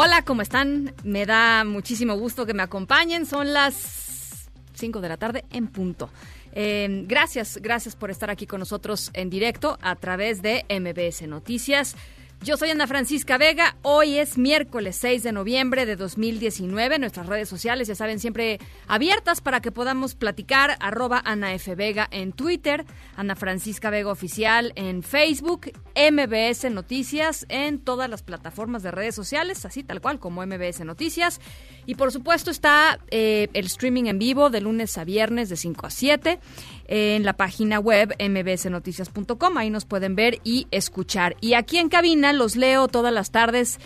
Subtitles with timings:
[0.00, 0.94] Hola, ¿cómo están?
[1.02, 3.26] Me da muchísimo gusto que me acompañen.
[3.26, 6.08] Son las 5 de la tarde en punto.
[6.52, 11.96] Eh, gracias, gracias por estar aquí con nosotros en directo a través de MBS Noticias.
[12.40, 13.76] Yo soy Ana Francisca Vega.
[13.82, 17.00] Hoy es miércoles 6 de noviembre de 2019.
[17.00, 20.76] Nuestras redes sociales, ya saben, siempre abiertas para que podamos platicar.
[20.78, 21.74] Arroba Ana F.
[21.74, 22.84] Vega en Twitter,
[23.16, 29.64] Ana Francisca Vega Oficial en Facebook, MBS Noticias en todas las plataformas de redes sociales,
[29.64, 31.40] así tal cual como MBS Noticias.
[31.86, 35.86] Y por supuesto está eh, el streaming en vivo de lunes a viernes de 5
[35.86, 36.38] a 7
[36.86, 39.58] en la página web mbsnoticias.com.
[39.58, 41.36] Ahí nos pueden ver y escuchar.
[41.40, 43.78] Y aquí en cabina los leo todas las tardes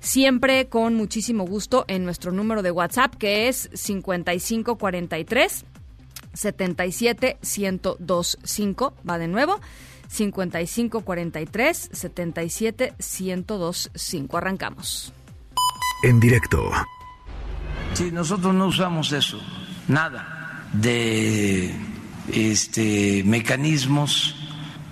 [0.00, 5.64] siempre con muchísimo gusto en nuestro número de WhatsApp que es 5543
[6.32, 8.94] 77 1025.
[9.08, 9.60] Va de nuevo.
[10.08, 14.36] 5543 77 1025.
[14.36, 15.12] Arrancamos.
[16.02, 16.70] En directo
[17.92, 19.40] Si nosotros no usamos eso,
[19.86, 21.74] nada de
[22.32, 24.36] este, mecanismos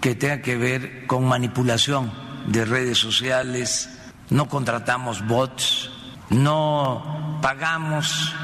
[0.01, 2.13] que tengan que ver con manipulación
[2.51, 3.89] de redes sociales,
[4.31, 5.91] no contratamos bots,
[6.31, 8.35] no pagamos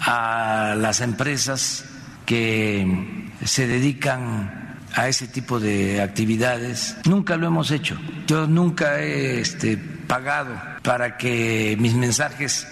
[0.00, 1.84] a las empresas
[2.26, 6.96] que se dedican a ese tipo de actividades.
[7.04, 7.98] Nunca lo hemos hecho.
[8.26, 12.66] Yo nunca he este, pagado para que mis mensajes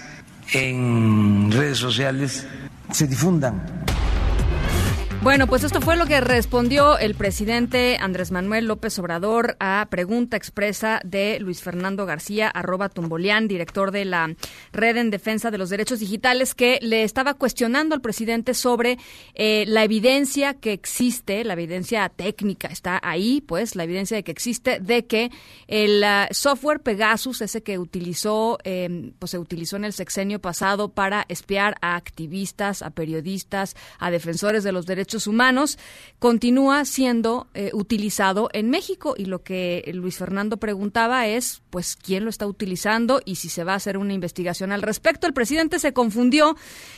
[0.51, 2.47] en redes sociales
[2.91, 3.83] se difundan.
[5.23, 10.35] Bueno, pues esto fue lo que respondió el presidente Andrés Manuel López Obrador a pregunta
[10.35, 14.35] expresa de Luis Fernando García, arroba Tumbolián, director de la
[14.73, 18.97] Red en Defensa de los Derechos Digitales, que le estaba cuestionando al presidente sobre
[19.33, 24.31] eh, la evidencia que existe, la evidencia técnica está ahí, pues, la evidencia de que
[24.33, 25.31] existe de que
[25.67, 30.89] el uh, software Pegasus, ese que utilizó, eh, pues se utilizó en el sexenio pasado
[30.89, 35.77] para espiar a activistas, a periodistas, a defensores de los derechos humanos
[36.19, 42.23] continúa siendo eh, utilizado en México y lo que Luis Fernando preguntaba es pues quién
[42.23, 45.27] lo está utilizando y si se va a hacer una investigación al respecto.
[45.27, 46.55] El presidente se confundió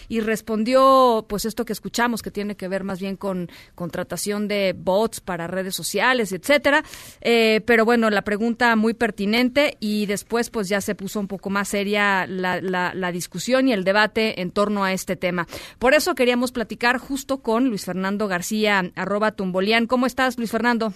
[0.10, 4.76] y respondió pues esto que escuchamos que tiene que ver más bien con contratación de
[4.78, 6.84] bots para redes sociales, etcétera.
[7.22, 11.50] Eh, pero bueno, la pregunta muy pertinente y después pues ya se puso un poco
[11.50, 15.48] más seria la, la, la discusión y el debate en torno a este tema.
[15.80, 19.88] Por eso queríamos platicar justo con Luis Fernando Fernando García, arroba Tumbolián.
[19.88, 20.94] ¿Cómo estás, Luis Fernando?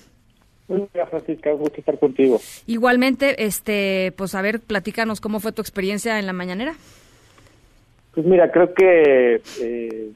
[0.67, 2.39] Hola, Francisca, un gusto estar contigo.
[2.67, 6.73] Igualmente, este, pues a ver, platícanos cómo fue tu experiencia en la mañanera.
[8.13, 10.11] Pues mira, creo que, eh,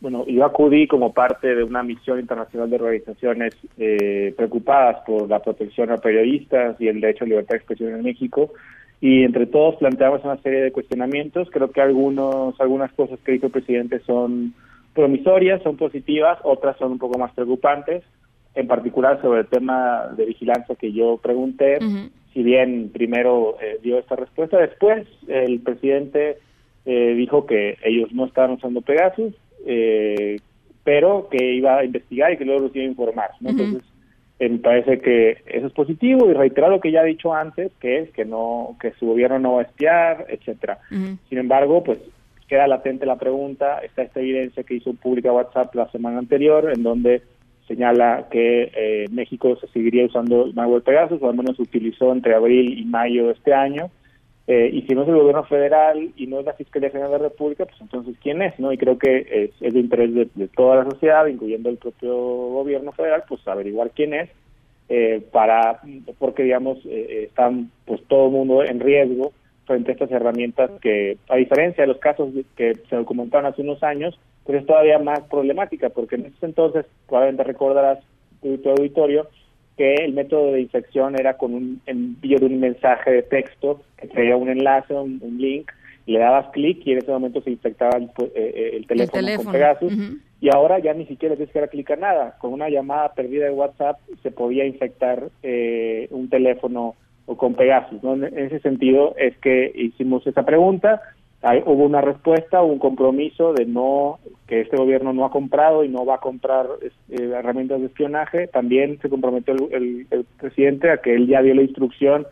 [0.00, 5.42] bueno, yo acudí como parte de una misión internacional de organizaciones eh, preocupadas por la
[5.42, 8.52] protección a periodistas y el derecho a libertad de expresión en México,
[9.00, 11.48] y entre todos planteamos una serie de cuestionamientos.
[11.50, 14.54] Creo que algunos, algunas cosas que dijo el presidente son
[14.96, 18.02] promisorias, son positivas, otras son un poco más preocupantes,
[18.56, 21.76] en particular sobre el tema de vigilancia que yo pregunté.
[21.80, 22.10] Uh -huh.
[22.32, 26.38] Si bien primero eh, dio esta respuesta, después el presidente
[26.84, 29.34] eh, dijo que ellos no estaban usando Pegasus,
[29.66, 30.38] eh,
[30.84, 33.30] pero que iba a investigar y que luego los iba a informar.
[33.40, 33.50] ¿no?
[33.50, 33.60] Uh -huh.
[33.60, 33.90] Entonces,
[34.38, 37.98] me parece que eso es positivo y reiterar lo que ya he dicho antes, que
[37.98, 40.78] es que no que su gobierno no va a espiar, etcétera.
[40.90, 41.18] Uh -huh.
[41.28, 41.98] Sin embargo, pues
[42.48, 46.82] queda latente la pregunta, está esta evidencia que hizo pública WhatsApp la semana anterior, en
[46.82, 47.22] donde
[47.66, 52.12] señala que eh, México se seguiría usando el malware Pegasus, o al menos se utilizó
[52.12, 53.90] entre abril y mayo de este año,
[54.46, 57.18] eh, y si no es el gobierno federal y no es la Fiscalía General de
[57.18, 58.56] la República, pues entonces ¿quién es?
[58.60, 62.92] no Y creo que es, de interés de, toda la sociedad, incluyendo el propio gobierno
[62.92, 64.30] federal, pues averiguar quién es,
[64.88, 65.80] eh, para
[66.20, 69.32] porque digamos están pues todo el mundo en riesgo
[69.66, 73.82] frente a estas herramientas que, a diferencia de los casos que se documentaron hace unos
[73.82, 77.98] años, pues es todavía más problemática, porque en ese entonces, probablemente recordarás
[78.40, 79.28] tu, tu auditorio,
[79.76, 84.06] que el método de infección era con un envío de un mensaje de texto que
[84.06, 85.70] traía un enlace, un, un link,
[86.06, 89.92] le dabas clic y en ese momento se infectaba el, eh, teléfono, con Pegasus.
[90.40, 92.36] Y ahora ya ni siquiera tienes que dar clic a nada.
[92.38, 95.30] Con una llamada perdida de WhatsApp se podía infectar
[96.10, 96.94] un teléfono
[97.26, 98.02] o con Pegasus.
[98.02, 98.14] ¿no?
[98.14, 101.02] En ese sentido es que hicimos esa pregunta
[101.64, 106.04] hubo una respuesta, un compromiso de no que este gobierno no ha comprado y no
[106.04, 108.46] va a comprar eh, herramientas de espionaje.
[108.48, 110.06] También se comprometió el,
[110.38, 112.26] presidente a que él ya dio la instrucción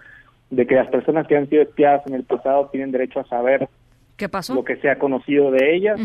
[0.50, 3.68] de que las personas que han sido espiadas en el pasado tienen derecho a saber
[4.16, 4.54] ¿Qué pasó?
[4.54, 6.00] lo que se ha conocido de ellas.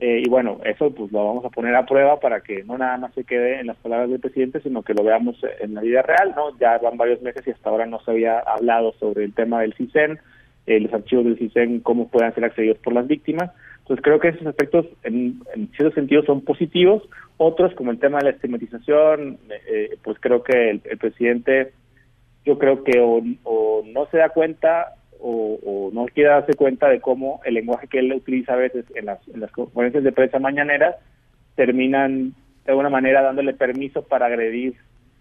[0.00, 2.96] Eh, y bueno, eso pues lo vamos a poner a prueba para que no nada
[2.96, 6.00] más se quede en las palabras del presidente, sino que lo veamos en la vida
[6.00, 6.56] real, ¿no?
[6.58, 9.74] Ya van varios meses y hasta ahora no se había hablado sobre el tema del
[9.74, 10.18] CISEN
[10.66, 13.50] eh, los archivos del CISEN, cómo puedan ser accedidos por las víctimas.
[13.80, 15.40] Entonces creo que esos aspectos en,
[15.76, 17.02] cierto sentido son positivos.
[17.38, 21.72] Otros, como el tema de la estigmatización, eh, pues creo que el, presidente,
[22.44, 27.40] yo creo que o, no se da cuenta o, no quiere darse cuenta de cómo
[27.44, 30.96] el lenguaje que él utiliza a veces en las, en conferencias de prensa mañaneras
[31.56, 32.34] terminan
[32.64, 34.74] de alguna manera dándole permiso para agredir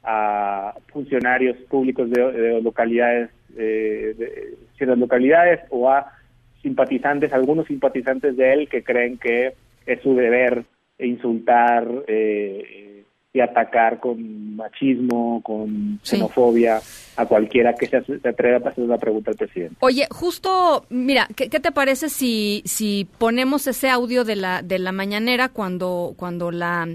[0.03, 6.13] a funcionarios públicos de, localidades, eh, de ciertas localidades o a
[6.61, 9.53] simpatizantes, algunos simpatizantes de él que creen que
[9.85, 10.63] es su deber
[10.99, 12.98] insultar eh,
[13.31, 16.81] y atacar con machismo, con xenofobia
[17.15, 17.97] a cualquiera que se,
[18.27, 19.75] atreva a hacer una pregunta al presidente.
[19.81, 24.91] Oye, justo, mira, ¿qué, te parece si, si ponemos ese audio de la, de la
[24.91, 26.87] mañanera cuando, cuando la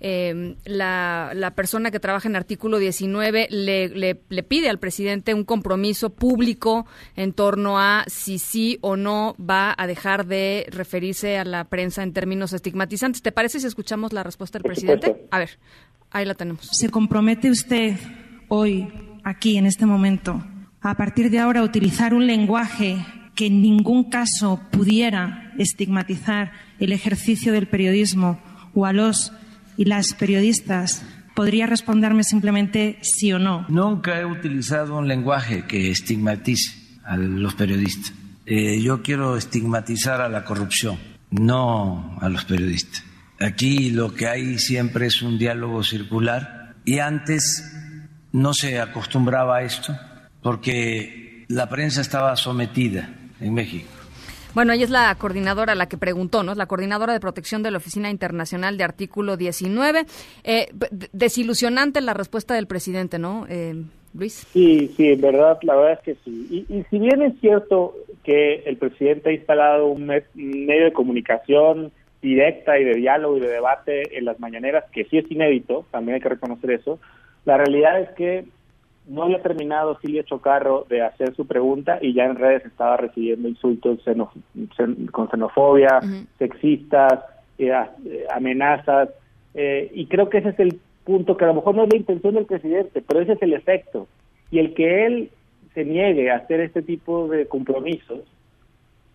[0.00, 3.88] eh, la, la, persona que trabaja en artículo 19 le,
[4.28, 6.86] le, pide al presidente un compromiso público
[7.16, 12.02] en torno a si sí o no va a dejar de referirse a la prensa
[12.02, 13.20] en términos estigmatizantes.
[13.20, 15.26] ¿Te parece si escuchamos la respuesta del presidente?
[15.30, 15.58] A ver,
[16.10, 16.66] ahí la tenemos.
[16.72, 17.96] ¿Se compromete usted
[18.48, 18.88] hoy,
[19.22, 20.42] aquí, en este momento,
[20.80, 23.04] a partir de ahora, a utilizar un lenguaje
[23.34, 28.40] que en ningún caso pudiera estigmatizar el ejercicio del periodismo
[28.74, 29.32] o a los
[29.76, 31.02] y las periodistas,
[31.34, 33.66] ¿podría responderme simplemente sí o no?
[33.68, 38.12] Nunca he utilizado un lenguaje que estigmatice a los periodistas.
[38.46, 40.98] Eh, yo quiero estigmatizar a la corrupción,
[41.30, 43.04] no a los periodistas.
[43.38, 47.72] Aquí lo que hay siempre es un diálogo circular y antes
[48.32, 49.96] no se acostumbraba a esto
[50.42, 53.08] porque la prensa estaba sometida
[53.40, 53.99] en México
[54.54, 56.54] bueno, ella es la coordinadora, la que preguntó, ¿no?
[56.54, 60.04] La coordinadora de protección de la Oficina Internacional de Artículo 19.
[60.44, 60.68] Eh,
[61.12, 63.74] desilusionante la respuesta del presidente, ¿no, eh,
[64.14, 64.46] Luis?
[64.52, 66.66] Sí, sí, en verdad, la verdad es que sí.
[66.68, 67.94] Y, si bien es cierto
[68.24, 73.48] que el presidente ha instalado un medio de comunicación directa y de diálogo y de
[73.48, 76.98] debate en las mañaneras, que sí es inédito, también hay que reconocer eso,
[77.44, 78.44] la realidad es que
[79.10, 83.48] no había terminado Silvia Chocarro de hacer su pregunta y ya en redes estaba recibiendo
[83.48, 83.98] insultos
[85.10, 86.00] con xenofobia,
[86.38, 87.18] sexistas,
[87.58, 87.72] eh,
[88.06, 89.08] eh, amenazas,
[89.54, 91.96] eh, y creo que ese es el punto que a lo mejor no es la
[91.96, 94.06] intención del presidente, pero ese es el efecto.
[94.52, 95.30] Y el que él
[95.74, 98.20] se niegue a hacer este tipo de compromisos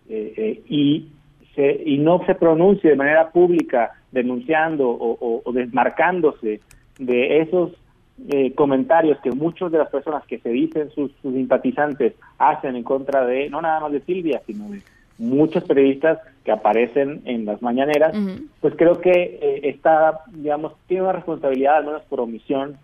[0.08, 1.08] y,
[1.54, 6.60] se, y no se pronuncie de manera pública denunciando o desmarcándose
[6.98, 7.72] de esos
[8.28, 13.26] eh, comentarios que muchas de las personas que se dicen sus, simpatizantes hacen en contra
[13.26, 14.82] de, no nada más de Silvia, sino de
[15.18, 18.14] muchos periodistas que aparecen en las mañaneras,
[18.60, 22.76] pues creo que eh, está, digamos, tiene una responsabilidad, al menos por omisión,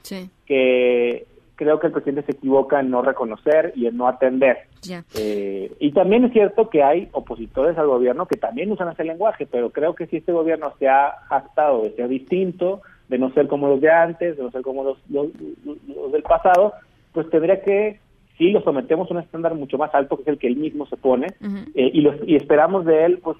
[0.46, 1.26] que
[1.62, 4.66] creo que el presidente se equivoca en no reconocer y en no atender.
[5.14, 9.46] Eh, y también es cierto que hay opositores al gobierno que también usan ese lenguaje,
[9.46, 13.46] pero creo que si este gobierno se ha jactado de ser distinto, de no ser
[13.46, 15.30] como los de antes, de no ser como los, los,
[16.12, 16.72] del pasado,
[17.12, 18.00] pues tendría que,
[18.38, 20.86] si lo sometemos a un estándar mucho más alto, que es el que él mismo
[20.86, 21.26] se pone,
[21.74, 23.36] eh, y, los, y esperamos de él pues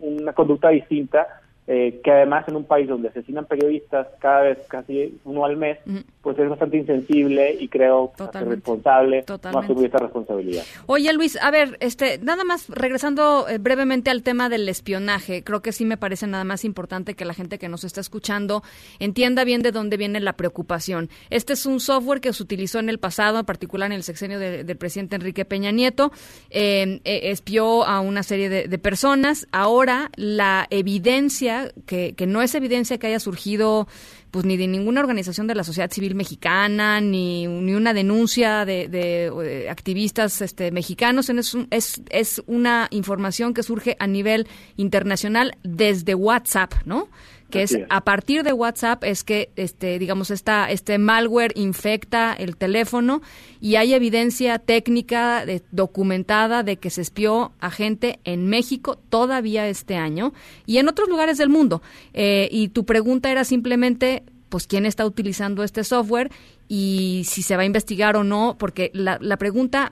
[0.00, 1.28] una conducta distinta,
[1.66, 5.78] eh, que además en un país donde asesinan periodistas cada vez casi uno al mes,
[6.20, 10.64] pues es bastante insensible y creo responsable no asumir esta responsabilidad.
[10.86, 15.60] Oye Luis, a ver, este, nada más regresando eh, brevemente al tema del espionaje, creo
[15.60, 18.62] que sí me parece nada más importante que la gente que nos está escuchando
[18.98, 21.08] entienda bien de dónde viene la preocupación.
[21.28, 24.40] Este es un software que se utilizó en el pasado, en particular en el sexenio
[24.40, 26.10] del presidente Enrique Peña Nieto,
[26.50, 29.46] eh, espió a una serie de personas.
[29.52, 31.49] Ahora la evidencia
[31.86, 33.88] que, no es evidencia que haya surgido
[34.30, 38.88] pues ni de ninguna organización de la sociedad civil mexicana, ni, ni una denuncia de,
[38.88, 46.14] de, activistas este, mexicanos, es, es, es una información que surge a nivel internacional desde
[46.14, 47.08] WhatsApp, ¿no?
[47.50, 52.56] Que es, a partir de WhatsApp es que este digamos esta este malware infecta el
[52.56, 53.22] teléfono
[53.60, 59.96] y hay evidencia técnica documentada de que se espió a gente en México todavía este
[59.96, 60.32] año
[60.66, 61.82] y en otros lugares del mundo.
[62.14, 66.30] Eh, y tu pregunta era simplemente pues quién está utilizando este software
[66.68, 69.90] y si se va a investigar o no, porque la, la pregunta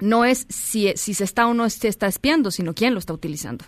[0.00, 3.12] no es si, si se está o no se está espiando, sino quién lo está
[3.12, 3.64] utilizando.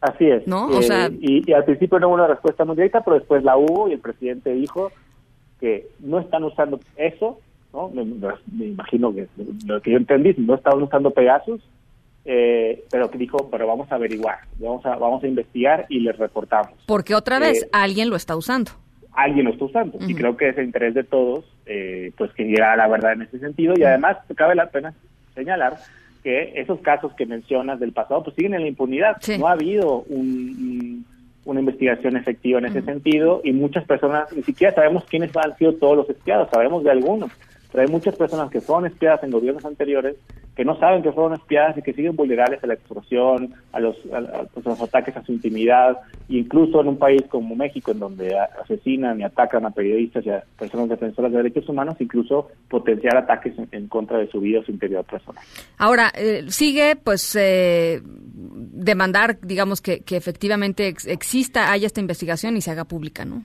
[0.00, 0.46] Así es.
[0.46, 0.68] ¿No?
[0.68, 3.56] O sea, eh, y, al principio no hubo una respuesta muy directa, pero después la
[3.56, 4.92] hubo y el presidente dijo
[5.60, 7.40] que no están usando eso,
[7.72, 7.88] ¿no?
[7.88, 9.26] Me, imagino que
[9.66, 11.60] lo que yo entendí, no estaban usando Pegasus,
[12.24, 16.16] eh, pero que dijo, pero vamos a averiguar, vamos a, vamos a investigar y les
[16.16, 16.74] reportamos.
[16.86, 18.70] Porque otra vez, eh, alguien lo está usando.
[19.14, 19.98] Alguien lo está usando.
[20.06, 21.44] Y creo que es el interés de todos,
[22.16, 23.74] pues que llega a la verdad en ese sentido.
[23.76, 24.94] Y además, cabe la pena
[25.34, 25.78] señalar
[26.22, 29.16] que esos casos que mencionas del pasado pues siguen en la impunidad.
[29.38, 30.04] No ha habido
[31.44, 35.74] una investigación efectiva en ese sentido y muchas personas, ni siquiera sabemos quiénes han sido
[35.74, 37.30] todos los espiados, sabemos de algunos,
[37.70, 40.16] pero hay muchas personas que fueron espiadas en gobiernos anteriores
[40.58, 43.96] que no saben que fueron espiadas y que siguen vulnerables a la extorsión, a los,
[44.52, 45.98] pues, los ataques a su intimidad,
[46.28, 50.30] e incluso en un país como México, en donde asesinan y atacan a periodistas y
[50.30, 54.64] a personas defensoras de derechos humanos, incluso potenciar ataques en, contra de su vida o
[54.64, 55.44] su interior personal.
[55.76, 62.62] Ahora, eh, sigue, pues, eh, demandar, digamos, que, que efectivamente exista, haya esta investigación y
[62.62, 63.44] se haga pública, ¿no?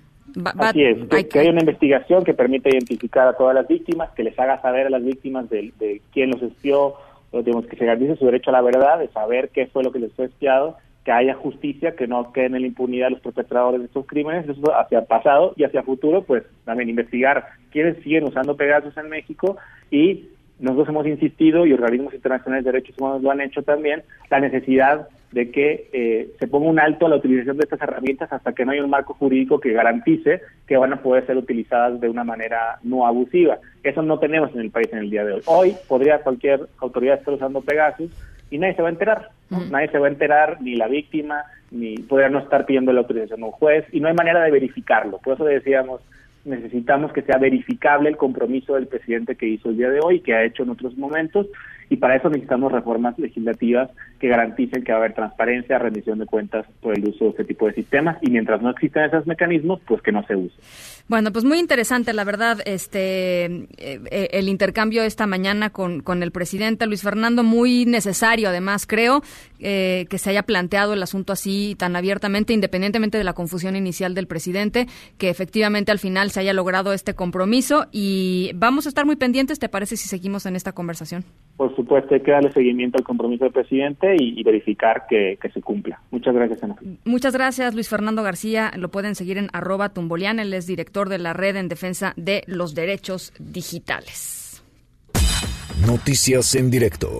[0.58, 0.98] Así es,
[1.28, 4.88] que, haya una investigación que permita identificar a todas las víctimas, que les haga saber
[4.88, 6.96] a las víctimas de, quién los espió,
[7.32, 10.00] digamos, que se garantice su derecho a la verdad, de saber qué fue lo que
[10.00, 13.88] les fue espiado, que haya justicia, que no queden en la impunidad los perpetradores de
[13.88, 18.96] estos crímenes, eso hacia pasado y hacia futuro, pues también investigar quiénes siguen usando Pegasus
[18.98, 19.58] en México
[19.92, 24.40] y nosotros hemos insistido y organismos internacionales de derechos humanos lo han hecho también, la
[24.40, 28.54] necesidad de que eh, se ponga un alto a la utilización de estas herramientas hasta
[28.54, 32.08] que no haya un marco jurídico que garantice que van a poder ser utilizadas de
[32.08, 33.58] una manera no abusiva.
[33.84, 35.42] Eso no tenemos en el país en el día de hoy.
[35.46, 38.12] Hoy podría cualquier autoridad estar usando Pegasus
[38.52, 39.30] y nadie se va a enterar.
[39.72, 43.44] Nadie se va a enterar, ni la víctima, ni podría no estar pidiendo la autorización
[43.44, 45.18] a un juez y no hay manera de verificarlo.
[45.18, 46.02] Por eso decíamos,
[46.46, 50.34] necesitamos que sea verificable el compromiso del presidente que hizo el día de hoy, que
[50.34, 51.48] ha hecho en otros momentos,
[51.94, 56.26] y para eso necesitamos reformas legislativas que garanticen que va a haber transparencia, rendición de
[56.26, 59.80] cuentas por el uso de este tipo de sistemas y mientras no existan esos mecanismos,
[59.86, 60.56] pues que no se use.
[61.08, 66.24] Bueno, pues muy interesante, la verdad, este eh, eh, el intercambio esta mañana con, con
[66.24, 69.22] el presidente Luis Fernando, muy necesario, además, creo,
[69.60, 74.16] eh, que se haya planteado el asunto así tan abiertamente, independientemente de la confusión inicial
[74.16, 74.88] del presidente,
[75.20, 79.60] que efectivamente al final se haya logrado este compromiso y vamos a estar muy pendientes,
[79.60, 81.24] ¿te parece si seguimos en esta conversación?
[81.56, 86.02] Por supuesto, hay que darle seguimiento al compromiso del presidente y, verificar que, se cumpla.
[86.12, 86.75] Muchas gracias, Ana.
[87.06, 88.72] Muchas gracias, Luis Fernando García.
[88.78, 90.40] Lo pueden seguir en arroba tumbolian.
[90.40, 94.63] Él es director de la Red en Defensa de los Derechos Digitales.
[95.86, 97.20] Noticias en directo.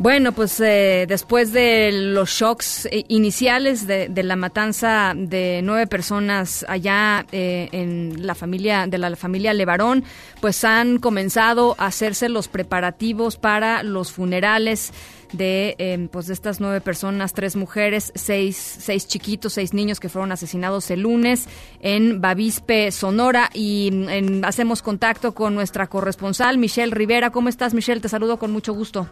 [0.00, 6.64] Bueno, pues eh, después de los shocks eh, iniciales de, la matanza de nueve personas
[6.66, 10.02] allá eh, en la familia de la familia Levarón,
[10.40, 14.94] pues han comenzado a hacerse los preparativos para los funerales
[15.32, 20.08] de em, pues de estas nueve personas, tres mujeres, seis, seis chiquitos, seis niños que
[20.08, 21.46] fueron asesinados el lunes
[21.82, 23.50] en Bavispe, Sonora.
[23.52, 27.28] Y mm, hacemos contacto con nuestra corresponsal, Michelle Rivera.
[27.28, 28.00] ¿Cómo estás, Michelle?
[28.00, 29.06] Te saludo con mucho gusto.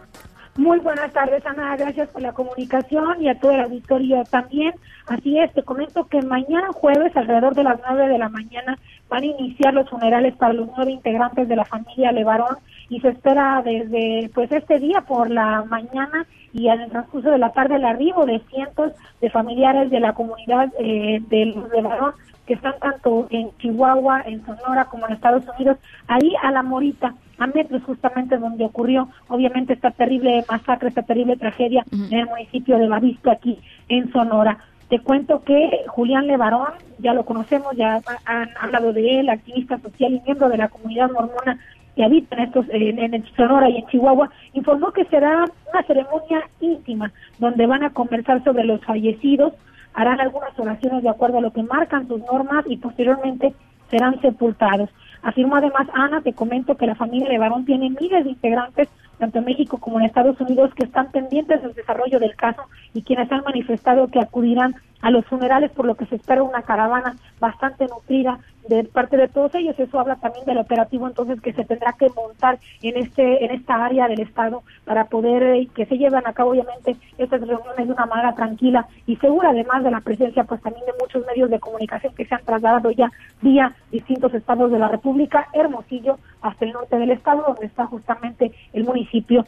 [0.58, 1.76] Muy buenas tardes, Ana.
[1.76, 4.74] Gracias por la comunicación y a todo el auditorio también.
[5.06, 8.76] Así es, te comento que mañana jueves, alrededor de las nueve de la mañana,
[9.08, 12.56] van a iniciar los funerales para los nueve integrantes de la familia Levarón
[12.88, 17.38] y se espera desde pues este día por la mañana y en el transcurso de
[17.38, 22.14] la tarde el arribo de cientos de familiares de la comunidad eh, de Levarón
[22.48, 25.76] que están tanto en Chihuahua, en Sonora como en Estados Unidos,
[26.06, 31.36] ahí a la Morita a metros justamente donde ocurrió obviamente esta terrible masacre, esta terrible
[31.36, 33.58] tragedia en el municipio de Bavispe aquí
[33.90, 34.58] en Sonora.
[34.88, 40.14] Te cuento que Julián Levarón, ya lo conocemos, ya han hablado de él, activista social
[40.14, 41.58] y miembro de la comunidad mormona
[41.94, 47.12] que habita en, estos, en, Sonora y en Chihuahua, informó que será una ceremonia íntima
[47.38, 49.52] donde van a conversar sobre los fallecidos,
[49.98, 53.52] harán algunas oraciones de acuerdo a lo que marcan sus normas y posteriormente
[53.90, 54.88] serán sepultados.
[55.22, 58.88] Afirmó además Ana, te comento que la familia de Barón tiene miles de integrantes,
[59.18, 62.62] tanto en México como en Estados Unidos, que están pendientes del desarrollo del caso
[62.94, 66.62] y quienes han manifestado que acudirán a los funerales, por lo que se espera una
[66.62, 68.38] caravana bastante nutrida
[68.68, 69.78] de parte de todos ellos.
[69.78, 73.84] Eso habla también del operativo entonces que se tendrá que montar en este en esta
[73.84, 77.92] área del estado para poder eh, que se lleven a cabo obviamente estas reuniones de
[77.92, 81.60] una manera tranquila y segura, además de la presencia pues también de muchos medios de
[81.60, 86.72] comunicación que se han trasladado ya vía distintos estados de la República, Hermosillo hasta el
[86.72, 89.44] norte del estado donde está justamente el municipio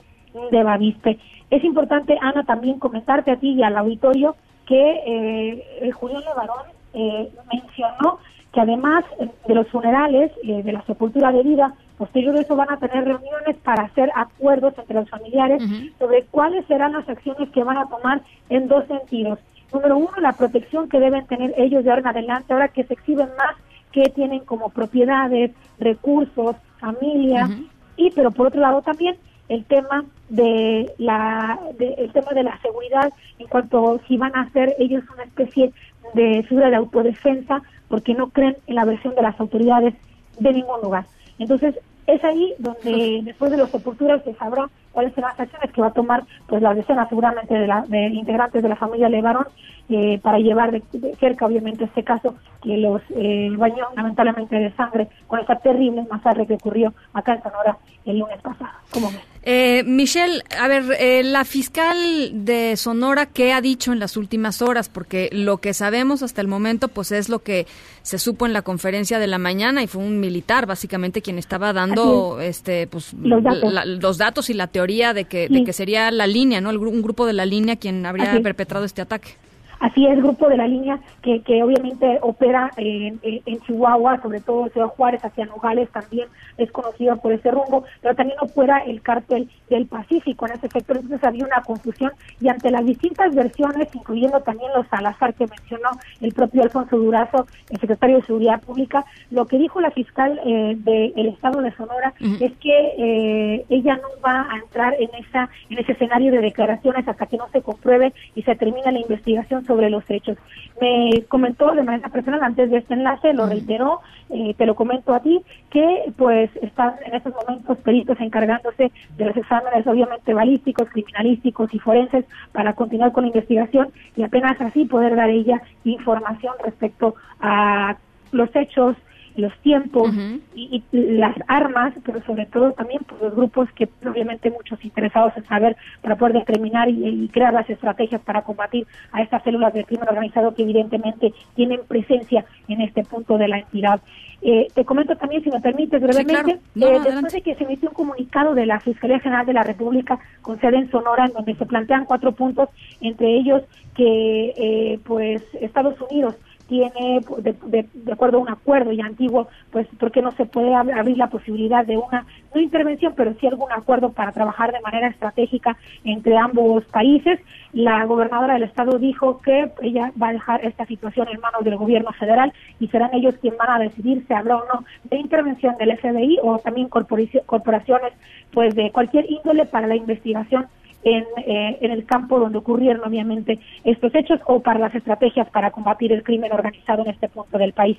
[0.50, 1.19] de Bavispe.
[1.50, 4.37] Es importante, Ana, también comentarte a ti y al auditorio
[4.71, 8.21] que eh, Julián Levarón eh, mencionó
[8.53, 9.05] que además
[9.49, 13.05] de los funerales, eh, de la sepultura de vida, posterior a eso van a tener
[13.05, 15.61] reuniones para hacer acuerdos entre los familiares
[15.99, 19.41] sobre cuáles serán las acciones que van a tomar en dos sentidos.
[19.73, 22.95] Número uno, la protección que deben tener ellos de ahora en adelante, ahora que se
[22.95, 23.57] exhiben más
[23.93, 25.50] que tienen como propiedades,
[25.81, 27.49] recursos, familia,
[27.97, 29.17] y pero por otro lado también
[29.50, 34.75] el tema de la el tema de la seguridad en cuanto si van a hacer
[34.78, 35.73] ellos una especie
[36.14, 39.95] de figura de autodefensa porque no creen en la versión de las autoridades
[40.38, 41.04] de ningún lugar.
[41.38, 41.75] Entonces,
[42.07, 45.89] es ahí donde después de los sepulturas se sabrá cuáles serán las acciones que va
[45.89, 49.47] a tomar pues la decena seguramente de, la, de integrantes de la familia Levarón
[49.89, 50.83] eh, para llevar de,
[51.19, 56.47] cerca obviamente este caso que los eh, bañó lamentablemente de sangre con esa terrible masacre
[56.47, 58.71] que ocurrió acá en Sonora el lunes pasado.
[58.91, 59.31] ¿Cómo ves?
[59.43, 61.97] Eh, Michelle, a ver, eh, la fiscal
[62.45, 64.91] de Sonora, ¿qué ha dicho en las últimas horas?
[64.91, 67.67] Porque lo que sabemos hasta el momento, pues es lo que
[68.03, 71.73] se supo en la conferencia de la mañana y fue un militar, básicamente, quien estaba
[71.73, 74.51] dando, este, pues, los datos.
[74.51, 76.71] y la teoría de que, de que sería la línea, ¿no?
[76.71, 79.37] un grupo de la línea quien habría perpetrado este ataque.
[79.81, 84.67] Así es, grupo de la línea que, que obviamente opera en, en, Chihuahua, sobre todo
[84.67, 89.01] en Ciudad Juárez, hacia Nogales también es conocido por ese rumbo, pero también opera el
[89.01, 90.99] cártel del Pacífico en ese sector.
[90.99, 95.91] Entonces había una confusión y ante las distintas versiones, incluyendo también los Salazar que mencionó
[96.21, 100.77] el propio Alfonso Durazo, el secretario de Seguridad Pública, lo que dijo la fiscal eh,
[100.77, 105.79] del Estado de Sonora es que eh, ella no va a entrar en esa en
[105.79, 109.89] ese escenario de declaraciones hasta que no se compruebe y se termine la investigación sobre
[109.89, 110.37] los hechos.
[110.81, 114.00] Me comentó de manera personal antes de este enlace, lo reiteró,
[114.31, 119.25] eh, te lo comento a ti, que pues están en estos momentos peritos encargándose de
[119.25, 124.87] los exámenes obviamente balísticos, criminalísticos y forenses para continuar con la investigación y apenas así
[124.87, 127.97] poder dar ella información respecto a
[128.33, 128.97] los hechos
[129.37, 130.11] los tiempos
[130.55, 135.47] y, las armas, pero sobre todo también por los grupos que obviamente muchos interesados en
[135.47, 140.09] saber para poder determinar y, crear las estrategias para combatir a estas células del crimen
[140.09, 144.00] organizado que evidentemente tienen presencia en este punto de la entidad.
[144.43, 147.95] Eh, te comento también, si me permites brevemente, eh, después de que se emitió un
[147.95, 151.67] comunicado de la Fiscalía General de la República con sede en Sonora, en donde se
[151.67, 152.71] plantean cuatro puntos,
[153.02, 153.63] entre ellos
[153.95, 156.37] que eh, pues Estados Unidos
[156.71, 161.26] tiene, de, acuerdo a un acuerdo ya antiguo, pues porque no se puede abrir la
[161.26, 166.39] posibilidad de una, no intervención, pero sí algún acuerdo para trabajar de manera estratégica entre
[166.39, 167.41] ambos países.
[167.73, 171.76] La gobernadora del estado dijo que ella va a dejar esta situación en manos del
[171.76, 175.76] gobierno federal y serán ellos quienes van a decidir si habrá o no de intervención
[175.76, 178.13] del FBI o también corporaciones
[178.52, 180.67] pues de cualquier índole para la investigación
[181.02, 185.71] en, eh, en el campo donde ocurrieron obviamente estos hechos o para las estrategias para
[185.71, 187.99] combatir el crimen organizado en este punto del país.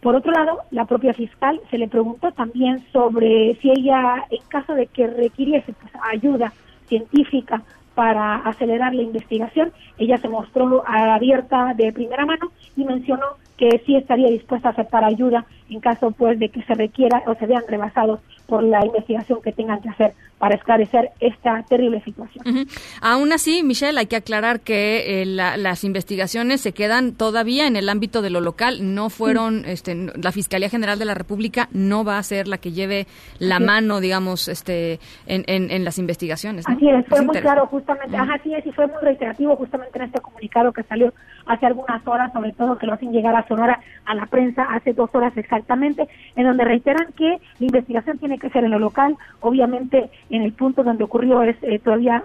[0.00, 4.74] Por otro lado, la propia fiscal se le preguntó también sobre si ella, en caso
[4.74, 6.52] de que requiriese pues, ayuda
[6.86, 7.62] científica
[7.94, 13.26] para acelerar la investigación, ella se mostró abierta de primera mano y mencionó
[13.58, 17.34] que sí estaría dispuesta a aceptar ayuda en caso pues de que se requiera o
[17.34, 22.66] se vean rebasados por la investigación que tengan que hacer para esclarecer esta terrible situación.
[23.02, 27.90] Aún así, Michelle, hay que aclarar que eh, las investigaciones se quedan todavía en el
[27.90, 32.16] ámbito de lo local, no fueron, este, la Fiscalía General de la República no va
[32.16, 33.06] a ser la que lleve
[33.38, 36.66] la mano, digamos, este, en, en, las investigaciones.
[36.66, 40.06] Así es, fue muy claro justamente, ajá, así es, y fue muy reiterativo justamente en
[40.06, 41.12] este comunicado que salió
[41.46, 44.94] hace algunas horas, sobre todo que lo hacen llegar a Sonora a la prensa hace
[44.94, 45.59] dos horas exactamente,
[46.36, 50.52] en donde reiteran que la investigación tiene que ser en lo local, obviamente en el
[50.52, 52.24] punto donde ocurrió es eh, todavía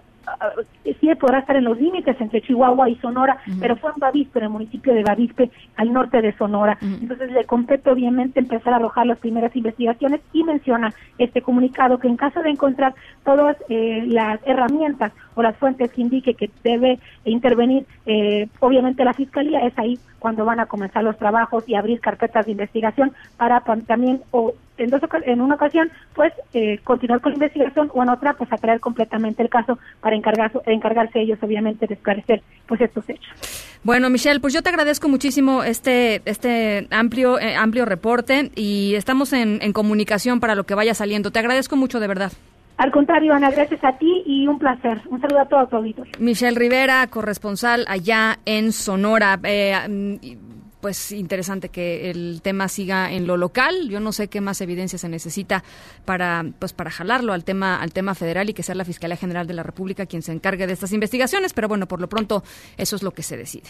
[0.84, 4.46] sí podrá estar en los límites entre Chihuahua y Sonora, pero fue en Bavispe, en
[4.46, 6.78] el municipio de Bavispe, al norte de Sonora.
[6.82, 12.08] Entonces le compete obviamente empezar a arrojar las primeras investigaciones y menciona este comunicado que
[12.08, 17.00] en caso de encontrar todas eh, las herramientas o las fuentes que indique que debe
[17.26, 22.00] intervenir eh, obviamente la Fiscalía, es ahí cuando van a comenzar los trabajos y abrir
[22.00, 27.32] carpetas de investigación para también o en, dos, en una ocasión, pues eh, continuar con
[27.32, 31.88] la investigación o en otra, pues aclarar completamente el caso para encargar, encargarse ellos, obviamente,
[31.88, 33.80] de esclarecer pues estos hechos.
[33.84, 39.32] Bueno, Michelle, pues yo te agradezco muchísimo este este amplio eh, amplio reporte y estamos
[39.34, 41.32] en, en comunicación para lo que vaya saliendo.
[41.32, 42.32] Te agradezco mucho, de verdad.
[42.78, 45.00] Al contrario, Ana, gracias a ti y un placer.
[45.10, 49.40] Un saludo a todos los Michelle Rivera, corresponsal allá en Sonora.
[49.44, 50.38] Eh,
[50.86, 53.90] pues interesante que el tema siga en lo local.
[53.90, 55.64] Yo no sé qué más evidencia se necesita
[56.06, 59.48] para pues para jalarlo al tema al tema federal y que sea la Fiscalía General
[59.48, 62.44] de la República quien se encargue de estas investigaciones, pero bueno, por lo pronto
[62.78, 63.66] eso es lo que se decide.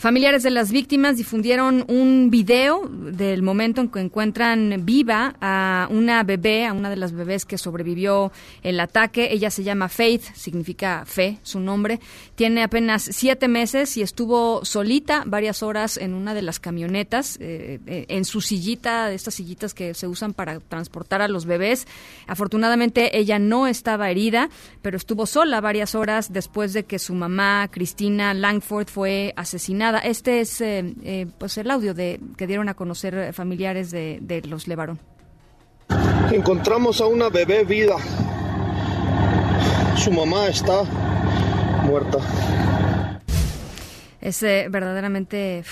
[0.00, 6.22] Familiares de las víctimas difundieron un video del momento en que encuentran viva a una
[6.22, 8.32] bebé, a una de las bebés que sobrevivió
[8.62, 9.28] el ataque.
[9.30, 12.00] Ella se llama Faith, significa fe, su nombre.
[12.34, 17.78] Tiene apenas siete meses y estuvo solita varias horas en una de las camionetas, eh,
[17.86, 21.86] eh, en su sillita, estas sillitas que se usan para transportar a los bebés.
[22.26, 24.48] Afortunadamente ella no estaba herida,
[24.80, 30.40] pero estuvo sola varias horas después de que su mamá, Cristina Langford, fue asesinada este
[30.40, 34.98] es eh, eh, pues el audio de que dieron a conocer familiares de, los Levarón.
[36.30, 37.96] Encontramos a una bebé vida.
[39.96, 40.84] Su mamá está
[41.84, 42.18] muerta.
[44.20, 45.64] Es eh, verdaderamente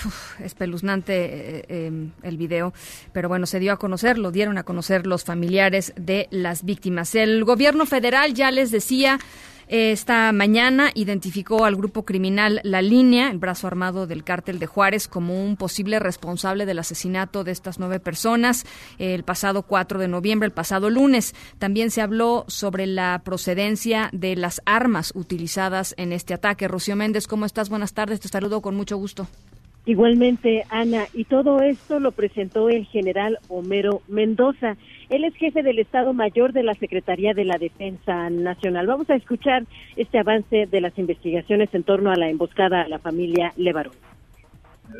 [0.43, 2.73] espeluznante el video,
[3.13, 7.13] pero bueno, se dio a conocer, lo dieron a conocer los familiares de las víctimas.
[7.15, 9.19] El gobierno federal ya les decía
[9.69, 15.07] esta mañana identificó al grupo criminal La Línea, el brazo armado del cártel de Juárez,
[15.07, 18.65] como un posible responsable del asesinato de estas nueve personas
[18.97, 21.35] el pasado 4 de noviembre, el pasado lunes.
[21.59, 26.67] También se habló sobre la procedencia de las armas utilizadas en este ataque.
[26.67, 27.69] Rocío Méndez, ¿cómo estás?
[27.69, 29.27] Buenas tardes, te saludo con mucho gusto.
[29.85, 34.77] Igualmente, Ana, y todo esto lo presentó el general Homero Mendoza.
[35.09, 38.85] Él es jefe del Estado Mayor de la Secretaría de la Defensa Nacional.
[38.85, 42.99] Vamos a escuchar este avance de las investigaciones en torno a la emboscada a la
[42.99, 43.93] familia Levarón.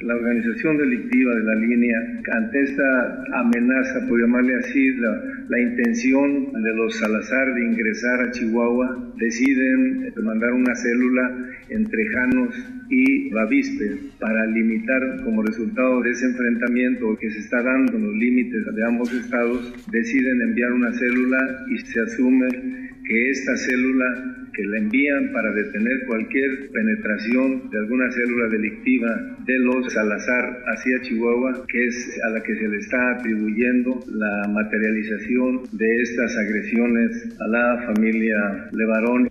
[0.01, 1.97] La organización delictiva de la línea,
[2.31, 9.13] ante esta amenaza, por llamarle así, la, intención de los Salazar de ingresar a Chihuahua,
[9.17, 12.55] deciden mandar una célula entre Janos
[12.89, 18.15] y Bavispe para limitar como resultado de ese enfrentamiento que se está dando en los
[18.15, 24.63] límites de ambos estados, deciden enviar una célula y se asume que esta célula que
[24.65, 31.65] la envían para detener cualquier penetración de alguna célula delictiva de los Salazar hacia Chihuahua,
[31.67, 37.47] que es a la que se le está atribuyendo la materialización de estas agresiones a
[37.47, 39.28] la familia Levarón.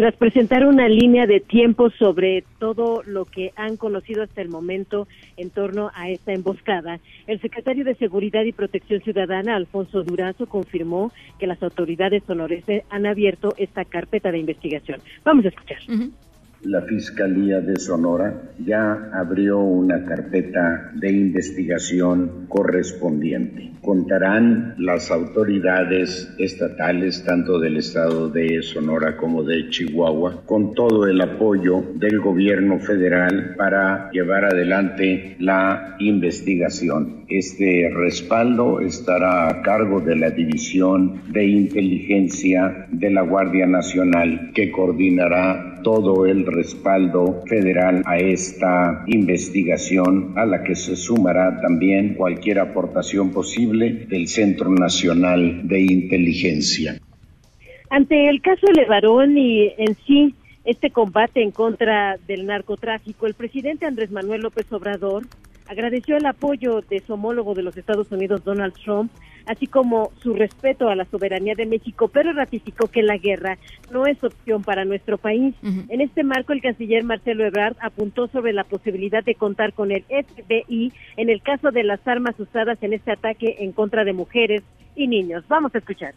[0.00, 5.06] Tras presentar una línea de tiempo sobre todo lo que han conocido hasta el momento
[5.36, 11.12] en torno a esta emboscada, el secretario de Seguridad y Protección Ciudadana, Alfonso Durazo, confirmó
[11.38, 15.02] que las autoridades sonorenses han abierto esta carpeta de investigación.
[15.22, 15.80] Vamos a escuchar
[16.62, 23.70] la Fiscalía de Sonora ya abrió una carpeta de investigación correspondiente.
[23.80, 31.20] Contarán las autoridades estatales, tanto del estado de Sonora como de Chihuahua, con todo el
[31.22, 37.24] apoyo del gobierno federal para llevar adelante la investigación.
[37.28, 44.70] Este respaldo estará a cargo de la División de Inteligencia de la Guardia Nacional, que
[44.70, 52.58] coordinará todo el respaldo federal a esta investigación, a la que se sumará también cualquier
[52.58, 57.00] aportación posible del Centro Nacional de Inteligencia.
[57.90, 63.86] Ante el caso Levarón y en sí este combate en contra del narcotráfico, el presidente
[63.86, 65.24] Andrés Manuel López Obrador
[65.66, 69.10] agradeció el apoyo de su homólogo de los Estados Unidos, Donald Trump,
[69.46, 73.58] así como su respeto a la soberanía de México, pero ratificó que la guerra
[73.92, 75.54] no es opción para nuestro país.
[75.62, 80.04] En este marco, el canciller Marcelo Ebrard apuntó sobre la posibilidad de contar con el
[80.04, 84.62] FBI en el caso de las armas usadas en este ataque en contra de mujeres
[84.96, 85.44] y niños.
[85.48, 86.14] Vamos a escuchar.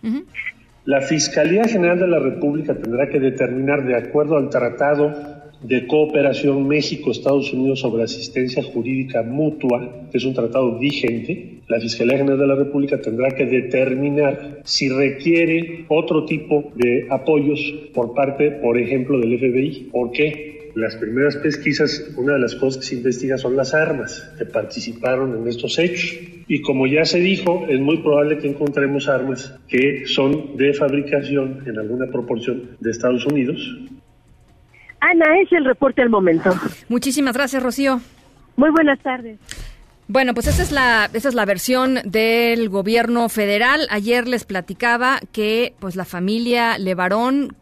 [0.85, 6.67] La Fiscalía General de la República tendrá que determinar, de acuerdo al Tratado de Cooperación
[6.67, 12.47] México-Estados Unidos sobre Asistencia Jurídica Mutua, que es un tratado vigente, la Fiscalía General de
[12.47, 17.59] la República tendrá que determinar si requiere otro tipo de apoyos
[17.93, 19.89] por parte, por ejemplo, del FBI.
[19.91, 20.71] ¿Por qué?
[20.75, 25.37] Las primeras pesquisas, una de las cosas que se investiga son las armas que participaron
[25.37, 26.19] en estos hechos.
[26.47, 31.63] Y como ya se dijo, es muy probable que encontremos armas que son de fabricación
[31.65, 33.77] en alguna proporción de Estados Unidos
[35.11, 36.49] Ana, es el reporte al momento.
[36.87, 37.99] Muchísimas gracias, Rocío.
[38.55, 39.37] Muy buenas tardes.
[40.07, 43.87] Bueno, pues esa es la esa es la versión del gobierno federal.
[43.89, 47.55] Ayer les platicaba que pues la familia Levarón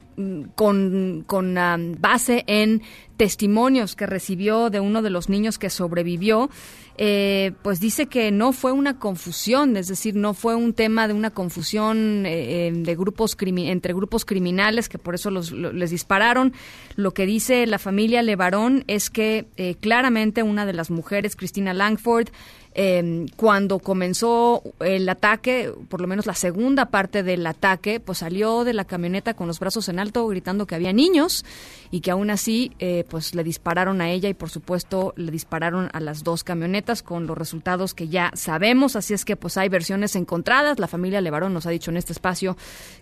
[0.56, 2.82] con, con um, base en
[3.18, 6.50] testimonios que recibió de uno de los niños que sobrevivió,
[6.98, 11.14] eh, pues dice que no fue una confusión, es decir, no fue un tema de
[11.14, 16.54] una confusión eh, eh, de grupos entre grupos criminales que por eso los, les dispararon.
[16.96, 19.46] Lo que dice la familia Levarón es que
[19.80, 22.30] claramente una de las mujeres, Cristina Langford,
[22.74, 28.64] eh, cuando comenzó el ataque, por lo menos la segunda parte del ataque, pues salió
[28.64, 31.44] de la camioneta con los brazos en alto gritando que había niños
[31.92, 35.90] y que aún así eh, pues le dispararon a ella y por supuesto le dispararon
[35.92, 38.96] a las dos camionetas con los resultados que ya sabemos.
[38.96, 40.80] Así es que pues hay versiones encontradas.
[40.80, 42.56] La familia Levarón nos ha dicho en este espacio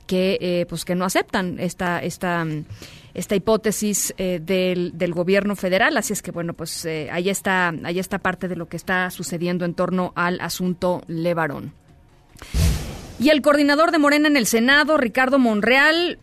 [0.08, 2.45] que eh, pues que no aceptan esta esta
[3.13, 5.97] esta hipótesis eh, del, del, gobierno federal.
[5.97, 9.65] Así es que, bueno, pues ahí, está, ahí está parte de lo que está sucediendo
[9.65, 11.73] en torno al asunto Levarón.
[13.19, 16.19] Y el coordinador de Morena en el Senado, Ricardo Monreal,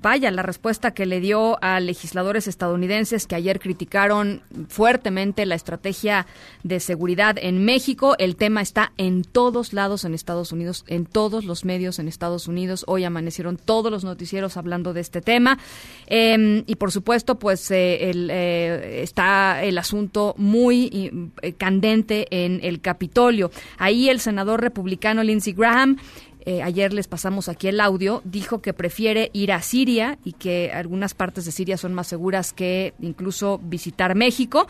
[0.00, 6.26] vaya la respuesta que le dio a legisladores estadounidenses que ayer criticaron fuertemente la estrategia
[6.62, 8.16] de seguridad en México.
[8.18, 12.48] El tema está en todos lados en Estados Unidos, en todos los medios en Estados
[12.48, 12.84] Unidos.
[12.86, 15.58] Hoy amanecieron todos los noticieros hablando de este tema.
[16.06, 22.60] Em, y por supuesto, pues eh, el, eh, está el asunto muy eh, candente en
[22.62, 23.50] el Capitolio.
[23.76, 25.98] Ahí el senador republicano Lindsey Graham
[26.46, 30.70] eh, ayer les pasamos aquí el audio, dijo que prefiere ir a Siria y que
[30.72, 34.66] algunas partes de Siria son más seguras que incluso visitar México.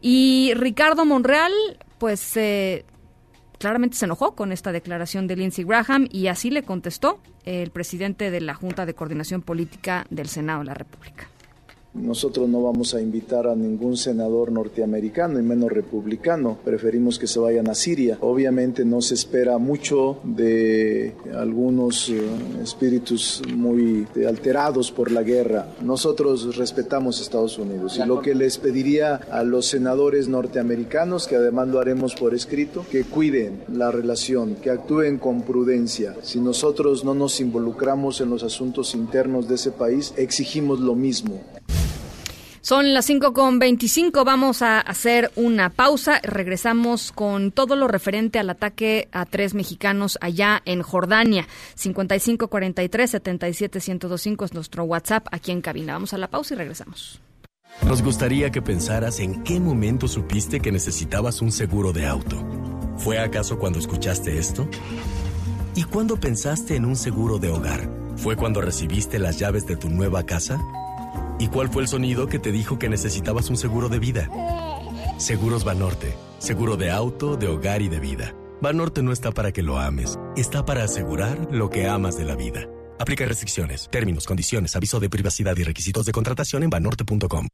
[0.00, 1.52] Y Ricardo Monreal,
[1.98, 2.84] pues eh,
[3.58, 8.30] claramente se enojó con esta declaración de Lindsey Graham y así le contestó el presidente
[8.30, 11.29] de la Junta de Coordinación Política del Senado de la República.
[11.92, 16.58] Nosotros no vamos a invitar a ningún senador norteamericano y menos republicano.
[16.64, 18.16] Preferimos que se vayan a Siria.
[18.20, 22.20] Obviamente no se espera mucho de algunos eh,
[22.62, 25.66] espíritus muy alterados por la guerra.
[25.82, 31.36] Nosotros respetamos a Estados Unidos y lo que les pediría a los senadores norteamericanos, que
[31.36, 36.14] además lo haremos por escrito, que cuiden la relación, que actúen con prudencia.
[36.22, 41.40] Si nosotros no nos involucramos en los asuntos internos de ese país, exigimos lo mismo.
[42.62, 44.24] Son las 5 con 25.
[44.24, 46.20] Vamos a hacer una pausa.
[46.22, 51.48] Regresamos con todo lo referente al ataque a tres mexicanos allá en Jordania.
[51.76, 55.94] 5543 77 1025 es nuestro WhatsApp aquí en cabina.
[55.94, 57.20] Vamos a la pausa y regresamos.
[57.86, 62.36] Nos gustaría que pensaras en qué momento supiste que necesitabas un seguro de auto.
[62.98, 64.68] ¿Fue acaso cuando escuchaste esto?
[65.74, 67.88] ¿Y cuándo pensaste en un seguro de hogar?
[68.16, 70.60] ¿Fue cuando recibiste las llaves de tu nueva casa?
[71.40, 74.28] ¿Y cuál fue el sonido que te dijo que necesitabas un seguro de vida?
[75.16, 76.14] Seguros Banorte.
[76.38, 78.34] Seguro de auto, de hogar y de vida.
[78.60, 82.36] Banorte no está para que lo ames, está para asegurar lo que amas de la
[82.36, 82.68] vida.
[82.98, 87.48] Aplica restricciones, términos, condiciones, aviso de privacidad y requisitos de contratación en banorte.com.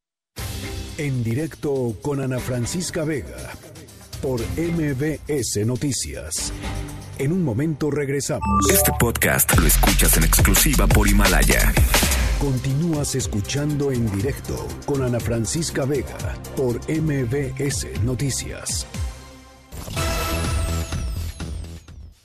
[0.99, 3.53] En directo con Ana Francisca Vega
[4.21, 6.53] por MBS Noticias.
[7.19, 8.69] En un momento regresamos.
[8.69, 11.73] Este podcast lo escuchas en exclusiva por Himalaya.
[12.41, 16.19] Continúas escuchando en directo con Ana Francisca Vega
[16.55, 18.87] por MBS Noticias.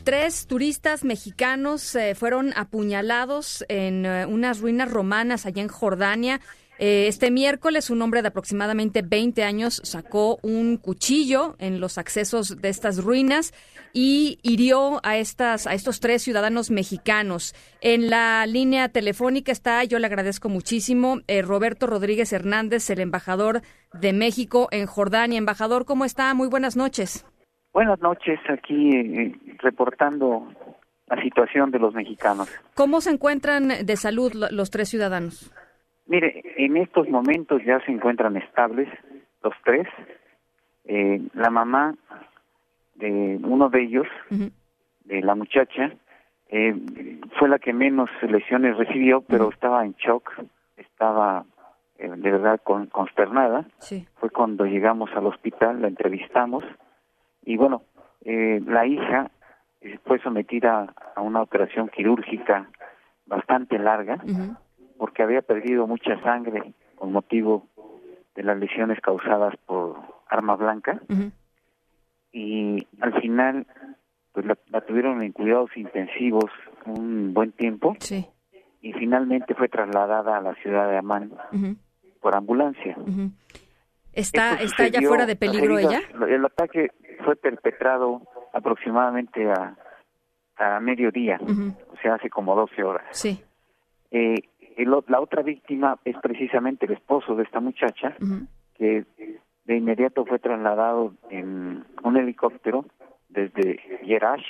[0.03, 6.41] Tres turistas mexicanos eh, fueron apuñalados en eh, unas ruinas romanas allá en Jordania.
[6.83, 12.59] Eh, este miércoles, un hombre de aproximadamente 20 años sacó un cuchillo en los accesos
[12.59, 13.53] de estas ruinas
[13.93, 17.53] y hirió a estas a estos tres ciudadanos mexicanos.
[17.81, 23.61] En la línea telefónica está, yo le agradezco muchísimo, eh, Roberto Rodríguez Hernández, el embajador
[23.93, 25.37] de México en Jordania.
[25.37, 26.33] Embajador, ¿cómo está?
[26.33, 27.27] Muy buenas noches.
[27.73, 30.47] Buenas noches, aquí eh, reportando
[31.05, 32.49] la situación de los mexicanos.
[32.73, 35.51] ¿Cómo se encuentran de salud los tres ciudadanos?
[36.11, 38.89] Mire, en estos momentos ya se encuentran estables
[39.41, 39.87] los tres.
[40.83, 41.95] Eh, la mamá
[42.95, 44.07] de uno de ellos,
[45.05, 45.93] de la muchacha,
[46.49, 46.75] eh,
[47.39, 50.33] fue la que menos lesiones recibió, pero estaba en shock,
[50.75, 51.45] estaba
[51.97, 53.65] eh, de verdad consternada.
[54.15, 56.65] Fue cuando llegamos al hospital, la entrevistamos
[57.45, 57.83] y bueno,
[58.25, 59.31] la hija
[60.03, 62.67] fue sometida a una operación quirúrgica
[63.25, 64.17] bastante larga
[65.01, 67.65] porque había perdido mucha sangre con motivo
[68.35, 69.97] de las lesiones causadas por
[70.29, 71.01] arma blanca
[72.31, 73.65] y al final
[74.31, 76.51] pues la, tuvieron en cuidados intensivos
[76.85, 77.97] un buen tiempo
[78.81, 81.31] y finalmente fue trasladada a la ciudad de Amán
[82.21, 82.95] por ambulancia.
[84.13, 86.01] ¿Está, Esto está ya fuera de peligro ella?
[86.29, 86.91] El ataque
[87.25, 88.21] fue perpetrado
[88.53, 89.75] aproximadamente a,
[90.57, 93.05] a mediodía, o sea, hace como 12 horas.
[93.09, 93.43] Sí.
[94.11, 94.43] Eh,
[94.77, 98.15] el la otra víctima es precisamente el esposo de esta muchacha,
[98.75, 99.05] que
[99.65, 102.85] de inmediato fue trasladado en un helicóptero
[103.29, 104.45] desde Yerash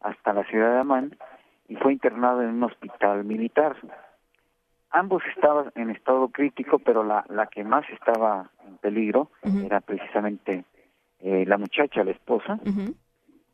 [0.00, 1.16] hasta la ciudad de Amán
[1.68, 3.76] y fue internado en un hospital militar.
[4.90, 10.64] Ambos estaban en estado crítico, pero la, la que más estaba en peligro era precisamente
[11.20, 12.94] eh, la muchacha, la esposa, Ujú.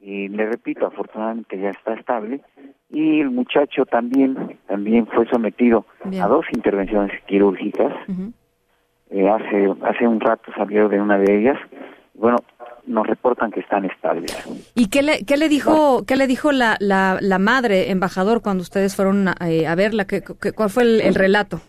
[0.01, 2.41] Y le repito, afortunadamente ya está estable
[2.91, 6.23] y el muchacho también también fue sometido Bien.
[6.23, 7.93] a dos intervenciones quirúrgicas.
[9.11, 11.59] Eh, hace hace un rato salió de una de ellas.
[12.15, 12.39] Bueno,
[12.87, 14.33] nos reportan que están estables.
[14.75, 18.63] ¿Y qué le, qué le dijo, qué le dijo la, la, la madre, embajador, cuando
[18.63, 20.07] ustedes fueron a, eh, a verla?
[20.07, 21.61] ¿Qué, qué- cuál fue el, el relato?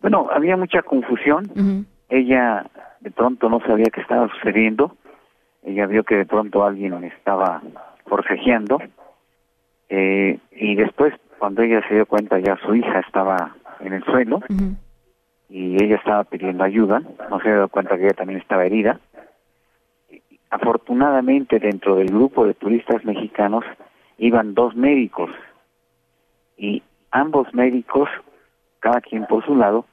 [0.00, 1.86] Bueno, había mucha confusión.
[2.08, 2.66] Ella
[3.00, 4.96] de pronto no sabía qué estaba sucediendo.
[5.62, 7.62] Ella vio que de pronto alguien estaba
[8.06, 8.78] forcejeando.
[9.88, 14.40] Eh, y después, cuando ella se dio cuenta, ya su hija estaba en el suelo
[15.48, 17.02] y ella estaba pidiendo ayuda.
[17.28, 19.00] No se dio cuenta que ella también estaba herida.
[20.50, 23.64] Afortunadamente, dentro del grupo de turistas mexicanos
[24.18, 25.30] iban dos médicos
[26.56, 28.08] y ambos médicos,
[28.80, 29.86] cada quien por su lado,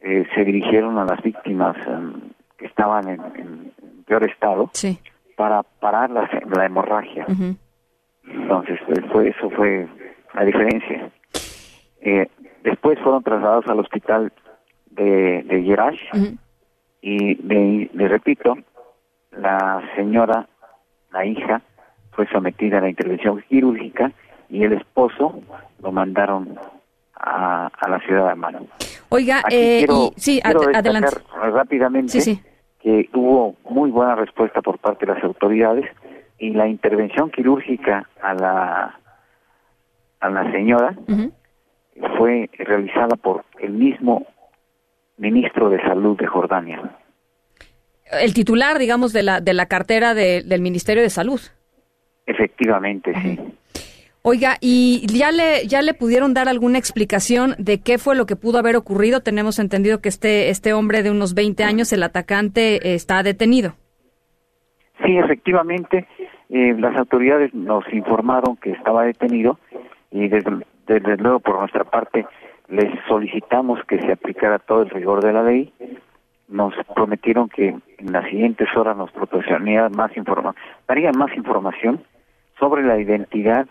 [0.00, 2.12] eh, se dirigieron a las víctimas em,
[2.56, 3.72] que estaban en, en
[4.08, 4.98] peor estado Sí.
[5.36, 7.26] para parar la, la hemorragia.
[8.24, 9.86] Entonces, pues, fue, eso fue
[10.34, 11.10] la diferencia.
[12.00, 12.28] Eh,
[12.64, 14.32] después fueron trasladados al hospital
[14.90, 16.36] de, de Yerash Ujú.
[17.02, 18.56] y le, le repito,
[19.32, 20.48] la señora,
[21.12, 21.62] la hija,
[22.12, 24.10] fue sometida a la intervención quirúrgica
[24.48, 25.40] y el esposo
[25.82, 26.58] lo mandaron
[27.14, 28.66] a, a la ciudad de Amano.
[29.10, 31.08] Oiga, Aquí eh, quiero, y, sí, quiero ad- adelante.
[31.52, 32.42] rápidamente Sí, sí.
[32.80, 35.84] Que hubo muy buena respuesta por parte de las autoridades
[36.38, 38.98] y la intervención quirúrgica a la
[40.20, 40.96] a la señora
[42.16, 44.26] fue realizada por el mismo
[45.16, 46.96] ministro de salud de Jordania.
[48.10, 51.40] El titular, digamos, de la, de la cartera de- del Ministerio de Salud.
[52.26, 53.38] Efectivamente, sí.
[54.30, 58.36] Oiga, ¿y ya le, ya le pudieron dar alguna explicación de qué fue lo que
[58.36, 59.22] pudo haber ocurrido?
[59.22, 63.72] Tenemos entendido que este, este hombre de unos 20 años, el atacante, está detenido.
[65.02, 66.06] Sí, efectivamente,
[66.50, 69.58] eh, las autoridades nos informaron que estaba detenido
[70.10, 72.26] y desde, luego por nuestra parte
[72.68, 75.72] les solicitamos que se aplicara todo el rigor de la ley.
[76.48, 82.02] Nos prometieron que en las siguientes horas nos proporcionarían más información, darían más información
[82.58, 83.66] sobre la identidad,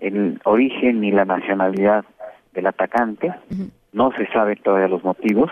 [0.00, 2.04] el origen y la nacionalidad
[2.54, 3.32] del atacante.
[3.92, 5.50] No se sabe todavía los motivos.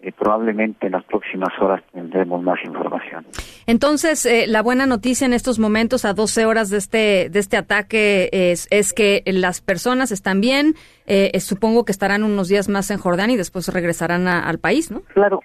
[0.00, 3.24] Eh, probablemente en las próximas horas tendremos más información.
[3.66, 7.56] Entonces, eh, la buena noticia en estos momentos, a 12 horas de este, de este
[7.56, 10.74] ataque, es, es que las personas están bien.
[11.06, 14.90] eh, supongo que estarán unos días más en Jordania y después regresarán a- al país,
[14.90, 15.00] ¿no?
[15.14, 15.40] Claro,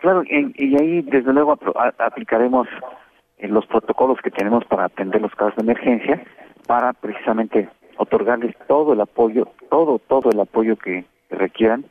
[0.00, 2.66] claro, y, y ahí desde luego apro- a- aplicaremos
[3.48, 6.22] los protocolos que tenemos para atender los casos de emergencia,
[6.66, 11.84] para precisamente otorgarles todo el apoyo, todo, todo el apoyo que requieran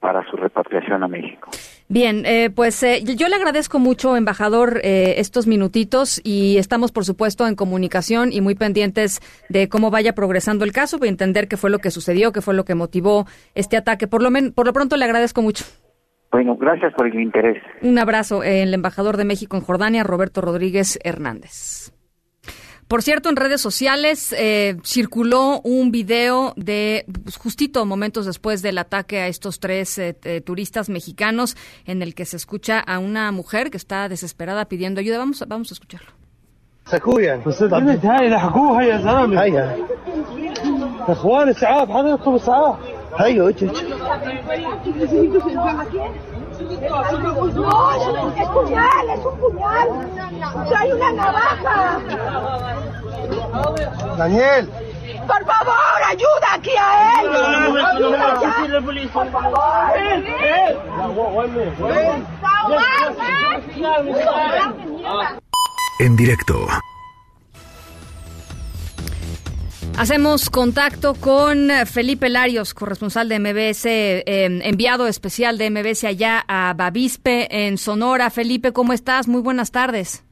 [0.00, 1.50] para su repatriación a México.
[1.88, 7.04] Bien, eh, pues eh, yo le agradezco mucho, embajador, eh, estos minutitos y estamos, por
[7.04, 11.58] supuesto, en comunicación y muy pendientes de cómo vaya progresando el caso y entender qué
[11.58, 14.06] fue lo que sucedió, qué fue lo que motivó este ataque.
[14.06, 15.64] Por lo, men- por lo pronto le agradezco mucho.
[16.34, 17.62] Bueno, gracias por el interés.
[17.80, 21.92] Un abrazo, el embajador de México en Jordania, Roberto Rodríguez Hernández.
[22.88, 28.78] Por cierto, en redes sociales eh, circuló un video de pues, justito momentos después del
[28.78, 33.30] ataque a estos tres eh, eh, turistas mexicanos, en el que se escucha a una
[33.30, 35.18] mujer que está desesperada pidiendo ayuda.
[35.18, 36.10] Vamos, a- vamos a escucharlo.
[43.18, 43.66] Ay, ocho.
[43.66, 43.72] No,
[48.36, 49.88] es puñal, es un puñal.
[50.68, 52.00] Trae una navaja.
[54.16, 54.70] Daniel.
[55.26, 57.28] Por favor, ayuda aquí a él.
[66.00, 66.66] En directo
[69.96, 74.22] Hacemos contacto con Felipe Larios, corresponsal de MBS, eh,
[74.64, 78.30] enviado especial de MBS allá a Bavispe, en Sonora.
[78.30, 79.28] Felipe, ¿cómo estás?
[79.28, 80.24] Muy buenas tardes.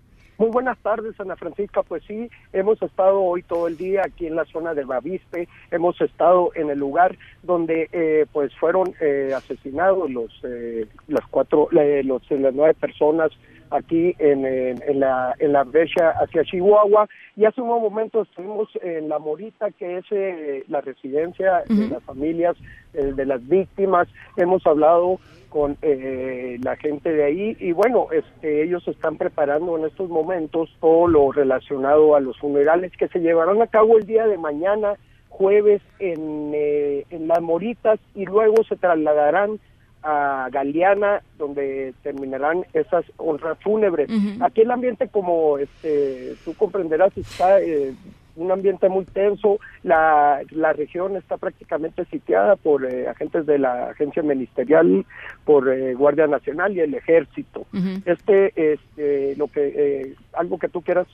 [0.43, 1.85] Muy buenas tardes, Ana Francisca.
[1.85, 5.47] Pues sí, hemos estado hoy todo el día aquí en la zona de Bavispe.
[5.71, 11.69] Hemos estado en el lugar donde eh, pues fueron eh, asesinados los eh, las cuatro
[11.71, 13.31] los las nueve personas
[13.73, 19.09] aquí en, en, la en la brecha hacia Chihuahua y hace unos momentos estuvimos en
[19.09, 22.57] la Morita que es la residencia de las familias
[22.93, 24.09] de las víctimas.
[24.37, 25.19] Hemos hablado
[25.53, 30.75] con eh, la gente de ahí y bueno, este, ellos están preparando en estos momentos
[30.81, 34.95] todo lo relacionado a los funerales que se llevarán a cabo el día de mañana,
[35.29, 39.61] jueves, en, eh, en Las Moritas y luego se trasladarán
[40.03, 44.09] a Galeana, donde terminarán esas honras fúnebres.
[44.41, 47.95] Aquí el ambiente, como este, tú comprenderás, está eh,
[48.37, 49.59] un ambiente muy tenso.
[49.83, 55.05] La, la región está prácticamente sitiada por eh, agentes de la agencia ministerial,
[55.45, 57.67] por eh, Guardia Nacional y el Ejército.
[58.05, 61.07] Este es este, lo que eh, algo que tú quieras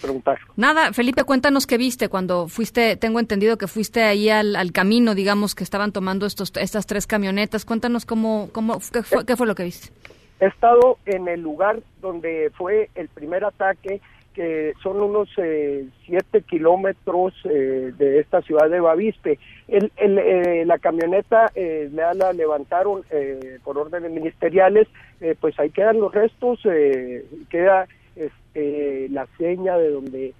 [0.00, 0.38] preguntar.
[0.56, 2.96] Nada, Felipe, cuéntanos qué viste cuando fuiste.
[2.96, 7.06] Tengo entendido que fuiste ahí al, al camino, digamos que estaban tomando estos estas tres
[7.06, 7.64] camionetas.
[7.64, 9.88] Cuéntanos cómo cómo qué fue, qué fue lo que viste.
[10.40, 14.00] He estado en el lugar donde fue el primer ataque
[14.34, 19.38] que son unos eh, siete kilómetros eh, de esta ciudad de Bavispe.
[19.68, 23.02] El, eh, la camioneta eh, la levantaron
[23.64, 24.88] por órdenes ministeriales,
[25.40, 26.60] pues ahí quedan los restos,
[27.48, 30.34] queda este, la seña de donde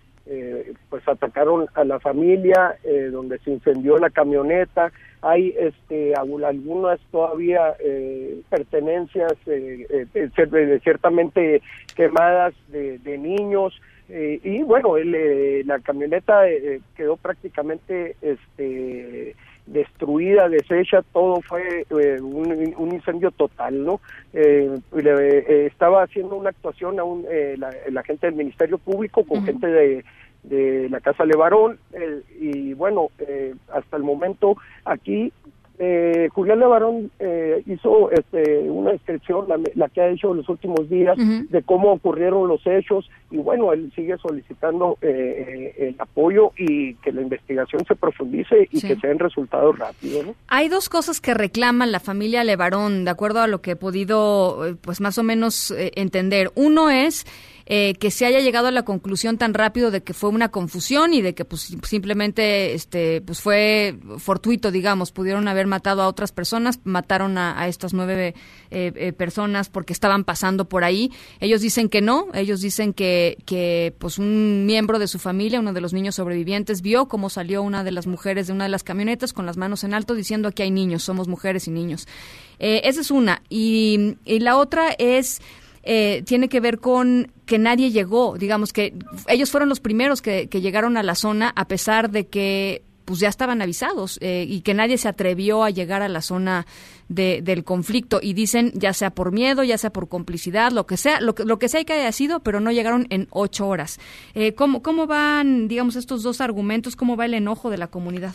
[0.89, 2.77] pues atacaron a la familia,
[3.11, 4.93] donde se incendió la camioneta,
[5.23, 7.75] hay este algunas todavía
[8.51, 9.33] pertenencias
[10.83, 11.63] ciertamente
[11.95, 13.81] quemadas de, de niños
[14.15, 21.87] eh, y bueno, eh, la camioneta eh, quedó prácticamente este, destruida, deshecha, todo fue
[22.21, 24.01] un, incendio total, ¿no?
[24.35, 27.25] estaba haciendo una actuación aún
[27.57, 30.05] la, gente del Ministerio Público con gente de,
[30.43, 31.79] de la Casa Levarón
[32.41, 33.09] y bueno,
[33.73, 35.33] hasta el momento aquí
[35.85, 40.89] eh, Julián Levarón eh, hizo este, una descripción, la, que ha hecho en los últimos
[40.89, 46.95] días, de cómo ocurrieron los hechos y bueno, él sigue solicitando eh, el apoyo y
[46.97, 50.37] que la investigación se profundice y que se den resultados rápidos.
[50.47, 54.77] Hay dos cosas que reclaman la familia Levarón, de acuerdo a lo que he podido,
[54.83, 56.53] pues más o menos entender.
[56.55, 57.27] Uno es
[57.67, 61.15] eh, que se haya llegado a la conclusión tan rápido de que fue una confusión
[61.15, 66.33] y de que pues simplemente este pues fue fortuito digamos pudieron haber matado a otras
[66.33, 68.35] personas mataron a, estas nueve
[68.71, 71.13] eh, eh, personas porque estaban pasando por ahí.
[71.41, 75.73] Ellos dicen que no ellos dicen que que pues un miembro de su familia uno
[75.73, 78.83] de los niños sobrevivientes vio cómo salió una de las mujeres de una de las
[78.83, 82.07] camionetas con las manos en alto diciendo aquí hay niños somos mujeres y niños
[82.65, 83.43] esa es una.
[83.49, 85.41] Y, y la otra es
[85.83, 88.95] eh, tiene que ver con que nadie llegó, digamos que
[89.27, 93.29] ellos fueron los primeros que, llegaron a la zona a pesar de que pues ya
[93.29, 96.67] estaban avisados eh, y que nadie se atrevió a llegar a la zona
[97.09, 101.21] del conflicto y dicen ya sea por miedo, ya sea por complicidad, lo que sea,
[101.21, 103.99] lo que, lo que sea que haya sido, pero no llegaron en ocho horas.
[104.35, 106.97] Eh, ¿cómo, ¿Cómo van, digamos, estos dos argumentos?
[106.97, 108.35] ¿Cómo va el enojo de la comunidad?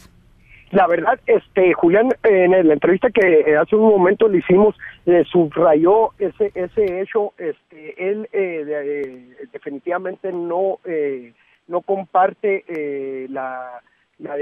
[0.72, 4.76] La verdad, este Julián, en la entrevista que eh, hace un momento le hicimos,
[5.32, 7.34] subrayó ese ese hecho.
[7.38, 10.80] Este, él eh, eh, definitivamente no
[11.68, 13.82] no comparte la
[14.20, 14.36] la,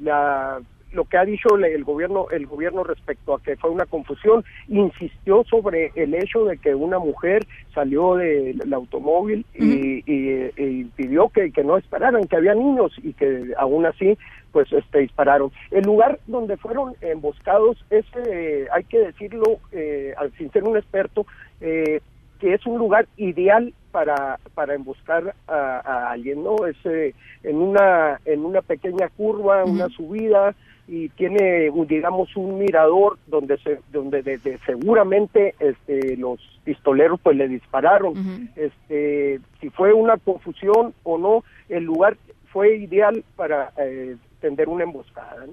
[0.00, 0.60] la
[0.92, 5.44] lo que ha dicho el gobierno el gobierno respecto a que fue una confusión insistió
[5.44, 11.64] sobre el hecho de que una mujer salió del automóvil y, y, pidió que, que
[11.64, 14.16] no esperaran que había niños y que aún así
[14.52, 15.52] pues este dispararon.
[15.70, 21.26] El lugar donde fueron emboscados es eh, hay que decirlo eh, sin ser un experto
[21.60, 22.00] eh,
[22.40, 28.20] que es un lugar ideal para para emboscar a, alguien no es eh, en una
[28.24, 30.54] en una pequeña curva una subida
[30.90, 37.46] y tiene digamos un mirador donde se donde de, seguramente este los pistoleros pues le
[37.46, 42.16] dispararon este si fue una confusión o no el lugar
[42.52, 45.46] fue ideal para eh, tender una emboscada.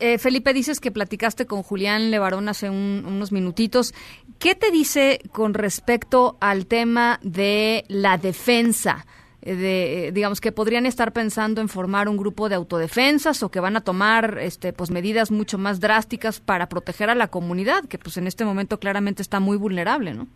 [0.00, 3.94] Eh, Felipe, dices que platicaste con Julián Levarón hace unos minutitos.
[4.40, 9.06] ¿Qué te dice con respecto al tema de la defensa?
[9.46, 13.60] Eh, de, digamos que podrían estar pensando en formar un grupo de autodefensas o que
[13.60, 17.96] van a tomar este pues medidas mucho más drásticas para proteger a la comunidad que
[17.96, 20.26] pues en este momento claramente está muy vulnerable no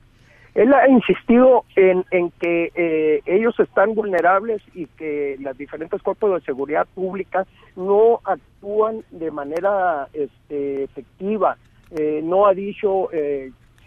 [0.54, 6.34] él ha insistido en, en que eh, ellos están vulnerables y que las diferentes cuerpos
[6.34, 7.46] de seguridad pública
[7.76, 11.56] no actúan de manera este, efectiva.
[11.92, 13.10] Eh, no ha dicho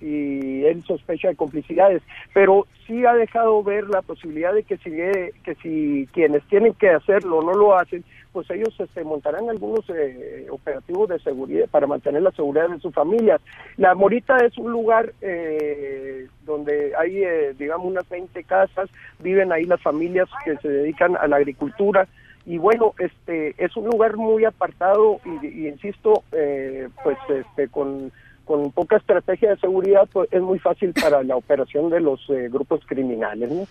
[0.04, 2.01] si él sospecha de complicidades,
[2.34, 6.89] pero sí ha dejado ver la posibilidad de que si, que si quienes tienen que
[6.89, 12.22] hacerlo no lo hacen, pues ellos este, montarán algunos eh, operativos de seguridad para mantener
[12.22, 13.39] la seguridad de sus familias.
[13.78, 18.89] La Morita es un lugar eh, donde hay, eh, digamos, unas 20 casas,
[19.20, 22.08] viven ahí las familias que se dedican a la agricultura,
[22.45, 28.12] y bueno este es un lugar muy apartado y, insisto eh, pues este con
[28.46, 32.50] con poca estrategia de seguridad pues es muy fácil para la operación de los eh,
[32.50, 33.66] grupos criminales ¿no?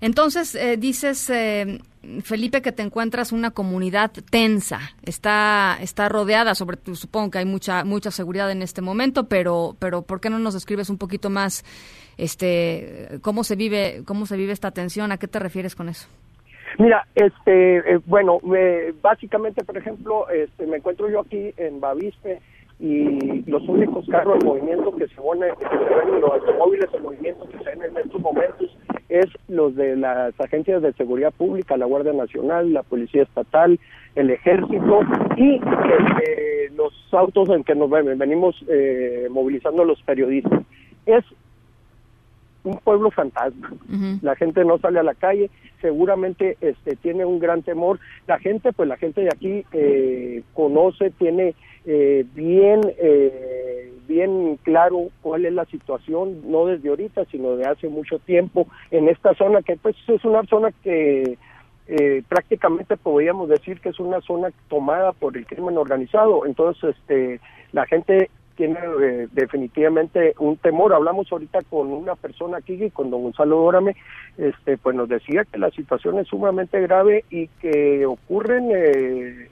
[0.00, 1.30] entonces eh, dices
[2.22, 4.80] Felipe que te encuentras una comunidad tensa.
[5.02, 10.02] Está está rodeada sobre supongo que hay mucha mucha seguridad en este momento pero pero
[10.02, 11.64] por qué no nos describes un poquito más
[12.16, 16.08] este cómo se vive cómo se vive esta tensión a qué te refieres con eso
[16.78, 18.40] Mira, este, eh, bueno,
[19.02, 22.40] básicamente, por ejemplo, este, me encuentro yo aquí en Bavispe
[22.80, 27.76] y los únicos carros en movimiento que se, ven, los automóviles en movimiento que se
[27.76, 28.76] ven en estos momentos
[29.10, 33.78] es los de las agencias de seguridad pública, la Guardia Nacional, la Policía Estatal,
[34.14, 35.00] el Ejército
[35.36, 40.62] y este, los autos en que nos venimos eh, movilizando los periodistas.
[41.06, 41.24] Es
[42.64, 43.72] un pueblo fantasma.
[44.22, 45.50] La gente no sale a la calle,
[45.80, 47.98] seguramente este tiene un gran temor.
[48.26, 51.54] La gente, pues la gente de aquí eh, conoce, tiene
[51.86, 57.88] eh, bien eh, bien claro cuál es la situación, no desde ahorita, sino de hace
[57.88, 61.38] mucho tiempo en esta zona que pues es una zona que
[62.28, 66.46] prácticamente podríamos decir que es una zona tomada por el crimen organizado.
[66.46, 67.40] Entonces, este
[67.72, 68.30] la gente
[68.60, 70.92] tiene eh, definitivamente un temor.
[70.92, 73.96] Hablamos ahorita con una persona aquí, con don Gonzalo Dórame,
[74.36, 79.48] este, pues nos decía que la situación es sumamente grave y que ocurren eh,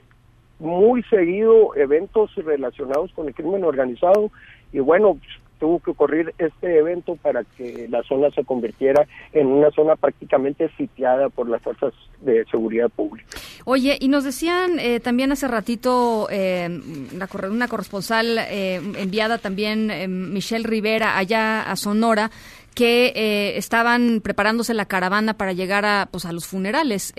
[0.59, 4.29] muy seguido eventos relacionados con el crimen organizado
[4.71, 5.17] y bueno,
[5.59, 10.69] tuvo que ocurrir este evento para que la zona se convirtiera en una zona prácticamente
[10.77, 13.27] sitiada por las fuerzas de seguridad pública.
[13.65, 16.69] Oye, y nos decían eh, también hace ratito eh,
[17.13, 22.31] una corresponsal eh, enviada también, Michelle Rivera, allá a Sonora,
[22.73, 27.13] que estaban preparándose la caravana para llegar a, pues, a los funerales.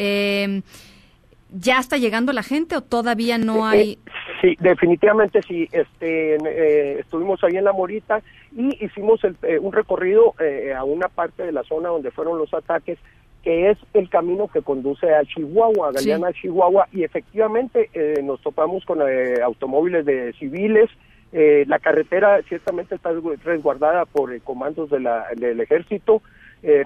[1.52, 3.98] ¿Ya está llegando la gente o todavía no hay?
[4.40, 5.68] Sí, definitivamente sí.
[5.70, 8.22] Este, eh, estuvimos ahí en La Morita
[8.56, 12.52] y hicimos eh, un recorrido eh, a una parte de la zona donde fueron los
[12.54, 12.98] ataques,
[13.42, 17.88] que es el camino que conduce a Chihuahua, a Galeana, Chihuahua, y efectivamente
[18.22, 20.90] nos topamos con automóviles de civiles.
[21.32, 23.12] la carretera ciertamente está
[23.42, 26.20] resguardada por comandos de la, del ejército,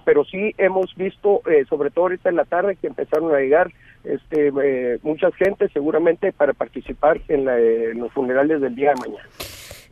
[0.04, 3.72] pero sí hemos visto, sobre todo ahorita en la tarde, que empezaron a llegar
[4.04, 9.28] este, eh, mucha gente seguramente para participar en, los funerales del día de mañana.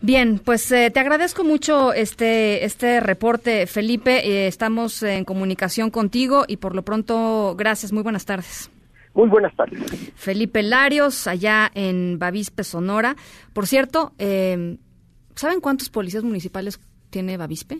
[0.00, 4.26] Bien, pues eh, te agradezco mucho este este reporte, Felipe.
[4.26, 7.92] Eh, estamos en comunicación contigo y por lo pronto, gracias.
[7.92, 8.70] Muy buenas tardes.
[9.14, 9.78] Muy buenas tardes.
[10.14, 13.14] Felipe Larios, allá en Bavispe, Sonora.
[13.52, 17.78] Por cierto, ¿saben cuántos policías municipales tiene Bavispe?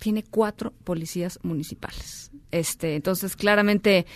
[0.00, 2.30] Tiene cuatro policías municipales.
[2.50, 4.06] Este, entonces, claramente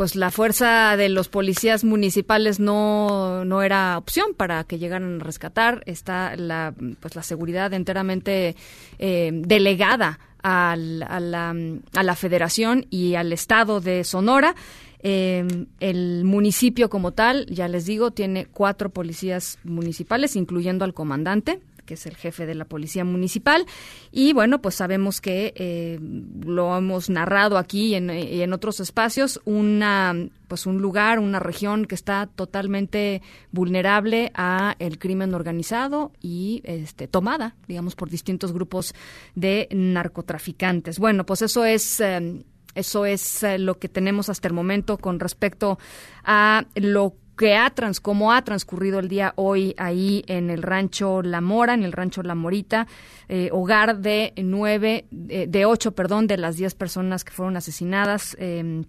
[0.00, 5.24] pues la fuerza de los policías municipales no, no era opción para que llegaran a
[5.24, 5.82] rescatar.
[5.84, 8.56] Está la, pues la seguridad enteramente
[8.98, 11.54] eh, delegada a, la,
[11.94, 14.54] a la federación y al estado de Sonora.
[15.02, 21.60] Eh, el municipio como tal, ya les digo, tiene cuatro policías municipales, incluyendo al comandante
[21.90, 23.66] que es el jefe de la Policía Municipal.
[24.12, 25.98] Y bueno, pues sabemos que eh,
[26.46, 30.14] lo hemos narrado aquí y en, en, otros espacios, una
[30.46, 37.08] pues un lugar, una región que está totalmente vulnerable a el crimen organizado y este
[37.08, 38.94] tomada, digamos, por distintos grupos
[39.34, 41.00] de narcotraficantes.
[41.00, 42.44] Bueno, pues eso es eh,
[42.76, 45.80] eso es eh, lo que tenemos hasta el momento con respecto
[46.22, 51.22] a lo que ha trans, cómo ha transcurrido el día hoy ahí en el rancho
[51.22, 52.86] La Mora, en el rancho La Morita,
[53.30, 58.36] eh, hogar de nueve, de ocho, perdón, de las diez personas que fueron asesinadas.
[58.38, 58.84] Em,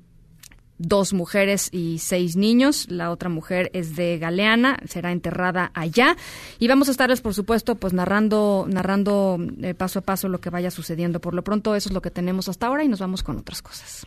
[0.79, 2.87] dos mujeres y seis niños.
[2.89, 6.17] La otra mujer es de Galeana, será enterrada allá.
[6.59, 10.49] Y vamos a estarles, por supuesto, pues narrando, narrando eh, paso a paso lo que
[10.49, 11.21] vaya sucediendo.
[11.21, 13.61] Por lo pronto, eso es lo que tenemos hasta ahora y nos vamos con otras
[13.61, 14.05] cosas.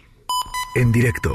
[0.74, 1.30] En directo.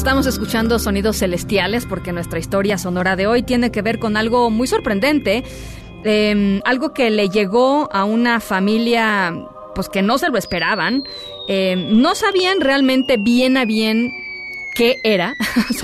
[0.00, 4.48] Estamos escuchando sonidos celestiales porque nuestra historia sonora de hoy tiene que ver con algo
[4.48, 5.44] muy sorprendente,
[6.04, 9.30] eh, algo que le llegó a una familia
[9.74, 11.04] pues que no se lo esperaban,
[11.48, 14.10] eh, no sabían realmente bien a bien
[14.74, 15.34] qué era.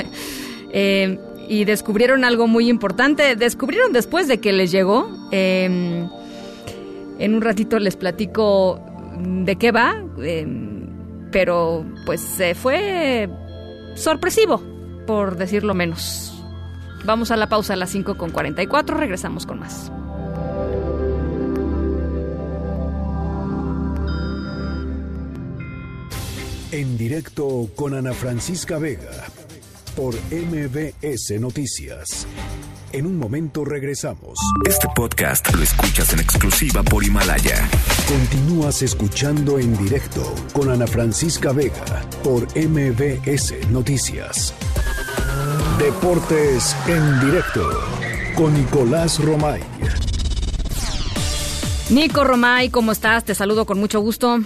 [0.72, 3.36] eh, y descubrieron algo muy importante.
[3.36, 5.10] Descubrieron después de que les llegó.
[5.30, 6.08] En
[7.20, 8.80] un ratito les platico
[9.20, 10.02] de qué va,
[11.32, 13.28] pero pues se fue
[13.96, 14.62] sorpresivo,
[15.06, 16.32] por decirlo menos.
[17.04, 19.90] Vamos a la pausa a las 5 con 44, regresamos con más.
[26.72, 29.24] En directo con Ana Francisca Vega
[29.94, 32.26] por MBS Noticias.
[32.96, 34.38] En un momento regresamos.
[34.66, 37.68] Este podcast lo escuchas en exclusiva por Himalaya.
[38.08, 40.22] Continúas escuchando en directo
[40.54, 44.54] con Ana Francisca Vega por MBS Noticias.
[45.78, 47.68] Deportes en directo
[48.34, 49.60] con Nicolás Romay.
[51.90, 53.26] Nico Romay, ¿cómo estás?
[53.26, 54.38] Te saludo con mucho gusto.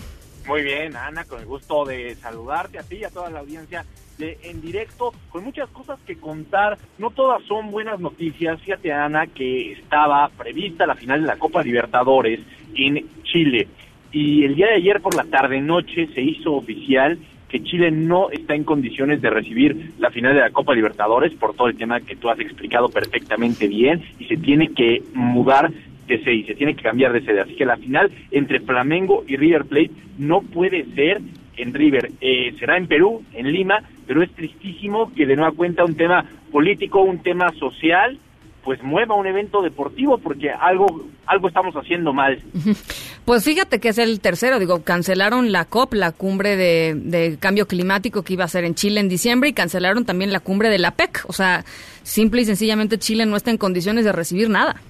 [0.48, 3.84] Muy bien, Ana, con el gusto de saludarte a ti y a toda la audiencia
[4.22, 6.76] En Directo, con muchas cosas que contar.
[6.98, 8.60] No todas son buenas noticias.
[8.60, 12.40] Fíjate, Ana, que estaba prevista la final de la Copa Libertadores
[12.74, 13.66] en Chile.
[14.12, 17.18] Y el día de ayer por la tarde-noche se hizo oficial
[17.48, 21.54] que Chile no está en condiciones de recibir la final de la Copa Libertadores por
[21.54, 25.70] todo el tema que tú has explicado perfectamente bien y se tiene que mudar
[26.06, 27.40] de sede y se tiene que cambiar de sede.
[27.40, 31.20] Así que la final entre Flamengo y River Plate no puede ser
[31.56, 32.10] en River.
[32.20, 36.28] Eh, será en Perú, en Lima, pero es tristísimo que de nueva cuenta un tema
[36.50, 38.18] político, un tema social,
[38.64, 42.42] pues mueva un evento deportivo porque algo algo estamos haciendo mal.
[43.24, 47.68] Pues fíjate que es el tercero, digo, cancelaron la COP, la cumbre de, de, cambio
[47.68, 50.80] climático que iba a ser en Chile en diciembre y cancelaron también la cumbre de
[50.80, 51.64] la PEC, o sea,
[52.02, 54.80] simple y sencillamente Chile no está en condiciones de recibir nada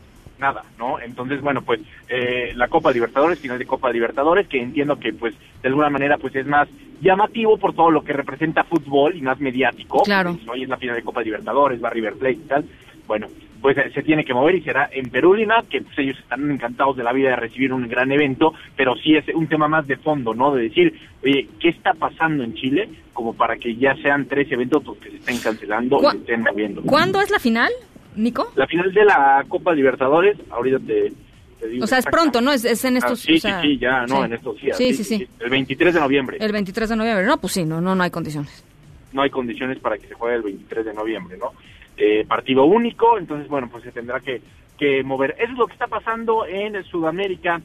[0.40, 0.98] nada, ¿no?
[1.00, 5.34] Entonces, bueno, pues eh, la Copa Libertadores, final de Copa Libertadores, que entiendo que pues
[5.62, 6.68] de alguna manera pues es más
[7.00, 10.02] llamativo por todo lo que representa fútbol y más mediático.
[10.02, 10.34] Claro.
[10.34, 12.64] Pues, hoy es la final de Copa Libertadores, va River Plate y tal.
[13.06, 13.28] Bueno,
[13.60, 16.50] pues eh, se tiene que mover y será en Perú Lima, que pues, ellos están
[16.50, 19.86] encantados de la vida de recibir un gran evento, pero sí es un tema más
[19.86, 20.54] de fondo, ¿no?
[20.54, 22.88] De decir, oye, ¿qué está pasando en Chile?
[23.12, 26.42] Como para que ya sean tres eventos los que se estén cancelando o se estén
[26.42, 26.82] moviendo.
[26.82, 27.70] ¿Cuándo es la final?
[28.16, 28.52] Nico?
[28.56, 31.12] La final de la Copa Libertadores, ahorita te,
[31.60, 31.84] te digo.
[31.84, 32.52] O sea, es pronto, ¿no?
[32.52, 34.76] Es, es en estos ah, sí, o sea, sí, sí, ya, no, en estos días.
[34.76, 36.36] Sí, sí, sí, El 23 de noviembre.
[36.40, 37.26] El 23 de noviembre.
[37.26, 38.64] No, pues sí, no, no, no hay condiciones.
[39.12, 41.52] No hay condiciones para que se juegue el 23 de noviembre, ¿no?
[41.96, 44.40] Eh, partido único, entonces, bueno, pues se tendrá que,
[44.78, 45.36] que mover.
[45.38, 47.60] Eso es lo que está pasando en Sudamérica,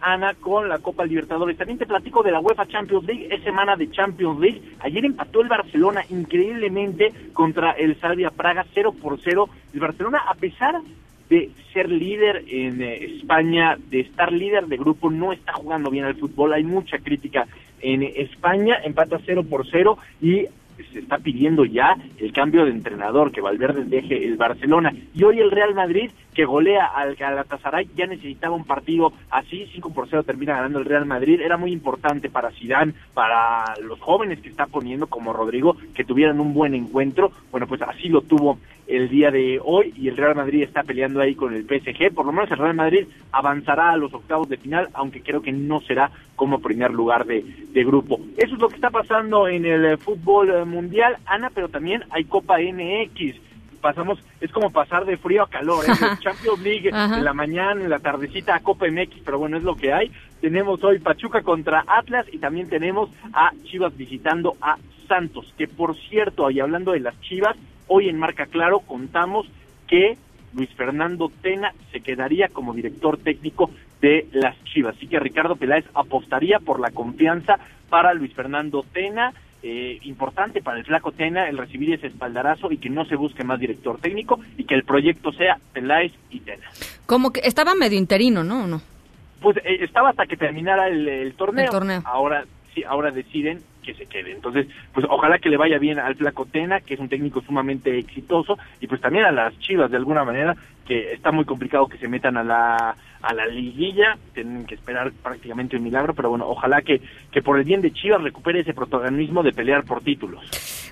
[0.00, 1.56] Ana, con la Copa Libertadores.
[1.56, 4.62] También te platico de la UEFA Champions League, es semana de Champions League.
[4.80, 9.48] Ayer empató el Barcelona increíblemente contra el Salvia Praga 0 por 0.
[9.72, 10.80] El Barcelona, a pesar
[11.28, 16.04] de ser líder en eh, España, de estar líder de grupo, no está jugando bien
[16.04, 16.52] al fútbol.
[16.52, 17.46] Hay mucha crítica
[17.80, 20.46] en España, empata 0 por 0 y
[20.92, 24.92] se está pidiendo ya el cambio de entrenador, que Valverde deje el Barcelona.
[25.14, 29.92] Y hoy el Real Madrid, que golea al Galatasaray, ya necesitaba un partido así, 5
[29.92, 31.40] por 0 termina ganando el Real Madrid.
[31.40, 36.40] Era muy importante para Zidane, para los jóvenes que está poniendo, como Rodrigo, que tuvieran
[36.40, 37.32] un buen encuentro.
[37.50, 41.20] Bueno, pues así lo tuvo el día de hoy y el Real Madrid está peleando
[41.20, 42.12] ahí con el PSG.
[42.14, 45.52] Por lo menos el Real Madrid avanzará a los octavos de final, aunque creo que
[45.52, 48.20] no será como primer lugar de, de grupo.
[48.36, 52.04] Eso es lo que está pasando en el eh, fútbol eh, mundial, Ana, pero también
[52.10, 53.36] hay Copa MX.
[53.80, 55.92] Pasamos, es como pasar de frío a calor, ¿eh?
[56.20, 57.18] Champions League Ajá.
[57.18, 60.10] en la mañana, en la tardecita a Copa MX, pero bueno, es lo que hay.
[60.40, 65.96] Tenemos hoy Pachuca contra Atlas y también tenemos a Chivas visitando a Santos, que por
[65.96, 67.56] cierto, y hablando de las Chivas,
[67.88, 69.46] hoy en Marca Claro contamos
[69.86, 70.16] que
[70.54, 73.70] Luis Fernando Tena se quedaría como director técnico
[74.00, 74.96] de las Chivas.
[74.96, 77.58] Así que Ricardo Peláez apostaría por la confianza
[77.88, 79.32] para Luis Fernando Tena.
[79.66, 83.44] Eh, importante para el flaco Tena el recibir ese espaldarazo y que no se busque
[83.44, 86.66] más director técnico y que el proyecto sea Peláez y Tena.
[87.06, 88.64] Como que estaba medio interino, ¿no?
[88.64, 88.82] ¿O no?
[89.40, 91.64] Pues eh, estaba hasta que terminara el, el torneo.
[91.64, 92.02] El torneo.
[92.04, 94.32] Ahora sí, ahora deciden que se quede.
[94.32, 97.96] Entonces, pues ojalá que le vaya bien al Flaco Tena, que es un técnico sumamente
[97.98, 100.56] exitoso, y pues también a las Chivas de alguna manera,
[100.86, 105.10] que está muy complicado que se metan a la a la liguilla, tienen que esperar
[105.22, 107.00] prácticamente un milagro, pero bueno, ojalá que,
[107.32, 110.44] que por el bien de Chivas recupere ese protagonismo de pelear por títulos.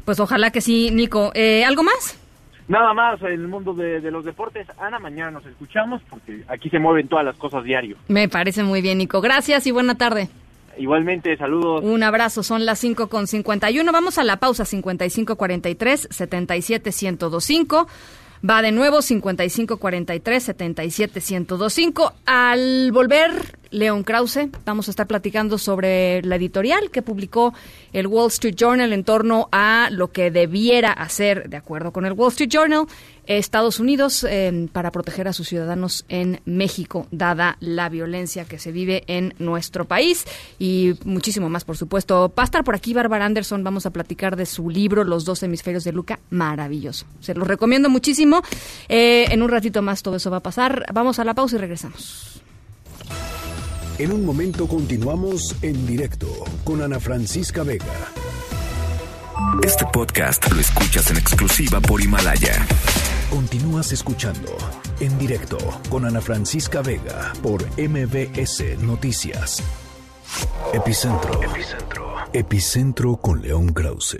[0.04, 1.30] Pues ojalá que sí, Nico.
[1.34, 2.18] Eh, ¿Algo más?
[2.68, 4.66] Nada más en el mundo de, de, los deportes.
[4.78, 7.96] Ana, mañana nos escuchamos porque aquí se mueven todas las cosas diario.
[8.08, 9.20] Me parece muy bien, Nico.
[9.20, 10.28] Gracias y buena tarde.
[10.78, 11.84] Igualmente, saludos.
[11.84, 13.92] Un abrazo, son las 5 con 51.
[13.92, 17.86] Vamos a la pausa 5543 77125.
[18.48, 22.12] Va de nuevo 5543 77125.
[22.26, 27.52] Al volver, León Krause, vamos a estar platicando sobre la editorial que publicó
[27.92, 32.12] el Wall Street Journal en torno a lo que debiera hacer, de acuerdo con el
[32.12, 32.86] Wall Street Journal,
[33.26, 38.72] Estados Unidos eh, para proteger a sus ciudadanos en México, dada la violencia que se
[38.72, 40.26] vive en nuestro país
[40.58, 42.32] y muchísimo más, por supuesto.
[42.36, 45.42] Va a estar por aquí Bárbara Anderson, vamos a platicar de su libro Los dos
[45.42, 47.06] hemisferios de Luca, maravilloso.
[47.20, 48.42] Se lo recomiendo muchísimo.
[48.88, 50.84] Eh, en un ratito más todo eso va a pasar.
[50.92, 52.41] Vamos a la pausa y regresamos.
[54.02, 56.26] En un momento continuamos en directo
[56.64, 57.84] con Ana Francisca Vega.
[59.62, 62.66] Este podcast lo escuchas en exclusiva por Himalaya.
[63.30, 64.56] Continúas escuchando
[64.98, 65.56] en directo
[65.88, 69.62] con Ana Francisca Vega por MBS Noticias.
[70.74, 71.40] Epicentro.
[71.40, 72.16] Epicentro.
[72.32, 74.16] Epicentro con León Krause.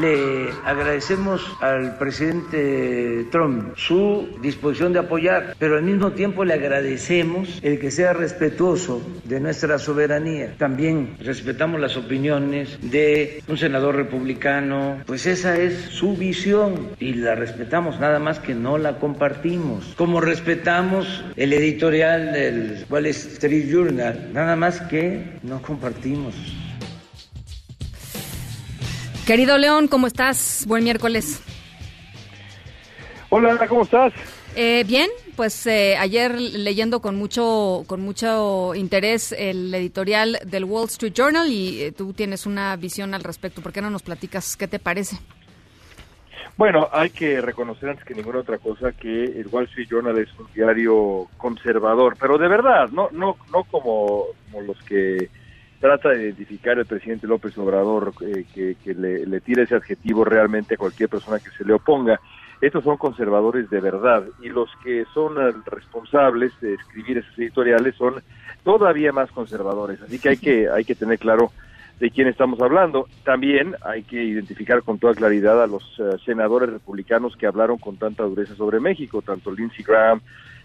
[0.00, 7.60] Le agradecemos al presidente Trump su disposición de apoyar, pero al mismo tiempo le agradecemos
[7.62, 10.54] el que sea respetuoso de nuestra soberanía.
[10.58, 17.36] También respetamos las opiniones de un senador republicano, pues esa es su visión y la
[17.36, 19.94] respetamos, nada más que no la compartimos.
[19.96, 26.34] Como respetamos el editorial del Wall Street Journal, nada más que no compartimos.
[29.26, 30.66] Querido León, ¿cómo estás?
[30.68, 31.42] Buen miércoles.
[33.30, 34.12] Hola, ¿cómo estás?
[34.54, 40.88] Eh, bien, pues eh, ayer leyendo con mucho con mucho interés el editorial del Wall
[40.88, 43.62] Street Journal y eh, tú tienes una visión al respecto.
[43.62, 45.16] ¿Por qué no nos platicas qué te parece?
[46.58, 50.28] Bueno, hay que reconocer antes que ninguna otra cosa que el Wall Street Journal es
[50.38, 55.30] un diario conservador, pero de verdad, no no no como, como los que
[55.84, 60.78] trata de identificar el presidente López Obrador, eh, que, le, tira ese adjetivo realmente a
[60.78, 62.18] cualquier persona que se le oponga.
[62.62, 67.94] Estos son conservadores de verdad y los que son eh, responsables de escribir esos editoriales
[67.96, 68.14] son
[68.62, 70.00] todavía más conservadores.
[70.00, 71.52] Así que hay que hay que tener claro
[72.00, 73.06] de quién estamos hablando.
[73.22, 77.98] También hay que identificar con toda claridad a los uh, senadores republicanos que hablaron con
[77.98, 80.22] tanta dureza sobre México, tanto Lindsey Graham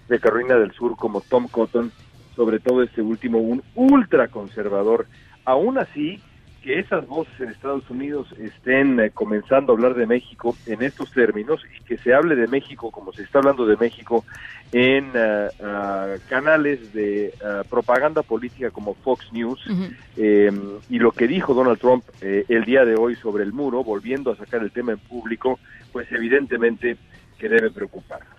[0.07, 1.91] de Carolina del Sur como Tom Cotton
[2.39, 5.07] sobre todo este último, un ultraconservador.
[5.43, 6.21] Aún así,
[6.63, 11.11] que esas voces en Estados Unidos estén eh, comenzando a hablar de México en estos
[11.11, 14.23] términos y que se hable de México como se está hablando de México
[14.71, 19.95] en uh, uh, canales de uh, propaganda política como Fox News -huh.
[20.15, 20.51] eh,
[20.89, 24.31] y lo que dijo Donald Trump eh, el día de hoy sobre el muro, volviendo
[24.31, 25.59] a sacar el tema en público,
[25.91, 26.95] pues evidentemente
[27.37, 28.38] que debe preocuparnos.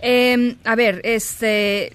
[0.00, 1.92] Eh, a ver, este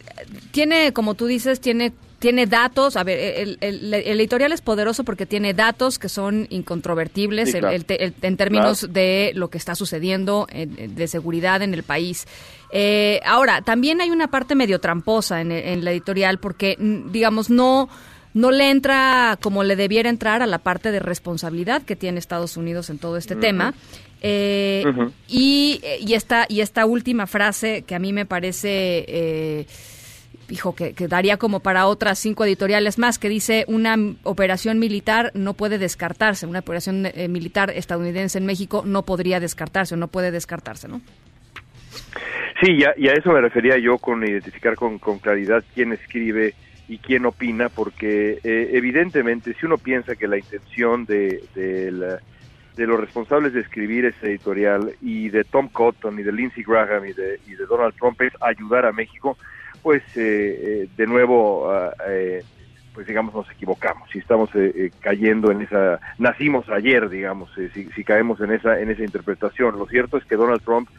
[0.51, 5.05] tiene, como tú dices, tiene tiene datos, a ver, el, el, el, editorial es poderoso
[5.05, 7.73] porque tiene datos que son incontrovertibles sí, claro.
[7.73, 8.93] el, el, en términos claro.
[8.93, 12.27] de lo que está sucediendo en, de seguridad en el país.
[12.71, 17.89] Eh, ahora, también hay una parte medio tramposa en, en la editorial porque, digamos, no
[18.33, 22.57] no le entra como le debiera entrar a la parte de responsabilidad que tiene Estados
[22.57, 23.41] Unidos en todo este uh -huh.
[23.41, 23.73] tema.
[24.21, 25.11] Eh, uh -huh.
[25.27, 29.65] y, y, esta, y esta última frase que a mí me parece, eh,
[30.49, 35.31] hijo, que, que, daría como para otras cinco editoriales más, que dice una operación militar
[35.33, 40.07] no puede descartarse, una operación eh, militar estadounidense en México no podría descartarse o no
[40.09, 41.01] puede descartarse, ¿no?
[42.61, 45.93] Sí, y a, y a eso me refería yo con identificar con, con claridad quién
[45.93, 46.53] escribe
[46.89, 52.19] y quién opina, porque eh, evidentemente si uno piensa que la intención de, de, la,
[52.79, 57.05] de, los responsables de escribir ese editorial y de Tom Cotton y de Lindsey Graham
[57.05, 59.37] y de, y de Donald Trump es ayudar a México,
[59.83, 61.91] pues eh, eh, de nuevo, uh,
[62.93, 68.03] pues digamos nos equivocamos, si estamos eh, cayendo en esa, nacimos ayer, digamos, si, si
[68.03, 69.77] caemos en esa, en esa interpretación.
[69.77, 70.89] Lo cierto es que Donald Trump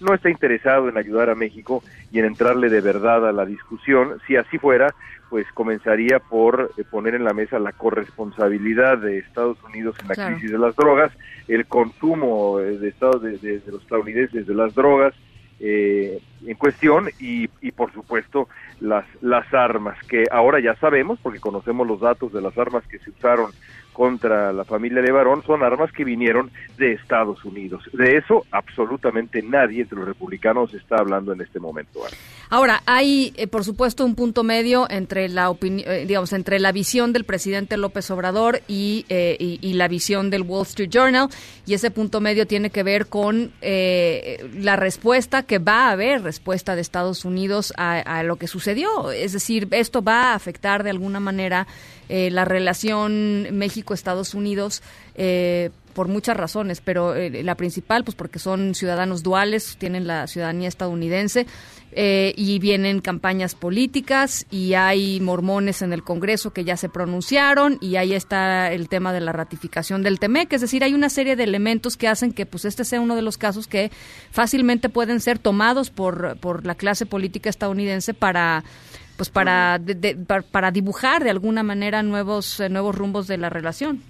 [0.00, 4.20] no está interesado en ayudar a México y en entrarle de verdad a la discusión.
[4.26, 4.94] Si así fuera,
[5.30, 10.14] pues comenzaría por eh, poner en la mesa la corresponsabilidad de Estados Unidos en la
[10.14, 10.34] claro.
[10.34, 11.12] crisis de las drogas,
[11.48, 15.14] el consumo eh, de, Estados, de, de, de los estadounidenses de las drogas
[15.60, 18.48] eh, en cuestión y, y por supuesto
[18.80, 23.00] las, las armas que ahora ya sabemos porque conocemos los datos de las armas que
[23.00, 23.50] se usaron
[23.98, 27.82] contra la familia Levarón son armas que vinieron de Estados Unidos.
[27.92, 31.98] De eso absolutamente nadie entre los republicanos está hablando en este momento.
[32.48, 37.12] Ahora, hay, eh, por supuesto, un punto medio entre la eh, digamos, entre la visión
[37.12, 41.28] del presidente López Obrador y, eh, y, la visión del Wall Street Journal,
[41.66, 46.76] y ese punto medio tiene que ver con la respuesta que va a haber, respuesta
[46.76, 49.10] de Estados Unidos a, lo que sucedió.
[49.10, 51.66] Es decir, esto va a afectar de alguna manera
[52.08, 54.82] la relación México-Estados Unidos
[55.98, 60.68] por muchas razones, pero eh, la principal, pues porque son ciudadanos duales, tienen la ciudadanía
[60.68, 61.44] estadounidense
[61.90, 67.78] eh, y vienen campañas políticas y hay mormones en el Congreso que ya se pronunciaron
[67.80, 71.34] y ahí está el tema de la ratificación del TEMEC, es decir, hay una serie
[71.34, 73.90] de elementos que hacen que pues este sea uno de los casos que
[74.30, 78.62] fácilmente pueden ser tomados por, por la clase política estadounidense para
[79.18, 79.78] pues para,
[80.50, 84.00] para dibujar de alguna manera nuevos eh, nuevos rumbos de la relación.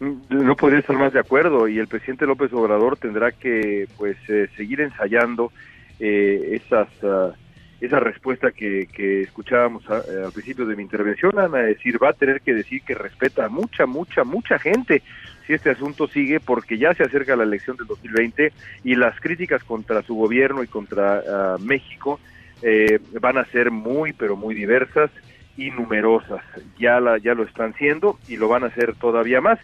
[0.00, 4.48] No podría estar más de acuerdo y el presidente López Obrador tendrá que pues eh,
[4.56, 5.52] seguir ensayando
[6.00, 7.32] eh, esas uh,
[7.80, 12.12] esa respuesta que, que escuchábamos eh, al principio de mi intervención, a decir, va a
[12.12, 15.02] tener que decir que respeta a mucha, mucha, mucha gente
[15.46, 18.52] si este asunto sigue, porque ya se acerca la elección del 2020
[18.84, 22.20] y las críticas contra su gobierno y contra ah, México
[23.20, 25.10] van a ser muy, pero muy diversas
[25.56, 26.42] y numerosas.
[26.78, 29.58] Ya, la, ya lo están siendo y lo van a hacer todavía más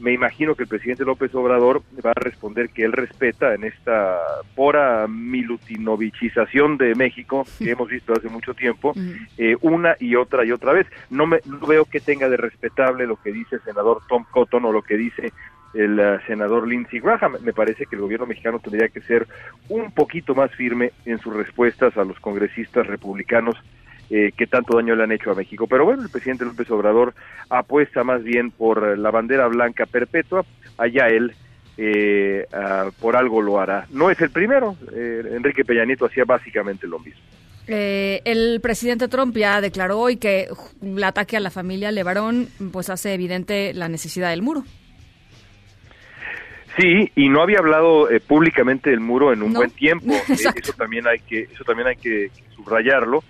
[0.00, 4.18] me imagino que el presidente López Obrador va a responder que él respeta en esta
[4.54, 8.94] pora milutinovichización de México que hemos visto hace mucho tiempo,
[9.36, 10.86] eh, una y otra y otra vez.
[11.10, 14.64] No, me, no veo que tenga de respetable lo que dice el senador Tom Cotton
[14.64, 15.32] o lo que dice
[15.74, 17.36] el uh, senador Lindsey Graham.
[17.42, 19.26] Me parece que el gobierno mexicano tendría que ser
[19.68, 23.56] un poquito más firme en sus respuestas a los congresistas republicanos
[24.12, 25.68] eh, que tanto daño le han hecho a México.
[25.68, 27.14] Pero bueno, el presidente López Obrador
[27.48, 30.44] apuesta más bien por la bandera blanca perpetua,
[30.78, 31.32] allá él
[31.78, 33.86] eh, ah, por algo lo hará.
[33.90, 37.20] No es el primero, eh, Enrique Peña Nieto hacía básicamente lo mismo.
[37.68, 40.48] el presidente Trump ya declaró hoy que
[40.82, 44.64] el ataque a la familia Levarón pues hace evidente la necesidad del muro.
[46.78, 50.12] Sí, y no había hablado públicamente del muro en un buen tiempo.
[50.28, 53.22] eso también hay que eso también hay que subrayarlo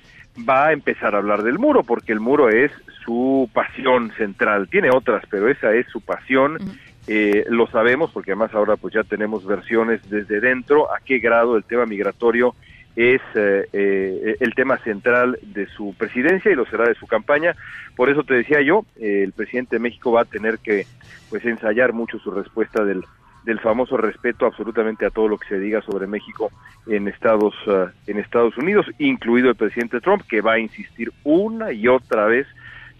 [0.48, 2.70] va a empezar a hablar del muro, porque el muro es
[3.04, 4.68] su pasión central.
[4.68, 6.58] Tiene otras, pero esa es su pasión.
[7.06, 11.56] Eh, lo sabemos porque además ahora pues ya tenemos versiones desde dentro a qué grado
[11.56, 12.54] el tema migratorio
[12.94, 17.54] es eh, eh, el tema central de su presidencia y lo será de su campaña.
[17.96, 20.86] Por eso te decía yo, el presidente de México va a tener que
[21.30, 23.02] pues ensayar mucho su respuesta del
[23.44, 26.50] del famoso respeto absolutamente a todo lo que se diga sobre México
[26.86, 31.72] en Estados uh, en Estados Unidos, incluido el presidente Trump, que va a insistir una
[31.72, 32.46] y otra vez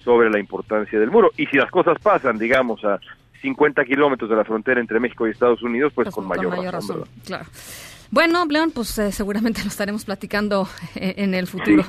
[0.04, 1.30] sobre la importancia del muro.
[1.36, 2.98] Y si las cosas pasan, digamos, a
[3.42, 7.04] 50 kilómetros de la frontera entre México y Estados Unidos, pues, con, mayor, razón.
[7.24, 7.46] Claro.
[8.10, 11.84] Bueno, León, pues eh, seguramente lo estaremos platicando en el futuro.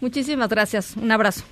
[0.00, 0.96] Muchísimas gracias.
[0.96, 1.44] Un abrazo.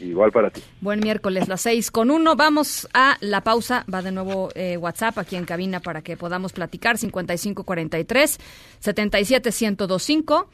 [0.00, 0.62] Igual para ti.
[0.80, 2.36] Buen miércoles, las seis con uno.
[2.36, 3.84] Vamos a la pausa.
[3.92, 6.98] Va de nuevo eh, WhatsApp aquí en cabina para que podamos platicar.
[6.98, 8.38] 5543
[8.80, 10.48] 77125.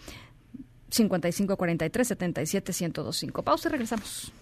[0.90, 3.42] 5543 77125.
[3.42, 4.32] Pausa y regresamos.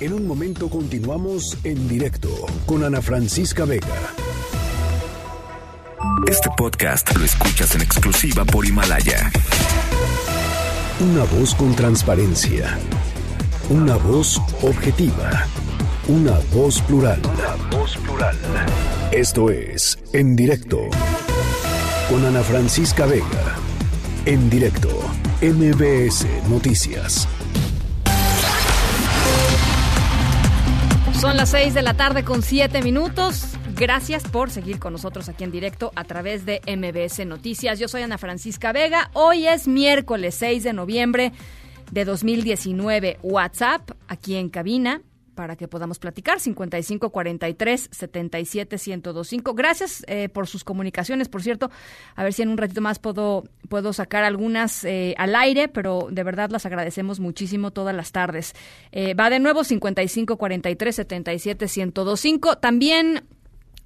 [0.00, 2.28] En un momento continuamos en directo
[2.66, 4.14] con Ana Francisca Vega.
[6.26, 9.30] Este podcast lo escuchas en exclusiva por Himalaya.
[11.00, 12.78] Una voz con transparencia
[13.70, 15.46] una voz objetiva.
[16.08, 17.20] Una voz plural.
[17.20, 18.34] Una voz plural.
[19.12, 20.88] Esto es En Directo.
[22.08, 23.56] Con Ana Francisca Vega.
[24.24, 24.88] En directo.
[25.42, 27.28] MBS Noticias.
[31.20, 33.58] Son las seis de la tarde con siete minutos.
[33.74, 37.78] Gracias por seguir con nosotros aquí en directo a través de MBS Noticias.
[37.78, 39.10] Yo soy Ana Francisca Vega.
[39.12, 41.32] Hoy es miércoles 6 de noviembre
[41.90, 43.18] de 2019.
[43.22, 45.02] WhatsApp aquí en cabina
[45.38, 49.54] para que podamos platicar 55 43 77 1025.
[49.54, 51.70] Gracias eh, por sus comunicaciones, por cierto.
[52.16, 56.08] A ver si en un ratito más puedo puedo sacar algunas eh, al aire, pero
[56.10, 58.52] de verdad las agradecemos muchísimo todas las tardes.
[58.90, 62.58] Eh, va de nuevo 55 43 77 1025.
[62.58, 63.22] También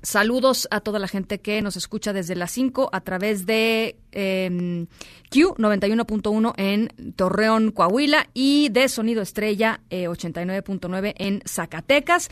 [0.02, 4.86] Saludos a toda la gente que nos escucha desde las 5 a través de em,
[5.30, 12.30] Q 91.1 en Torreón, Coahuila y de Sonido Estrella 89.9 eh, en Zacatecas.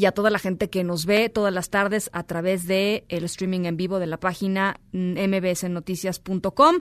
[0.00, 3.24] Y a toda la gente que nos ve todas las tardes a través de el
[3.24, 6.76] streaming en vivo de la página mbsnoticias.com.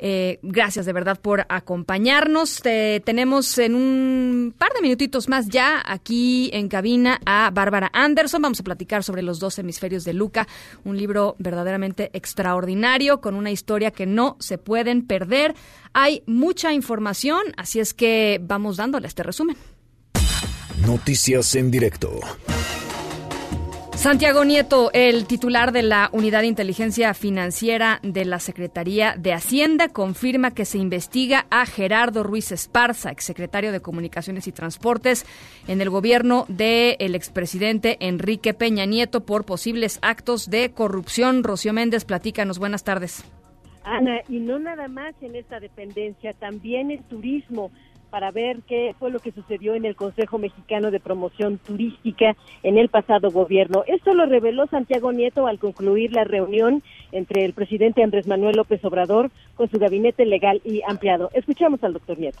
[0.00, 2.62] Eh, gracias de verdad por acompañarnos.
[2.62, 8.42] tenemos en un par de minutitos más ya aquí en cabina a Bárbara Anderson.
[8.42, 10.48] Vamos a platicar sobre los dos hemisferios de Luca,
[10.82, 15.54] un libro verdaderamente extraordinario con una historia que no se pueden perder.
[15.92, 19.56] Hay mucha información, así es que vamos dándole este resumen.
[20.82, 22.20] Noticias en directo.
[23.94, 29.88] Santiago Nieto, el titular de la Unidad de Inteligencia Financiera de la Secretaría de Hacienda,
[29.88, 35.24] confirma que se investiga a Gerardo Ruiz Esparza, exsecretario de Comunicaciones y Transportes,
[35.68, 41.44] en el gobierno del expresidente Enrique Peña Nieto por posibles actos de corrupción.
[41.44, 42.58] Rocío Méndez, platícanos.
[42.58, 43.24] Buenas tardes.
[43.84, 47.70] Ana, y no nada más en esta dependencia, también el turismo
[48.14, 52.78] para ver qué fue lo que sucedió en el Consejo Mexicano de Promoción Turística en
[52.78, 53.82] el pasado gobierno.
[53.88, 58.84] Esto lo reveló Santiago Nieto al concluir la reunión entre el presidente Andrés Manuel López
[58.84, 61.28] Obrador con su gabinete legal y ampliado.
[61.32, 62.38] Escuchamos al doctor Nieto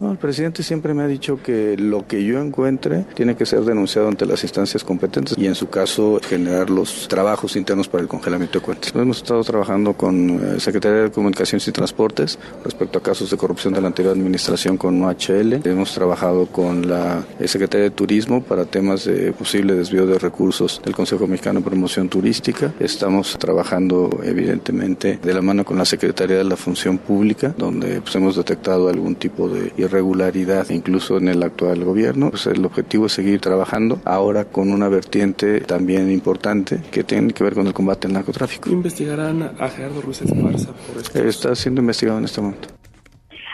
[0.00, 4.08] el presidente siempre me ha dicho que lo que yo encuentre tiene que ser denunciado
[4.08, 8.58] ante las instancias competentes y en su caso generar los trabajos internos para el congelamiento
[8.58, 8.92] de cuentas.
[8.94, 13.72] Hemos estado trabajando con eh, Secretaría de Comunicaciones y Transportes respecto a casos de corrupción
[13.72, 15.60] de la anterior administración con OHL.
[15.64, 20.80] Hemos trabajado con la eh, Secretaría de Turismo para temas de posible desvío de recursos
[20.84, 22.72] del Consejo Mexicano de Promoción Turística.
[22.80, 28.14] Estamos trabajando evidentemente de la mano con la Secretaría de la Función Pública, donde pues,
[28.16, 32.30] hemos detectado algún tipo de irregularidad incluso en el actual gobierno.
[32.30, 37.44] Pues el objetivo es seguir trabajando ahora con una vertiente también importante que tiene que
[37.44, 38.70] ver con el combate al narcotráfico.
[38.70, 41.18] ¿Investigarán a Gerardo Ruiz Esparza por esto?
[41.22, 42.68] Está siendo investigado en este momento.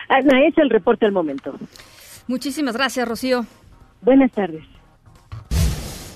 [0.09, 1.55] Ana, es el reporte al momento.
[2.26, 3.45] Muchísimas gracias, Rocío.
[4.03, 4.64] Buenas tardes.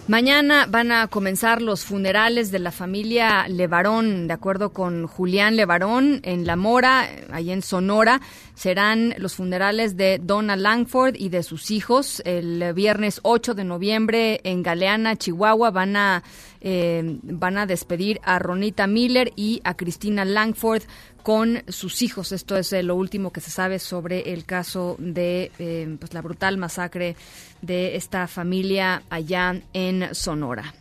[0.06, 6.20] Mañana van a comenzar los funerales de la familia Levarón, de acuerdo con Julián Levarón,
[6.24, 8.20] en La Mora, ahí en Sonora.
[8.54, 12.20] Serán los funerales de Donna Langford y de sus hijos.
[12.26, 16.22] El viernes 8 de noviembre en Galeana, Chihuahua, van a,
[16.66, 20.82] eh, van a despedir a Ronita Miller y a Cristina Langford
[21.22, 22.32] con sus hijos.
[22.32, 26.22] Esto es eh, lo último que se sabe sobre el caso de eh, pues, la
[26.22, 27.16] brutal masacre
[27.60, 30.74] de esta familia allá en Sonora.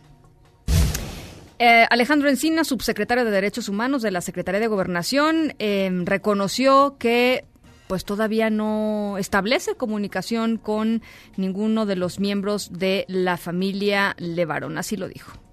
[1.58, 5.54] Alejandro Encina, subsecretario de Derechos Humanos de la Secretaría de Gobernación,
[6.04, 7.46] reconoció que
[7.86, 11.00] pues todavía no establece comunicación con
[11.36, 14.76] ninguno de los miembros de la familia Levarón.
[14.76, 15.43] Así lo dijo.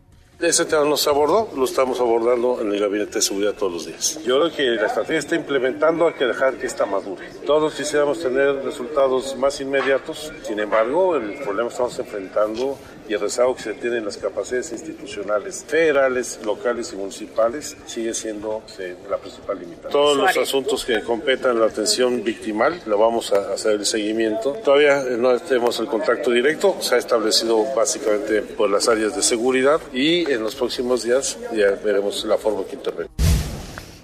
[0.42, 3.86] Ese tema no se abordó, lo estamos abordando en el Gabinete de Seguridad todos los
[3.86, 4.20] días.
[4.26, 7.30] Yo creo que la estrategia está implementando, hay que dejar que esta madure.
[7.46, 12.76] Todos quisiéramos tener resultados más inmediatos, sin embargo, el problema que estamos enfrentando
[13.12, 18.14] y el rezago que se tiene en las capacidades institucionales federales, locales y municipales sigue
[18.14, 19.89] siendo eh, la principal limitante.
[19.89, 24.53] Todos los asuntos que competan la atención victimal, lo vamos a hacer el seguimiento.
[24.64, 29.82] Todavía no tenemos el contacto directo, se ha establecido básicamente por las áreas de seguridad
[29.91, 33.31] y en los próximos días ya veremos la forma que intervenir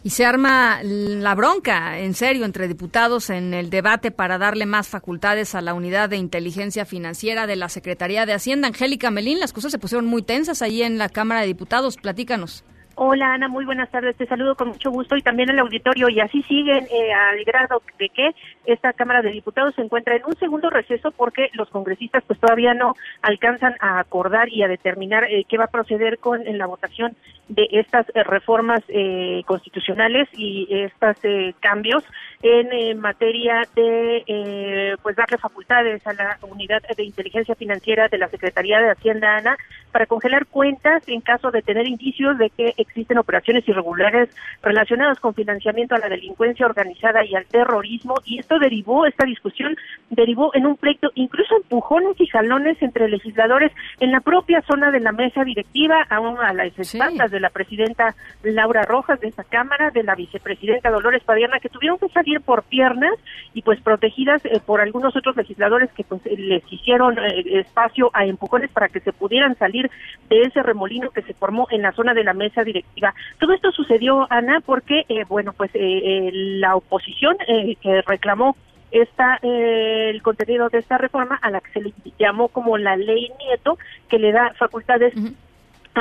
[0.07, 4.87] y se arma la bronca, en serio, entre diputados en el debate para darle más
[4.87, 8.69] facultades a la unidad de inteligencia financiera de la Secretaría de Hacienda.
[8.69, 11.97] Angélica Melín, las cosas se pusieron muy tensas ahí en la Cámara de Diputados.
[11.97, 12.63] Platícanos.
[12.99, 14.15] Hola Ana, muy buenas tardes.
[14.15, 16.09] Te saludo con mucho gusto y también el auditorio.
[16.09, 18.31] Y así siguen eh, al grado de que
[18.65, 22.73] esta Cámara de Diputados se encuentra en un segundo receso porque los congresistas pues todavía
[22.73, 26.65] no alcanzan a acordar y a determinar eh, qué va a proceder con en la
[26.65, 27.15] votación
[27.49, 31.17] de estas eh, reformas eh, constitucionales y estos
[31.59, 32.03] cambios
[32.41, 38.79] en materia de pues darle facultades a la unidad de inteligencia financiera de la Secretaría
[38.79, 39.57] de Hacienda Ana
[39.97, 44.29] para congelar cuentas en caso de tener indicios de que existen operaciones irregulares
[44.61, 48.13] relacionadas con financiamiento a la delincuencia organizada y al terrorismo.
[48.23, 49.75] Y esto derivó, esta discusión
[50.11, 54.99] derivó en un pleito, incluso empujones y jalones entre legisladores en la propia zona de
[54.99, 59.89] la mesa directiva, aún a las espaldas de la presidenta Laura Rojas de esa Cámara,
[59.89, 63.15] de la vicepresidenta Dolores Padierna, que tuvieron que salir por piernas
[63.55, 68.25] y pues protegidas eh, por algunos otros legisladores que pues les hicieron eh, espacio a
[68.25, 69.86] empujones para que se pudieran salir
[70.29, 73.13] de ese remolino que se formó en la zona de la mesa directiva.
[73.39, 77.38] Todo esto sucedió, Ana, porque, eh, bueno, pues la oposición
[77.81, 78.55] que reclamó
[78.91, 83.31] esta el contenido de esta reforma a la que se le llamó como la ley
[83.39, 83.77] Nieto
[84.07, 85.13] que le da facultades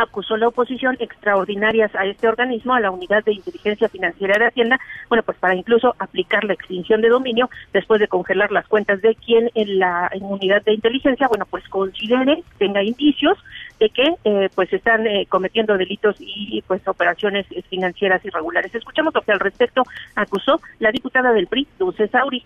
[0.00, 4.78] acusó la oposición extraordinarias a este organismo, a la Unidad de Inteligencia Financiera de Hacienda,
[5.08, 9.14] bueno, pues para incluso aplicar la extinción de dominio después de congelar las cuentas de
[9.14, 13.38] quien en la Unidad de Inteligencia, bueno, pues considere, tenga indicios
[13.78, 18.74] de que eh, pues están eh, cometiendo delitos y pues operaciones financieras irregulares.
[18.74, 19.82] Escuchamos lo que al respecto
[20.14, 22.44] acusó la diputada del PRI, Dulce Sauri.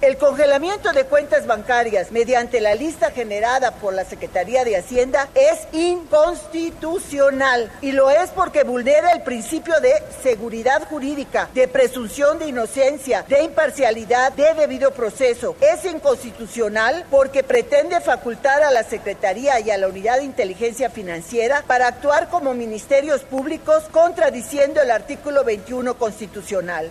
[0.00, 5.66] El congelamiento de cuentas bancarias mediante la lista generada por la Secretaría de Hacienda es
[5.72, 9.92] inconstitucional y lo es porque vulnera el principio de
[10.22, 15.56] seguridad jurídica, de presunción de inocencia, de imparcialidad, de debido proceso.
[15.60, 21.64] Es inconstitucional porque pretende facultar a la Secretaría y a la Unidad de Inteligencia Financiera
[21.66, 26.88] para actuar como ministerios públicos contradiciendo el artículo 21 constitucional.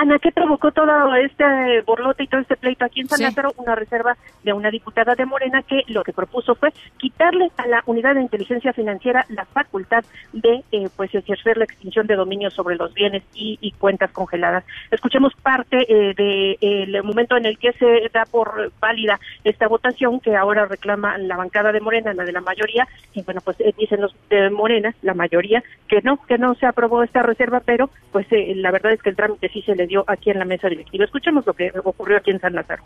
[0.00, 3.52] Ana, ¿qué provocó todo este borlote y todo este pleito aquí en San Lázaro?
[3.56, 7.82] Una reserva de una diputada de Morena que lo que propuso fue quitarle a la
[7.84, 12.76] unidad de inteligencia financiera la facultad de eh, pues ejercer la extinción de dominio sobre
[12.76, 14.64] los bienes y, cuentas congeladas.
[14.92, 20.36] Escuchemos parte eh, del momento en el que se da por válida esta votación que
[20.36, 24.00] ahora reclama la bancada de Morena, la de la mayoría, y bueno, pues eh, dicen
[24.00, 28.26] los de Morena, la mayoría, que no, que no se aprobó esta reserva, pero pues
[28.30, 31.04] la verdad es que el trámite sí se le aquí en la mesa directiva.
[31.04, 32.82] Escuchemos lo que ocurrió aquí en San Lázaro.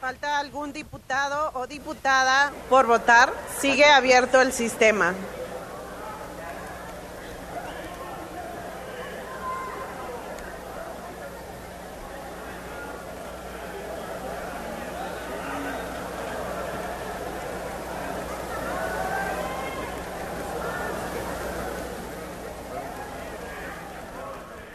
[0.00, 3.32] ¿Falta algún diputado o diputada por votar?
[3.58, 5.14] Sigue abierto el sistema.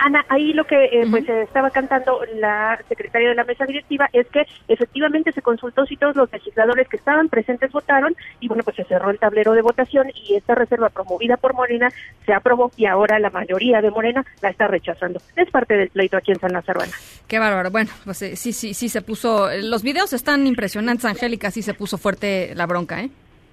[0.06, 4.28] Ana, ahí lo que eh, pues estaba cantando la secretaria de la mesa directiva es
[4.28, 8.76] que efectivamente se consultó si todos los legisladores que estaban presentes votaron y bueno, pues
[8.76, 11.90] se cerró el tablero de votación y esta reserva promovida por Morena
[12.24, 15.20] se aprobó y ahora la mayoría de Morena la está rechazando.
[15.36, 16.82] Es parte del pleito aquí en San Lázaro.
[17.28, 17.72] Qué bárbaro.
[17.72, 21.74] Bueno, pues eh, sí, sí, sí se puso, los videos están impresionantes, Angélica, sí se
[21.74, 23.10] puso fuerte la bronca, ¿eh?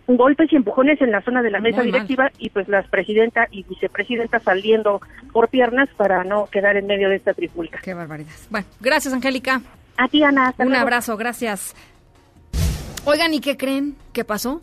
[0.07, 3.63] Golpes y empujones en la zona de la mesa directiva y pues las presidenta y
[3.65, 5.01] vicepresidenta saliendo
[5.33, 7.81] por piernas para no quedar en medio de esta trifulca.
[7.83, 8.33] Qué barbaridad.
[8.51, 9.63] Bueno, gracias Angélica.
[9.97, 10.55] A ti Ana.
[10.59, 11.75] Un abrazo, gracias.
[13.05, 13.97] Oigan, ¿y qué creen?
[14.13, 14.61] ¿Qué pasó?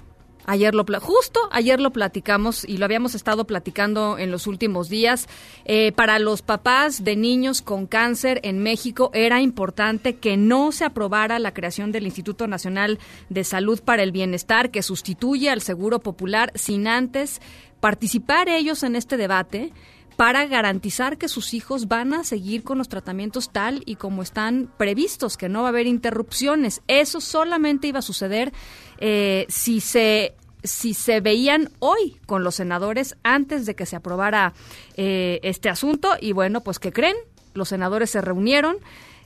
[0.49, 5.27] Ayer lo justo ayer lo platicamos y lo habíamos estado platicando en los últimos días.
[5.65, 10.85] Eh, para los papás de niños con cáncer en México era importante que no se
[10.85, 12.97] aprobara la creación del Instituto Nacional
[13.29, 17.41] de Salud para el Bienestar que sustituye al Seguro Popular sin antes
[17.79, 19.71] participar ellos en este debate
[20.19, 24.69] para garantizar que sus hijos van a seguir con los tratamientos tal y como están
[24.77, 26.81] previstos, que no va a haber interrupciones.
[26.89, 28.51] Eso solamente iba a suceder
[28.97, 34.53] eh, si se si se veían hoy con los senadores antes de que se aprobara
[34.95, 36.09] eh, este asunto.
[36.19, 37.15] Y bueno, pues ¿qué creen?
[37.53, 38.77] Los senadores se reunieron,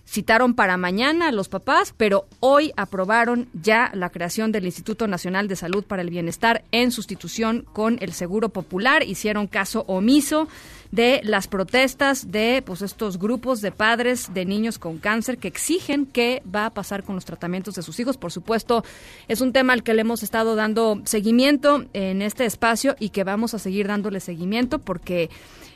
[0.06, 5.48] citaron para mañana a los papás, pero hoy aprobaron ya la creación del Instituto Nacional
[5.48, 9.04] de Salud para el Bienestar en sustitución con el Seguro Popular.
[9.04, 10.48] Hicieron caso omiso
[10.92, 16.06] de las protestas de pues estos grupos de padres de niños con cáncer que exigen
[16.06, 18.18] qué va a pasar con los tratamientos de sus hijos.
[18.18, 18.84] Por supuesto,
[19.28, 23.24] es un tema al que le hemos estado dando seguimiento en este espacio y que
[23.24, 25.32] vamos a seguir dándole seguimiento porque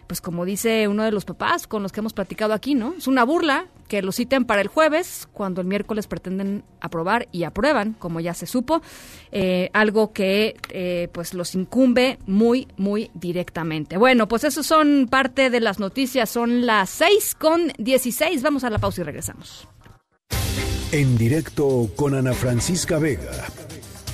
[0.05, 2.93] pues como dice uno de los papás con los que hemos platicado aquí, ¿no?
[2.97, 7.43] Es una burla que lo citen para el jueves, cuando el miércoles pretenden aprobar y
[7.43, 8.81] aprueban, como ya se supo,
[9.31, 13.97] eh, algo que eh, pues los incumbe muy, muy directamente.
[13.97, 18.69] Bueno, pues eso son parte de las noticias, son las 6 con 16, vamos a
[18.69, 19.67] la pausa y regresamos.
[20.91, 23.45] En directo con Ana Francisca Vega,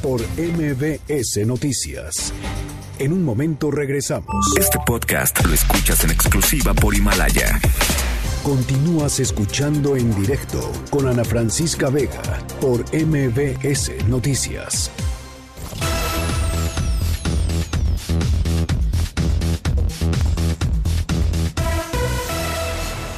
[0.02, 2.34] por MBS Noticias.
[3.00, 4.54] En un momento regresamos.
[4.60, 7.60] Este podcast lo escuchas en exclusiva por Himalaya.
[8.44, 12.22] Continúas escuchando en directo con Ana Francisca Vega
[12.60, 14.92] por MBS Noticias.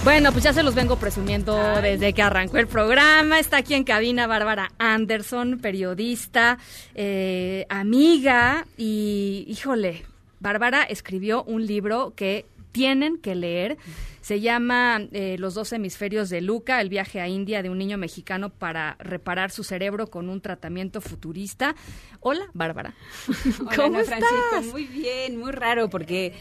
[0.03, 3.39] Bueno, pues ya se los vengo presumiendo desde que arrancó el programa.
[3.39, 6.59] Está aquí en cabina Bárbara Anderson, periodista,
[6.93, 10.05] eh, amiga y, híjole,
[10.39, 13.77] Bárbara escribió un libro que tienen que leer.
[14.25, 17.99] Se llama eh, Los dos hemisferios de Luca, el viaje a India de un niño
[17.99, 21.75] mexicano para reparar su cerebro con un tratamiento futurista.
[22.21, 22.95] Hola, Bárbara.
[23.75, 24.23] ¿Cómo estás?
[24.23, 26.33] Francisco, muy bien, muy raro porque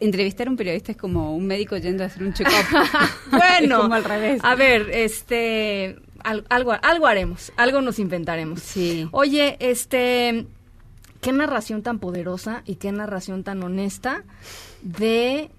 [0.00, 2.76] entrevistar a un periodista es como un médico yendo a hacer un check-up.
[3.30, 4.42] bueno, como al revés.
[4.44, 8.60] A ver, este algo algo haremos, algo nos inventaremos.
[8.60, 9.08] Sí.
[9.12, 10.46] Oye, este
[11.22, 14.24] qué narración tan poderosa y qué narración tan honesta
[14.82, 15.50] de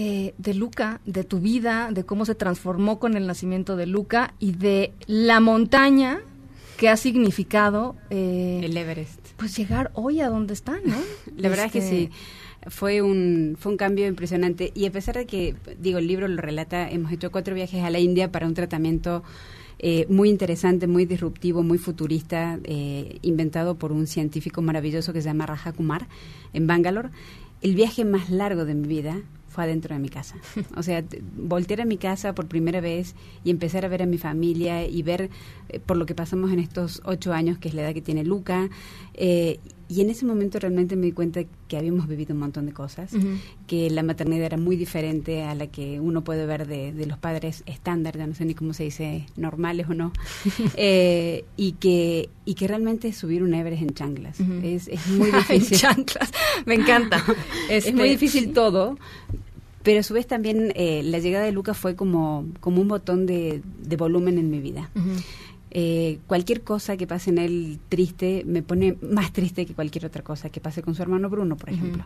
[0.00, 4.32] eh, de Luca, de tu vida, de cómo se transformó con el nacimiento de Luca
[4.38, 6.20] y de la montaña
[6.76, 9.18] que ha significado eh, el Everest.
[9.36, 10.94] Pues llegar hoy a donde está, ¿no?
[11.36, 12.10] la verdad es que sí.
[12.68, 16.40] Fue un, fue un cambio impresionante y a pesar de que, digo, el libro lo
[16.40, 19.24] relata, hemos hecho cuatro viajes a la India para un tratamiento
[19.80, 25.28] eh, muy interesante, muy disruptivo, muy futurista, eh, inventado por un científico maravilloso que se
[25.28, 26.06] llama Raja Kumar
[26.52, 27.08] en Bangalore.
[27.62, 30.36] El viaje más largo de mi vida fue adentro de mi casa.
[30.76, 31.04] O sea,
[31.36, 33.14] voltear a mi casa por primera vez
[33.44, 35.30] y empezar a ver a mi familia y ver
[35.68, 38.24] eh, por lo que pasamos en estos ocho años, que es la edad que tiene
[38.24, 38.68] Luca.
[39.14, 42.72] Eh, y en ese momento realmente me di cuenta que habíamos vivido un montón de
[42.72, 43.10] cosas,
[43.66, 47.62] que la maternidad era muy diferente a la que uno puede ver de, los padres
[47.64, 50.12] estándar, ya no sé ni cómo se dice, normales o no,
[50.76, 54.40] eh, y, que, y que realmente subir un Everest en chanclas.
[54.62, 55.78] es, es, muy difícil.
[55.78, 56.32] chanclas,
[56.66, 57.24] me encanta.
[57.70, 58.98] es muy este, difícil todo,
[59.82, 63.24] pero a su vez también eh, la llegada de Lucas fue como, como un botón
[63.24, 64.90] de, de volumen en mi vida.
[65.70, 70.22] Eh, cualquier cosa que pase en él triste me pone más triste que cualquier otra
[70.22, 72.04] cosa que pase con su hermano Bruno, por ejemplo.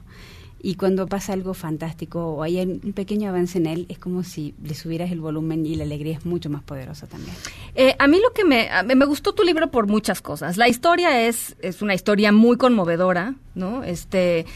[0.64, 4.54] Y cuando pasa algo fantástico o hay un pequeño avance en él, es como si
[4.62, 7.34] le subieras el volumen y la alegría es mucho más poderosa también.
[7.74, 10.56] Eh, a mí lo que me, me gustó tu libro por muchas cosas.
[10.56, 13.82] La historia es, es una historia muy conmovedora, ¿no?
[13.82, 14.46] Este,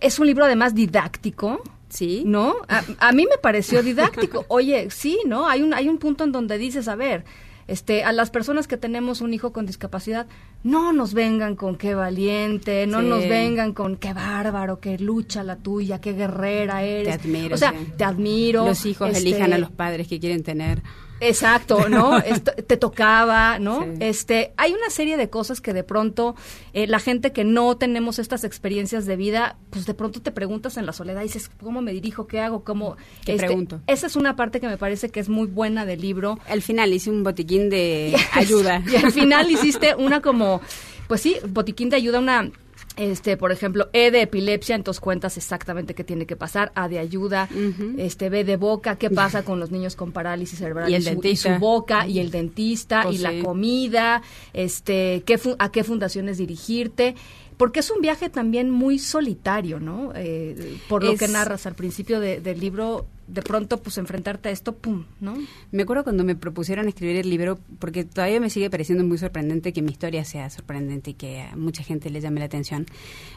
[0.00, 1.62] es un libro además didáctico.
[1.88, 2.22] Sí.
[2.24, 2.56] ¿No?
[2.98, 4.46] A, mí me pareció didáctico.
[4.48, 5.46] Oye, sí, ¿no?
[5.46, 7.24] Hay un, hay un punto en donde dices, a ver,
[7.66, 10.26] este, a las personas que tenemos un hijo con discapacidad,
[10.62, 15.56] no nos vengan con qué valiente, no nos vengan con qué bárbaro, qué lucha la
[15.56, 17.16] tuya, qué guerrera eres.
[17.16, 17.54] Te admiro.
[17.54, 18.66] O sea, te admiro.
[18.66, 20.82] Los hijos este elijan a los padres que quieren tener.
[21.22, 22.20] Exacto, ¿no?
[22.66, 23.86] te tocaba, ¿no?
[24.00, 26.34] Este, hay una serie de cosas que de pronto
[26.72, 30.76] eh, la gente que no tenemos estas experiencias de vida, pues de pronto te preguntas
[30.76, 32.26] en la soledad y dices, ¿cómo me dirijo?
[32.26, 32.64] ¿Qué hago?
[32.64, 32.96] ¿Cómo?
[33.24, 33.80] Te este, pregunto.
[33.86, 36.38] Esa es una parte que me parece que es muy buena del libro.
[36.48, 38.82] Al final hice un botiquín de ayuda.
[38.86, 40.60] y al final hiciste una como,
[41.08, 42.50] pues sí, botiquín de ayuda, una
[42.96, 46.98] este, por ejemplo, E de epilepsia, entonces cuentas exactamente qué tiene que pasar, A de
[46.98, 47.48] ayuda,
[47.96, 51.50] este, B de boca, qué pasa con los niños con parálisis cerebral y, el su
[51.58, 57.14] boca, y el dentista, y la comida, este, qué a qué fundaciones dirigirte
[57.56, 60.12] porque es un viaje también muy solitario, ¿no?
[60.16, 64.74] Eh, por lo que narras al principio del libro, de pronto, pues enfrentarte a esto,
[64.74, 65.34] ¡pum!, ¿no?
[65.70, 69.72] Me acuerdo cuando me propusieron escribir el libro, porque todavía me sigue pareciendo muy sorprendente
[69.72, 72.86] que mi historia sea sorprendente y que a mucha gente le llame la atención.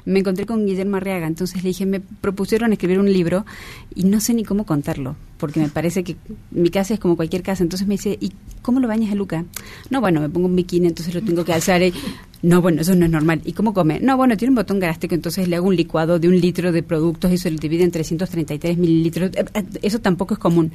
[0.06, 3.46] Me encontré con Guillermo Arriaga, entonces le dije, me propusieron escribir un libro
[3.94, 6.16] y no sé ni cómo contarlo, porque me parece que
[6.52, 7.64] mi casa es como cualquier casa.
[7.64, 8.32] Entonces me dice, ¿y
[8.62, 9.46] cómo lo bañas a Luca?
[9.90, 11.82] No, bueno, me pongo un bikini, entonces lo tengo que alzar.
[11.82, 11.94] Y,
[12.42, 13.42] no, bueno, eso no es normal.
[13.44, 14.00] ¿Y cómo come?
[14.00, 16.84] No, bueno, tiene un botón gástrico, entonces le hago un licuado de un litro de
[16.84, 19.32] productos y se lo divide en 333 mililitros.
[19.34, 20.72] Eh, eh, eso tampoco es común.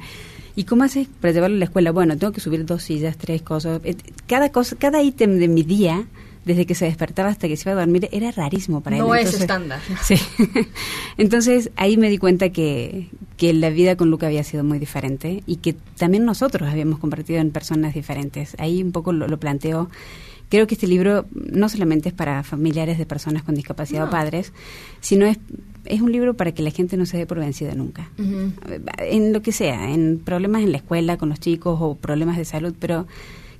[0.55, 1.91] ¿Y cómo haces para llevarlo a la escuela?
[1.91, 3.81] Bueno, tengo que subir dos sillas, tres cosas.
[3.83, 3.95] Eh,
[4.27, 6.05] cada cosa, cada ítem de mi día,
[6.45, 9.03] desde que se despertaba hasta que se iba a dormir, era rarísimo para él.
[9.03, 9.79] No es estándar.
[10.03, 10.15] Sí.
[11.17, 15.43] Entonces ahí me di cuenta que, que la vida con Luca había sido muy diferente
[15.45, 18.55] y que también nosotros habíamos convertido en personas diferentes.
[18.57, 19.89] Ahí un poco lo, lo planteo
[20.51, 24.51] Creo que este libro no solamente es para familiares de personas con discapacidad o padres,
[24.99, 25.39] sino es,
[25.85, 28.11] es un libro para que la gente no se dé por vencida nunca.
[28.97, 32.43] En lo que sea, en problemas en la escuela con los chicos o problemas de
[32.43, 33.07] salud, pero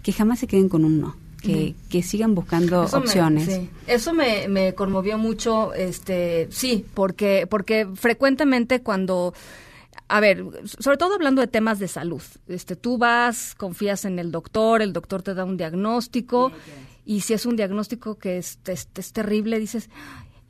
[0.03, 1.15] que jamás se queden con un no.
[1.41, 3.61] Que, que, sigan buscando opciones.
[3.87, 9.33] Eso me, me conmovió mucho, este, sí, porque, porque frecuentemente cuando
[10.11, 12.21] a ver, sobre todo hablando de temas de salud.
[12.47, 16.51] Este, tú vas, confías en el doctor, el doctor te da un diagnóstico
[17.05, 19.89] y si es un diagnóstico que es, es, terrible, dices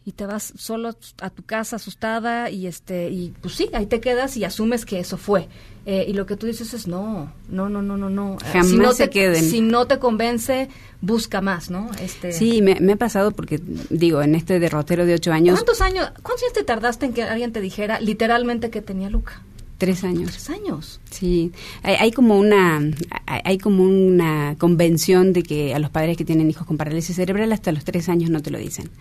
[0.04, 4.00] y te vas solo a tu casa asustada y este y pues sí ahí te
[4.00, 5.48] quedas y asumes que eso fue
[5.86, 8.78] eh, y lo que tú dices es no no no no no no jamás si
[8.78, 10.70] no se te, queden si no te convence
[11.02, 15.14] busca más no este sí me, me, ha pasado porque digo en este derrotero de
[15.14, 18.82] ocho años cuántos años cuántos años te tardaste en que alguien te dijera literalmente que
[18.82, 19.44] tenía Luca
[19.82, 20.30] Tres años.
[20.30, 21.00] Tres años.
[21.10, 21.52] Sí,
[21.82, 22.80] hay, como una
[23.26, 27.52] hay como una convención de que a los padres que tienen hijos con parálisis cerebral
[27.52, 28.92] hasta los tres años no te lo dicen.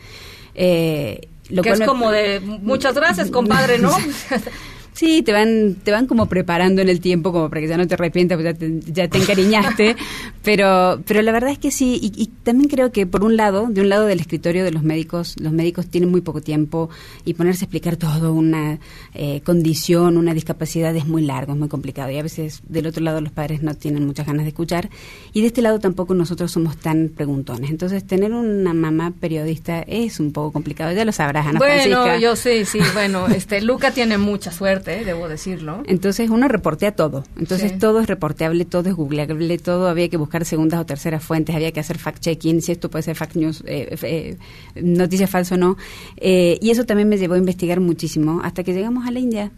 [0.54, 3.96] Eh, lo que es como de muchas gracias, compadre, ¿no?
[5.00, 7.86] Sí, te van, te van como preparando en el tiempo, como para que ya no
[7.86, 9.96] te arrepientas, pues ya te, ya te encariñaste.
[10.44, 13.68] pero, pero la verdad es que sí, y, y, también creo que por un lado,
[13.70, 16.90] de un lado del escritorio de los médicos, los médicos tienen muy poco tiempo
[17.24, 18.78] y ponerse a explicar todo, una
[19.14, 22.10] eh, condición, una discapacidad es muy largo, es muy complicado.
[22.10, 24.90] Y a veces del otro lado los padres no tienen muchas ganas de escuchar.
[25.32, 27.70] Y de este lado tampoco nosotros somos tan preguntones.
[27.70, 30.92] Entonces, tener una mamá periodista es un poco complicado.
[30.92, 32.80] Ya lo sabrás, Ana Bueno, yo sí, sí.
[32.92, 35.82] Bueno, este Luca tiene mucha suerte debo decirlo.
[35.86, 37.24] Entonces uno reportea todo.
[37.38, 41.54] Entonces todo es reporteable, todo es googleable, todo había que buscar segundas o terceras fuentes,
[41.54, 44.36] había que hacer fact-checking, si esto puede ser fact news, eh, eh,
[44.82, 45.76] noticia falsa o no.
[46.16, 49.50] Eh, y eso también me llevó a investigar muchísimo hasta que llegamos a la India,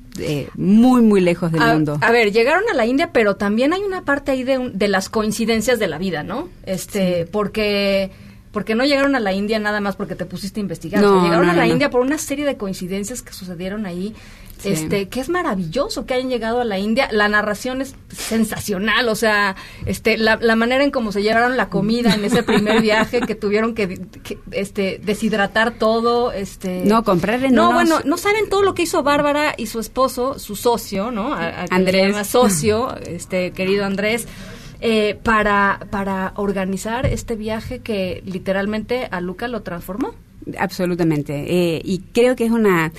[0.57, 1.99] muy, muy lejos del mundo.
[2.01, 5.09] A ver, llegaron a la India, pero también hay una parte ahí de, de las
[5.09, 6.49] coincidencias de la vida, ¿no?
[6.65, 8.11] Este, porque
[8.53, 11.03] porque no llegaron a la India nada más porque te pusiste a investigar.
[11.03, 14.15] No, llegaron a la India por una serie de coincidencias que sucedieron ahí
[14.65, 17.09] este, que es maravilloso que hayan llegado a la India.
[17.11, 19.57] La narración es sensacional, o sea,
[19.87, 23.75] este, la, manera en cómo se llevaron la comida en ese primer viaje, que tuvieron
[23.75, 24.01] que,
[24.51, 26.83] este, deshidratar todo, este.
[26.85, 30.57] No, comprarle No, bueno, no saben todo lo que hizo Bárbara y su esposo, su
[30.57, 31.35] socio, ¿no?
[31.71, 32.27] Andrés.
[32.27, 34.27] socio, este, querido Andrés.
[34.85, 40.13] Eh, para, para organizar este viaje que literalmente a Luca lo transformó.
[40.59, 41.77] Absolutamente.
[41.77, 42.93] Eh, y creo que es una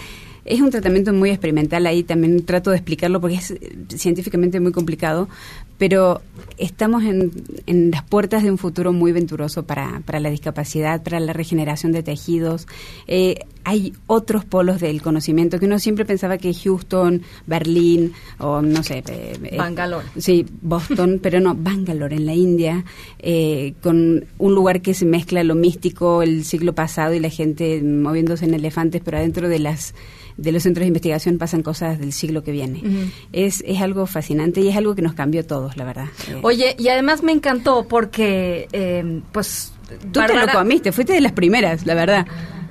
[0.45, 3.53] es un tratamiento muy experimental, ahí también trato de explicarlo porque es
[3.95, 5.29] científicamente muy complicado,
[5.77, 6.21] pero
[6.57, 7.31] estamos en,
[7.65, 11.91] en las puertas de un futuro muy venturoso para, para la discapacidad, para la regeneración
[11.91, 12.67] de tejidos.
[13.07, 18.83] Eh, hay otros polos del conocimiento que uno siempre pensaba que Houston, Berlín o no
[18.83, 19.03] sé.
[19.07, 20.07] Eh, eh, Bangalore.
[20.17, 22.83] sí, Boston, pero no, Bangalore en la India,
[23.81, 28.45] con un lugar que se mezcla lo místico, el siglo pasado y la gente moviéndose
[28.45, 29.95] en elefantes, pero adentro de las
[30.37, 33.11] de los centros de investigación pasan cosas del siglo que viene.
[33.31, 36.07] es, es algo fascinante y es algo que nos cambió todos, la verdad.
[36.29, 39.73] Eh, Oye, y además me encantó porque, eh, pues...
[40.11, 42.25] Tú te lo comiste, fuiste de las primeras, la verdad.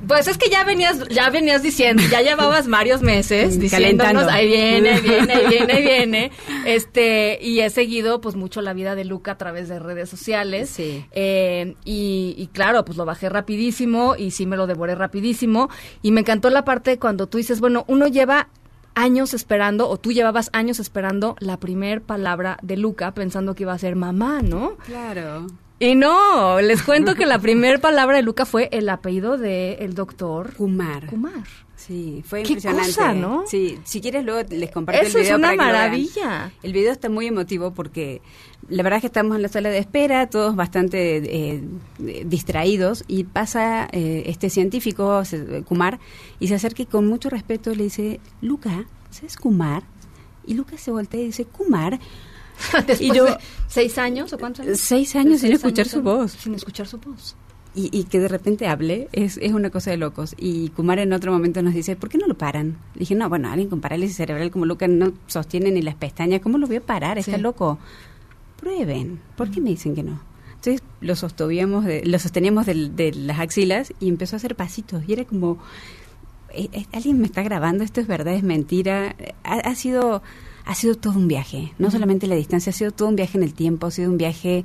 [0.06, 4.90] Pues es que ya venías, ya venías diciendo, ya llevabas varios meses diciéndonos, ahí viene,
[4.90, 6.32] ahí viene, ahí viene, ahí viene.
[6.64, 10.70] Este, y he seguido pues mucho la vida de Luca a través de redes sociales.
[10.70, 11.04] Sí.
[11.10, 15.68] Eh, y, y, claro, pues lo bajé rapidísimo y sí me lo devoré rapidísimo.
[16.02, 18.48] Y me encantó la parte cuando tú dices, bueno, uno lleva
[18.94, 23.72] años esperando, o tú llevabas años esperando la primer palabra de Luca pensando que iba
[23.72, 24.76] a ser mamá, ¿no?
[24.84, 25.46] Claro.
[25.82, 29.94] Y no, les cuento que la primera palabra de Luca fue el apellido del el
[29.94, 31.06] doctor Kumar.
[31.06, 31.42] Kumar.
[31.74, 32.92] Sí, fue ¿Qué impresionante.
[32.92, 33.42] Cosa, ¿no?
[33.48, 35.38] Sí, si quieres luego les comparto Eso el video.
[35.38, 36.52] es una maravilla.
[36.62, 38.22] El video está muy emotivo porque
[38.68, 41.64] la verdad es que estamos en la sala de espera, todos bastante eh,
[42.26, 45.24] distraídos, y pasa eh, este científico,
[45.64, 45.98] Kumar,
[46.38, 49.82] y se acerca y con mucho respeto le dice, Luca, ¿sabes Kumar?
[50.46, 51.98] Y Luca se voltea y dice, Kumar,
[53.00, 53.26] y yo,
[53.72, 54.80] ¿Seis años o cuántos años?
[54.80, 56.32] Seis años sin escuchar su voz.
[56.32, 57.36] Sin escuchar su voz.
[57.74, 60.34] Y, que de repente hable es, es una cosa de locos.
[60.36, 62.76] Y Kumar en otro momento nos dice, ¿por qué no lo paran?
[62.92, 66.42] Le dije, no, bueno, alguien con parálisis cerebral como Luca no sostiene ni las pestañas,
[66.42, 67.16] ¿cómo lo voy a parar?
[67.16, 67.78] Está loco.
[68.60, 69.22] Prueben.
[69.38, 70.20] ¿Por qué me dicen que no?
[70.56, 75.02] Entonces lo sosteníamos de, lo sosteníamos de, las axilas y empezó a hacer pasitos.
[75.06, 75.56] Y era como,
[76.50, 79.16] eh, eh, alguien me está grabando, esto es verdad, es mentira.
[79.44, 80.22] ha sido
[80.64, 83.44] ha sido todo un viaje, no solamente la distancia, ha sido todo un viaje en
[83.44, 84.64] el tiempo, ha sido un viaje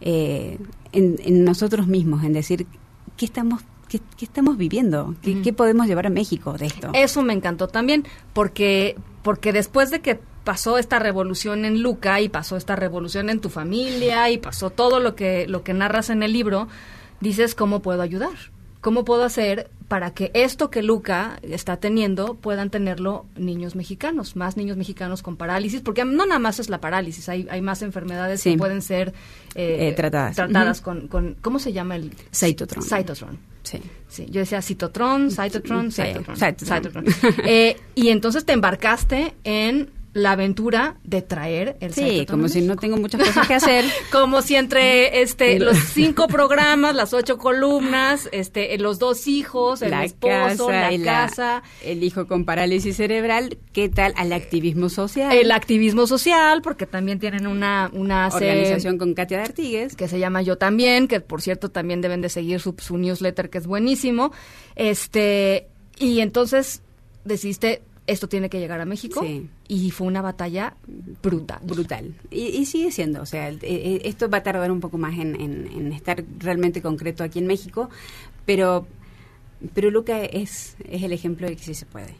[0.00, 0.58] eh,
[0.92, 2.66] en, nosotros mismos, en decir,
[3.16, 5.14] ¿qué estamos ¿Qué, estamos viviendo?
[5.22, 6.90] ¿Qué, podemos llevar a México de esto?
[6.94, 12.28] Eso me encantó también, porque, porque después de que pasó esta revolución en Luca y
[12.28, 16.24] pasó esta revolución en tu familia y pasó todo lo que, lo que narras en
[16.24, 16.66] el libro,
[17.20, 18.34] dices, ¿cómo puedo ayudar?
[18.84, 24.58] ¿Cómo puedo hacer para que esto que Luca está teniendo puedan tenerlo niños mexicanos, más
[24.58, 25.80] niños mexicanos con parálisis?
[25.80, 29.14] Porque no nada más es la parálisis, hay, hay más enfermedades que pueden ser
[29.54, 32.12] eh, eh, tratadas, tratadas con, con, ¿cómo se llama el?
[32.30, 32.84] Cytotron.
[32.84, 33.38] Cytotron.
[33.62, 33.80] Sí.
[34.06, 34.26] sí.
[34.28, 36.36] Yo decía citotron, cytotron, cytotron.
[36.36, 37.04] cytotron.
[37.46, 42.76] eh, y entonces te embarcaste en la aventura de traer el Sí, como si no
[42.76, 43.84] tengo muchas cosas que hacer.
[44.12, 49.90] como si entre este los cinco programas, las ocho columnas, este los dos hijos, el
[49.90, 55.36] la esposo, casa, la casa, el hijo con parálisis cerebral, ¿qué tal al activismo social?
[55.36, 60.20] El activismo social, porque también tienen una una organización con Katia de Artigues que se
[60.20, 63.66] llama Yo también, que por cierto también deben de seguir su, su newsletter que es
[63.66, 64.30] buenísimo.
[64.76, 65.66] Este,
[65.98, 66.82] y entonces
[67.24, 69.24] decidiste esto tiene que llegar a México
[69.66, 70.74] y fue una batalla
[71.22, 71.60] brutal.
[71.62, 72.14] Brutal.
[72.30, 76.22] Y, sigue siendo, o sea, eh, esto va a tardar un poco más en, estar
[76.38, 77.88] realmente concreto aquí en México,
[78.44, 78.86] pero
[79.72, 82.14] pero Luca es, es el ejemplo de que sí se puede.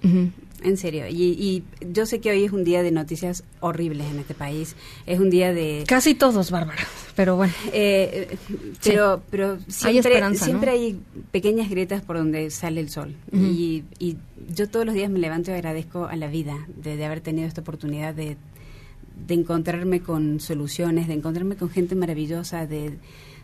[0.62, 1.06] En serio.
[1.08, 4.76] Y, y, yo sé que hoy es un día de noticias horribles en este país.
[5.06, 5.84] Es un día de...
[5.86, 6.82] Casi todos, Bárbara.
[7.14, 7.52] Pero bueno.
[7.72, 8.36] Eh,
[8.82, 11.00] pero pero siempre, hay, siempre hay
[11.30, 13.14] pequeñas grietas por donde sale el sol.
[13.32, 14.16] y, y,
[14.54, 17.48] yo todos los días me levanto y agradezco a la vida de, de haber tenido
[17.48, 18.36] esta oportunidad de,
[19.26, 22.98] de encontrarme con soluciones, de encontrarme con gente maravillosa, de,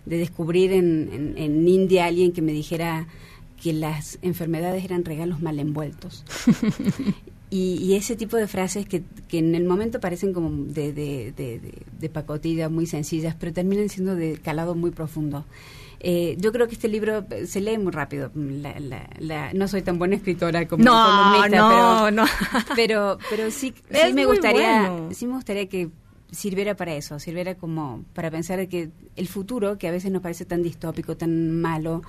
[0.04, 3.06] de descubrir en, en, India alguien que me dijera
[3.62, 6.24] que las enfermedades eran regalos mal envueltos.
[7.50, 11.60] y, ese tipo de frases que, que, en el momento parecen como de, de, de,
[11.98, 15.44] de, pacotilla, muy sencillas, pero terminan siendo de calado muy profundo.
[16.02, 18.30] Eh, yo creo que este libro se lee muy rápido.
[18.34, 22.24] no soy tan buena escritora como no, columnista, no, pero, no.
[22.74, 25.90] pero, pero sí, sí me gustaría, sí me gustaría que
[26.30, 30.46] sirviera para eso, sirviera como para pensar que el futuro, que a veces nos parece
[30.46, 32.02] tan distópico, tan malo,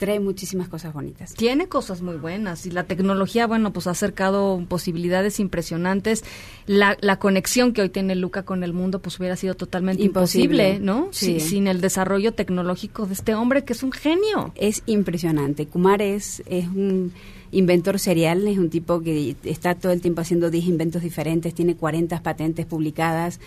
[0.00, 1.34] trae muchísimas cosas bonitas.
[1.34, 6.24] Tiene cosas muy buenas y la tecnología, bueno, pues ha acercado posibilidades impresionantes.
[6.66, 10.80] La, la conexión que hoy tiene Luca con el mundo, pues hubiera sido totalmente imposible,
[10.80, 11.08] ¿no?
[11.12, 11.38] Sí.
[11.38, 14.52] sin el desarrollo tecnológico de este hombre que es un genio.
[14.54, 15.66] Es impresionante.
[15.66, 17.12] Kumar es, es un
[17.52, 21.76] inventor serial, es un tipo que está todo el tiempo haciendo 10 inventos diferentes, tiene
[21.76, 23.40] 40 patentes publicadas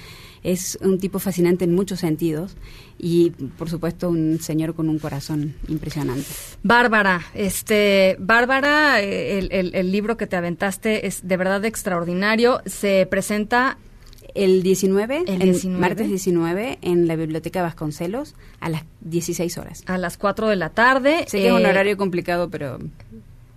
[0.43, 2.55] es un tipo fascinante en muchos sentidos
[2.99, 6.25] y por supuesto un señor con un corazón impresionante.
[6.61, 12.61] Bárbara, este, Bárbara, eh, el, el, libro que te aventaste es de verdad extraordinario.
[12.65, 13.77] Se presenta
[14.35, 19.83] el 19, el martes 19, en la Biblioteca Vasconcelos a las 16 horas.
[19.85, 21.25] A las 4 de la tarde.
[21.27, 22.79] Sé que es un eh, horario complicado, pero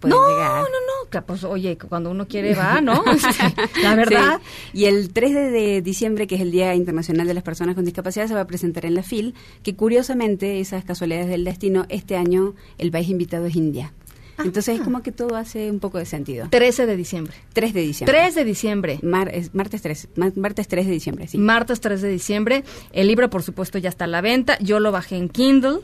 [0.07, 3.05] no, No, no, pues oye, cuando uno quiere va, ¿no?
[3.83, 4.41] la verdad.
[4.73, 8.27] Y el 3 de, diciembre, que es el Día Internacional de las Personas con Discapacidad,
[8.27, 12.55] se va a presentar en la FIL, que curiosamente, esas casualidades del destino, este año
[12.79, 13.93] el país invitado es India.
[14.39, 14.85] Entonces es ah.
[14.85, 16.49] como que todo hace un poco de sentido.
[16.51, 17.35] 13 de diciembre.
[17.55, 18.19] 3 de diciembre.
[18.19, 18.99] 3 de diciembre.
[19.03, 21.39] martes 3, martes 3 de diciembre, sí.
[21.39, 22.65] Martes 3 de diciembre.
[22.93, 24.59] El libro, por supuesto, ya está a la venta.
[24.61, 25.81] Yo lo bajé en Kindle.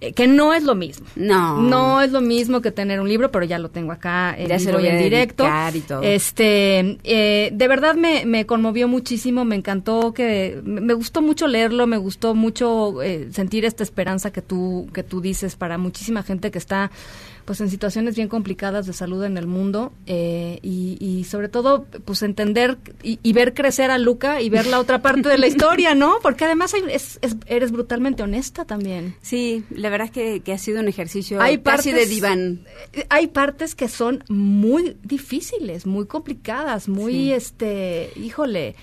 [0.00, 1.06] Eh, que no es lo mismo.
[1.16, 1.62] No.
[1.62, 4.98] No es lo mismo que tener un libro, pero ya lo tengo acá en, en
[4.98, 5.46] directo.
[6.02, 11.86] Este, eh, de verdad me, me, conmovió muchísimo, me encantó que me gustó mucho leerlo,
[11.86, 16.50] me gustó mucho eh, sentir esta esperanza que tú que tú dices para muchísima gente
[16.50, 16.90] que está
[17.46, 22.22] pues en situaciones bien complicadas de salud en el mundo eh, y, sobre todo pues
[22.22, 26.16] entender y, ver crecer a Luca y ver la otra parte de la historia, ¿no?
[26.22, 26.72] Porque además
[27.46, 29.14] eres brutalmente honesta también.
[29.22, 32.66] Sí, la verdad es que, ha sido un ejercicio hay casi de diván.
[32.92, 38.74] Eh, hay partes que son muy difíciles, muy complicadas, muy, este, híjole.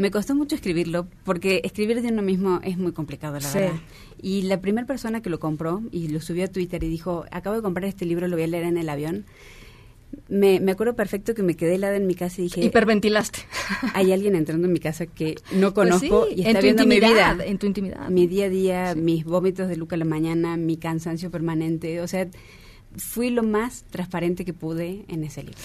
[0.00, 3.78] Me costó mucho escribirlo porque escribir de uno mismo es muy complicado, la verdad.
[4.22, 7.56] Y la primera persona que lo compró y lo subió a Twitter y dijo, acabo
[7.56, 9.26] de comprar este libro, lo voy a leer en el avión.
[10.28, 12.64] Me, me acuerdo perfecto que me quedé helada en mi casa y dije...
[12.64, 13.40] Hiperventilaste.
[13.94, 17.36] Hay alguien entrando en mi casa que no pues conozco y está viendo mi vida.
[17.44, 18.08] En tu intimidad.
[18.08, 22.00] Mi día a día, mis vómitos de Luca a la mañana, mi cansancio permanente.
[22.00, 22.26] O sea,
[22.96, 25.60] fui lo más transparente que pude en ese libro.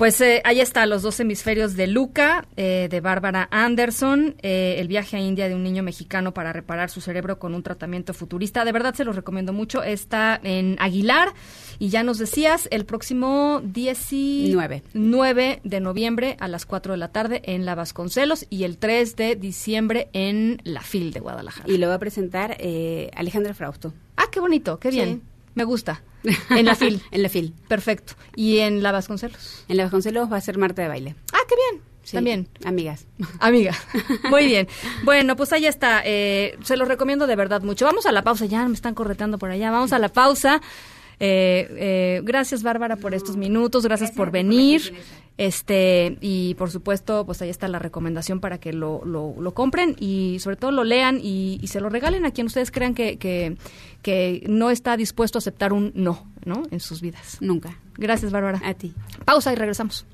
[0.00, 4.88] Pues eh, ahí está, Los dos hemisferios de Luca, eh, de Bárbara Anderson, eh, el
[4.88, 8.64] viaje a India de un niño mexicano para reparar su cerebro con un tratamiento futurista.
[8.64, 9.82] De verdad se los recomiendo mucho.
[9.82, 11.34] Está en Aguilar
[11.78, 17.42] y ya nos decías, el próximo 19 de noviembre a las 4 de la tarde
[17.44, 21.70] en La Vasconcelos y el 3 de diciembre en La FIL de Guadalajara.
[21.70, 22.56] Y lo va a presentar
[23.14, 23.92] Alejandra Frausto.
[24.16, 25.29] Ah, qué bonito, qué bien.
[25.54, 26.02] Me gusta.
[26.50, 27.00] En la FIL.
[27.10, 27.54] en la FIL.
[27.68, 28.12] Perfecto.
[28.36, 29.64] ¿Y en la Vasconcelos?
[29.68, 31.14] En la Vasconcelos va a ser Marta de baile.
[31.32, 31.82] Ah, qué bien.
[32.12, 32.48] También.
[32.64, 33.06] Amigas.
[33.40, 33.74] Amiga.
[34.30, 34.68] Muy bien.
[35.04, 36.02] Bueno, pues ahí está.
[36.04, 37.84] Eh, se los recomiendo de verdad mucho.
[37.86, 38.46] Vamos a la pausa.
[38.46, 39.70] Ya me están correteando por allá.
[39.70, 40.60] Vamos a la pausa.
[41.22, 43.84] Eh, eh, gracias, Bárbara, por estos minutos.
[43.84, 44.94] Gracias, por venir.
[45.40, 50.36] Este, y por supuesto, pues ahí está la recomendación para que lo, lo, compren y
[50.38, 53.56] sobre todo lo lean y, se lo regalen a quien ustedes crean que, que,
[54.02, 56.64] que, no está dispuesto a aceptar un no, ¿no?
[56.70, 57.38] En sus vidas.
[57.40, 57.78] Nunca.
[57.96, 58.60] Gracias, Bárbara.
[58.62, 58.92] A ti.
[59.24, 60.04] Pausa y regresamos.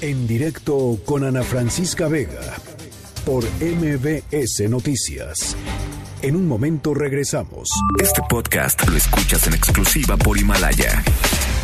[0.00, 2.54] En directo con Ana Francisca Vega
[3.26, 5.54] por MBS Noticias.
[6.22, 7.68] En un momento regresamos.
[8.02, 11.02] Este podcast lo escuchas en exclusiva por Himalaya.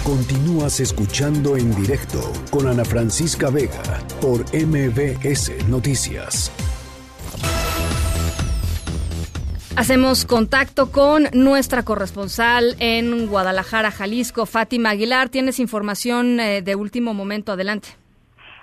[0.05, 6.51] Continúas escuchando en directo con Ana Francisca Vega por MBS Noticias.
[9.77, 15.29] Hacemos contacto con nuestra corresponsal en Guadalajara, Jalisco, Fátima Aguilar.
[15.29, 17.53] Tienes información eh, de último momento.
[17.53, 18.02] Adelante.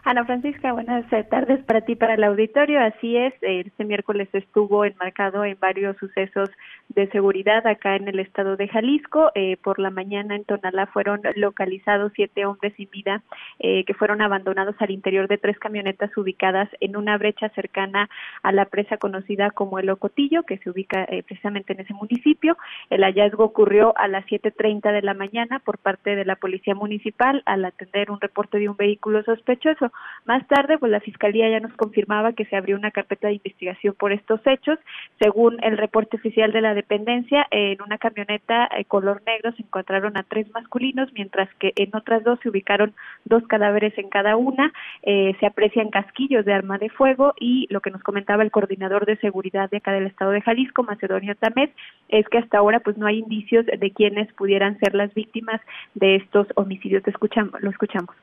[0.04, 2.80] Ana Francisca, buenas tardes para ti, para el auditorio.
[2.82, 6.50] Así es, este miércoles estuvo enmarcado en varios sucesos
[6.88, 9.32] de seguridad acá en el estado de Jalisco.
[9.36, 13.24] Eh, por la mañana en Tonalá fueron localizados siete hombres sin vida
[13.60, 18.10] eh, que fueron abandonados al interior de tres camionetas ubicadas en una brecha cercana
[18.42, 22.58] a la presa conocida como el Ocotillo, que se ubica eh, precisamente en ese municipio.
[22.90, 27.44] El hallazgo ocurrió a las 7.30 de la mañana por parte de la Policía Municipal
[27.46, 29.89] al atender un reporte de un vehículo sospechoso.
[30.26, 33.96] Más tarde, pues la Fiscalía ya nos confirmaba que se abrió una carpeta de investigación
[33.98, 34.78] por estos hechos.
[35.20, 40.18] Según el reporte oficial de la dependencia, en una camioneta eh, color negro se encontraron
[40.18, 42.94] a tres masculinos, mientras que en otras dos se ubicaron
[43.26, 44.72] dos cadáveres en cada una.
[45.04, 49.06] Eh, se aprecian casquillos de arma de fuego y lo que nos comentaba el coordinador
[49.06, 51.70] de seguridad de acá del estado de Jalisco, Macedonio Tamés,
[52.10, 55.62] es que hasta ahora pues no hay indicios de quienes pudieran ser las víctimas
[55.96, 57.08] de estos homicidios.
[57.08, 58.16] escuchamos, lo escuchamos.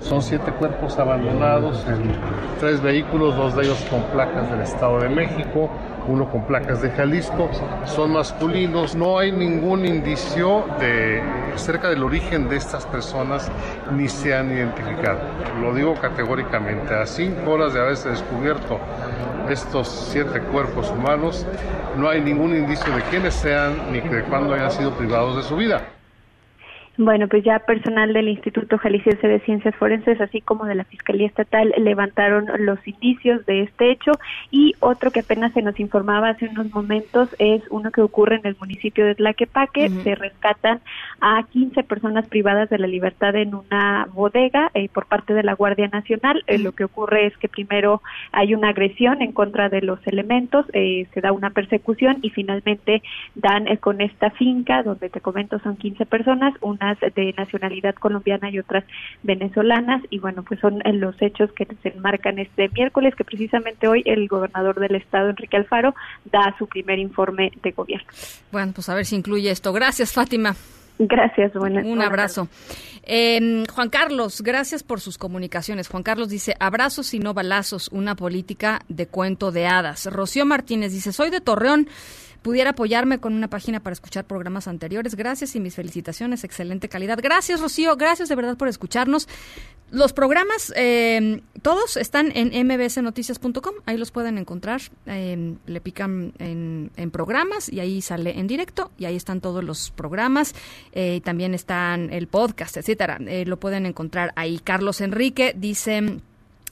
[0.00, 2.14] Son siete cuerpos abandonados en
[2.60, 5.70] tres vehículos, dos de ellos con placas del Estado de México,
[6.06, 7.48] uno con placas de Jalisco.
[7.86, 11.22] Son masculinos, no hay ningún indicio de
[11.56, 13.50] cerca del origen de estas personas
[13.92, 15.20] ni se han identificado.
[15.62, 18.78] Lo digo categóricamente, a cinco horas de haberse descubierto
[19.48, 21.46] estos siete cuerpos humanos,
[21.96, 25.56] no hay ningún indicio de quiénes sean ni de cuándo hayan sido privados de su
[25.56, 25.80] vida.
[26.98, 31.26] Bueno, pues ya personal del Instituto Jalisciense de Ciencias Forenses, así como de la Fiscalía
[31.26, 34.12] Estatal, levantaron los indicios de este hecho
[34.50, 38.46] y otro que apenas se nos informaba hace unos momentos es uno que ocurre en
[38.46, 39.88] el municipio de Tlaquepaque.
[40.04, 40.80] Se rescatan
[41.24, 45.54] a 15 personas privadas de la libertad en una bodega eh, por parte de la
[45.54, 46.42] Guardia Nacional.
[46.48, 50.66] Eh, lo que ocurre es que primero hay una agresión en contra de los elementos,
[50.72, 53.04] eh, se da una persecución y finalmente
[53.36, 56.80] dan con esta finca, donde te comento son 15 personas, un
[57.14, 58.82] de nacionalidad colombiana y otras
[59.22, 60.02] venezolanas.
[60.10, 64.26] Y bueno, pues son los hechos que se enmarcan este miércoles, que precisamente hoy el
[64.26, 65.94] gobernador del estado, Enrique Alfaro,
[66.24, 68.08] da su primer informe de gobierno.
[68.50, 69.72] Bueno, pues a ver si incluye esto.
[69.72, 70.56] Gracias, Fátima.
[70.98, 72.48] Gracias, buenas Un abrazo.
[73.04, 75.88] Eh, Juan Carlos, gracias por sus comunicaciones.
[75.88, 80.06] Juan Carlos dice, abrazos y no balazos, una política de cuento de hadas.
[80.06, 81.88] Rocío Martínez dice, soy de Torreón
[82.42, 85.14] pudiera apoyarme con una página para escuchar programas anteriores.
[85.14, 87.18] Gracias y mis felicitaciones, excelente calidad.
[87.22, 89.28] Gracias, Rocío, gracias de verdad por escucharnos.
[89.92, 96.90] Los programas, eh, todos están en mbsnoticias.com, ahí los pueden encontrar, eh, le pican en,
[97.12, 100.54] programas y ahí sale en directo y ahí están todos los programas,
[100.92, 104.60] eh, también están el podcast, etcétera, lo pueden encontrar ahí.
[104.60, 106.20] Carlos Enrique dice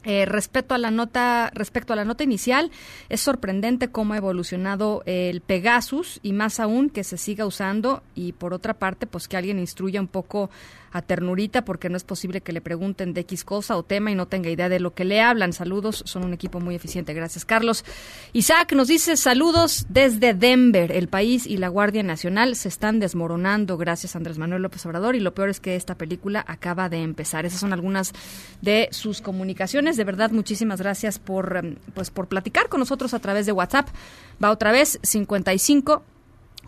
[0.04, 2.70] eh, respecto a la nota, respecto a la nota inicial,
[3.08, 8.32] es sorprendente cómo ha evolucionado el Pegasus y más aún que se siga usando y
[8.32, 10.50] por otra parte, pues que alguien instruya un poco
[10.92, 14.14] a ternurita porque no es posible que le pregunten de X cosa o tema y
[14.14, 15.52] no tenga idea de lo que le hablan.
[15.52, 17.14] Saludos, son un equipo muy eficiente.
[17.14, 17.84] Gracias, Carlos.
[18.32, 20.92] Isaac nos dice saludos desde Denver.
[20.92, 25.20] El país y la Guardia Nacional se están desmoronando gracias Andrés Manuel López Obrador y
[25.20, 27.46] lo peor es que esta película acaba de empezar.
[27.46, 28.12] Esas son algunas
[28.62, 29.96] de sus comunicaciones.
[29.96, 33.88] De verdad, muchísimas gracias por, em, pues, por platicar con nosotros a través de WhatsApp.
[34.42, 36.02] Va otra vez 55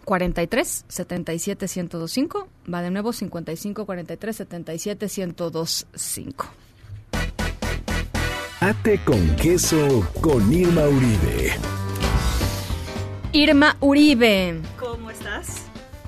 [0.04, 2.48] 43 77 1025.
[2.72, 6.46] Va de nuevo 55 43 77 1025.
[8.60, 11.52] Ate con queso con Irma Uribe.
[13.32, 14.60] Irma Uribe.
[14.78, 15.64] ¿Cómo estás?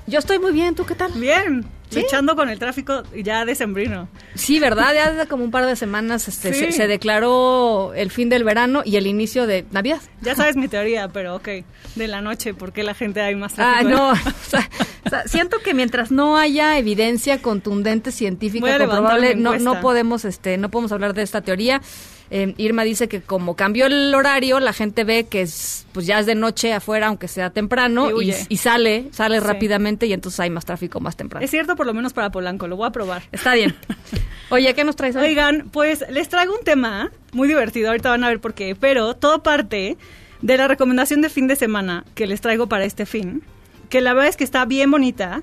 [0.07, 1.11] Yo estoy muy bien, ¿tú qué tal?
[1.13, 1.65] Bien.
[1.93, 4.07] Echando con el tráfico ya decembrino.
[4.33, 4.93] Sí, ¿verdad?
[4.93, 8.97] Ya desde como un par de semanas este, se, declaró el fin del verano y
[8.97, 10.01] el inicio de Navidad.
[10.21, 11.47] Ya sabes mi teoría, pero ok,
[11.95, 14.01] de la noche, ¿por qué la gente hay más ah, tráfico?
[14.01, 14.69] Ah,
[15.11, 20.69] no, siento que mientras no haya evidencia contundente científica comprobable, no, no podemos, este, no
[20.69, 21.81] podemos hablar de esta teoría.
[22.31, 26.19] Eh, Irma dice que como cambió el horario, la gente ve que es, pues ya
[26.19, 30.65] es de noche afuera, aunque sea temprano, y, sale, sale rápidamente y entonces hay más
[30.65, 31.43] tráfico más temprano.
[31.43, 33.23] Es cierto, por lo menos para Polanco, lo voy a probar.
[33.31, 33.75] Está bien.
[34.49, 35.25] Oye, ¿qué nos traes hoy?
[35.25, 39.15] Oigan, pues les traigo un tema muy divertido, ahorita van a ver por qué, pero
[39.15, 39.97] todo parte
[40.41, 43.43] de la recomendación de fin de semana que les traigo para este fin,
[43.89, 45.41] que la verdad es que está bien bonita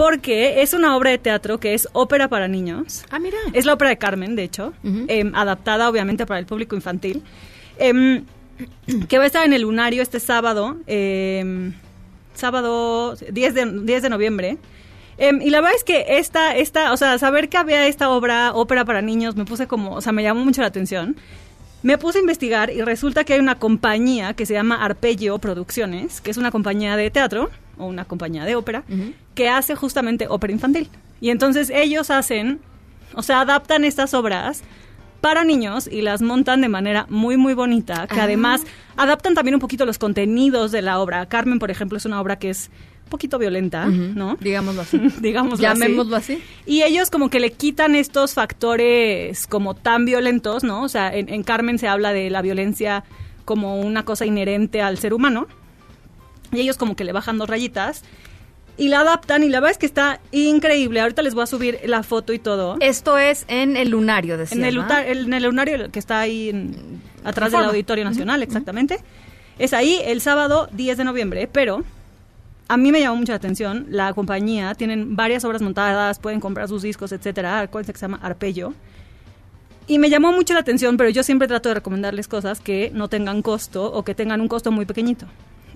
[0.00, 3.04] porque es una obra de teatro que es ópera para niños.
[3.10, 3.36] Ah, mira.
[3.52, 7.22] Es la ópera de Carmen, de hecho, em, adaptada obviamente para el público infantil.
[7.76, 8.24] Em,
[9.10, 11.74] que va a estar en el Lunario este sábado, em,
[12.32, 14.56] sábado 10 de, 10 de noviembre.
[15.18, 18.86] y la verdad es que esta, esta, o sea, saber que había esta obra, ópera
[18.86, 21.14] para niños, me puse como, o sea, me llamó mucho la atención.
[21.82, 26.22] Me puse a investigar y resulta que hay una compañía que se llama Arpeggio Producciones,
[26.22, 27.50] que es una compañía de teatro
[27.80, 28.84] o una compañía de ópera
[29.34, 30.88] que hace justamente ópera infantil.
[31.20, 32.60] Y entonces ellos hacen,
[33.14, 34.62] o sea, adaptan estas obras
[35.20, 38.24] para niños y las montan de manera muy, muy bonita, que Ah.
[38.24, 38.62] además
[38.96, 41.26] adaptan también un poquito los contenidos de la obra.
[41.26, 42.70] Carmen, por ejemplo, es una obra que es
[43.04, 44.36] un poquito violenta, ¿no?
[44.40, 44.98] Digámoslo así.
[45.20, 45.62] Digámoslo así.
[45.80, 46.42] Llamémoslo así.
[46.64, 50.82] Y ellos como que le quitan estos factores como tan violentos, ¿no?
[50.84, 53.04] O sea, en, en Carmen se habla de la violencia
[53.44, 55.48] como una cosa inherente al ser humano.
[56.52, 58.02] Y ellos como que le bajan dos rayitas
[58.76, 61.00] y la adaptan y la verdad es que está increíble.
[61.00, 62.76] Ahorita les voy a subir la foto y todo.
[62.80, 66.48] Esto es en el lunario, decía, En el, el- en el lunario que está ahí
[66.50, 67.60] en- atrás del.
[67.70, 68.98] Auditorio Nacional, exactamente.
[69.58, 71.84] Es ahí el sábado 10 de noviembre, pero
[72.68, 73.86] a mí me llamó mucho la atención.
[73.90, 77.68] La compañía tienen varias obras montadas, pueden comprar sus discos, etcétera.
[77.70, 78.72] Que se llama Arpello.
[79.86, 83.08] Y me llamó mucho la atención, pero yo siempre trato de recomendarles cosas que no
[83.08, 85.26] tengan costo o que tengan un costo muy pequeñito.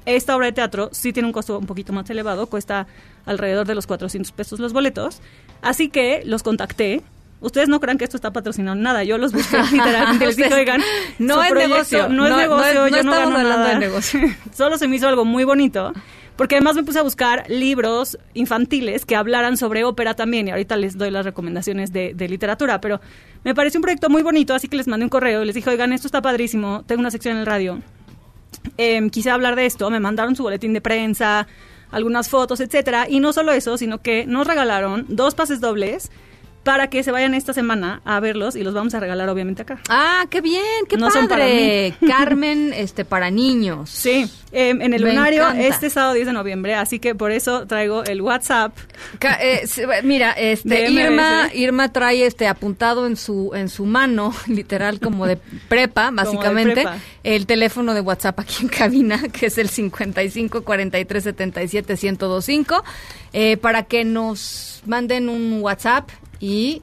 [0.07, 2.87] Esta obra de teatro sí tiene un costo un poquito más elevado, cuesta
[3.25, 5.21] alrededor de los 400 pesos los boletos.
[5.63, 7.03] Así que los contacté.
[7.41, 9.05] Ustedes no crean que esto está patrocinado nada.
[9.05, 10.27] Yo los busqué literalmente.
[10.27, 10.81] Les dije, oigan,
[11.19, 13.69] no es proyecto negocio, No es no- negocio, no es- no yo no gano nada.
[13.71, 14.21] de negocio.
[14.55, 15.93] Solo se me hizo algo muy bonito.
[16.37, 20.49] Porque además me puse a buscar libros infantiles que hablaran sobre ópera también.
[20.49, 22.81] Y ahorita les doy las recomendaciones de, de literatura.
[22.81, 23.01] Pero
[23.45, 25.71] me pareció un proyecto muy bonito, así que les mandé un correo y les dije,
[25.71, 26.83] oigan, esto está padrísimo.
[26.87, 27.81] Tengo una sección en el radio.
[28.77, 29.91] Em, quise hablar de esto.
[29.91, 31.47] Me mandaron su boletín de prensa,
[31.91, 33.07] algunas fotos, etcétera.
[33.09, 36.11] Y no solo eso, sino que nos regalaron dos pases dobles
[36.65, 39.79] para que se vayan esta semana a verlos y los vamos a regalar obviamente acá.
[39.89, 41.95] Ah, qué bien, qué No son para padre.
[42.01, 42.09] mí.
[42.09, 43.91] Carmen, este, para niños.
[43.91, 45.63] Sí, em, en el Me lunario encanta.
[45.63, 48.77] este sábado 10 de noviembre, así que por eso traigo el WhatsApp.
[49.19, 49.67] Ca- eh,
[50.03, 50.91] mira, este.
[50.91, 55.37] Irma, Irma trae este apuntado en su en su mano, literal como de
[55.69, 56.97] prepa, de básicamente, prepa.
[57.25, 62.83] el teléfono de WhatsApp aquí en cabina, que es el 55 43 77 1025,
[63.35, 66.09] eh, para que nos manden un WhatsApp
[66.45, 66.83] y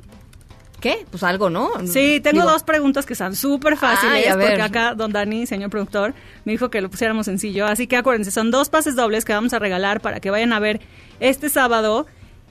[0.80, 1.06] ¿qué?
[1.12, 1.70] Pues algo, ¿no?
[1.86, 4.48] Sí, tengo Digo, dos preguntas que están súper fáciles, Ay, a ver.
[4.48, 6.16] porque acá don Dani, señor productor,
[6.46, 7.68] me dijo que lo pusiéramos sencillo.
[7.68, 10.60] Así que acuérdense, son dos pases dobles que vamos a regalar para que vayan a
[10.60, 10.82] ver
[11.20, 12.08] este sábado,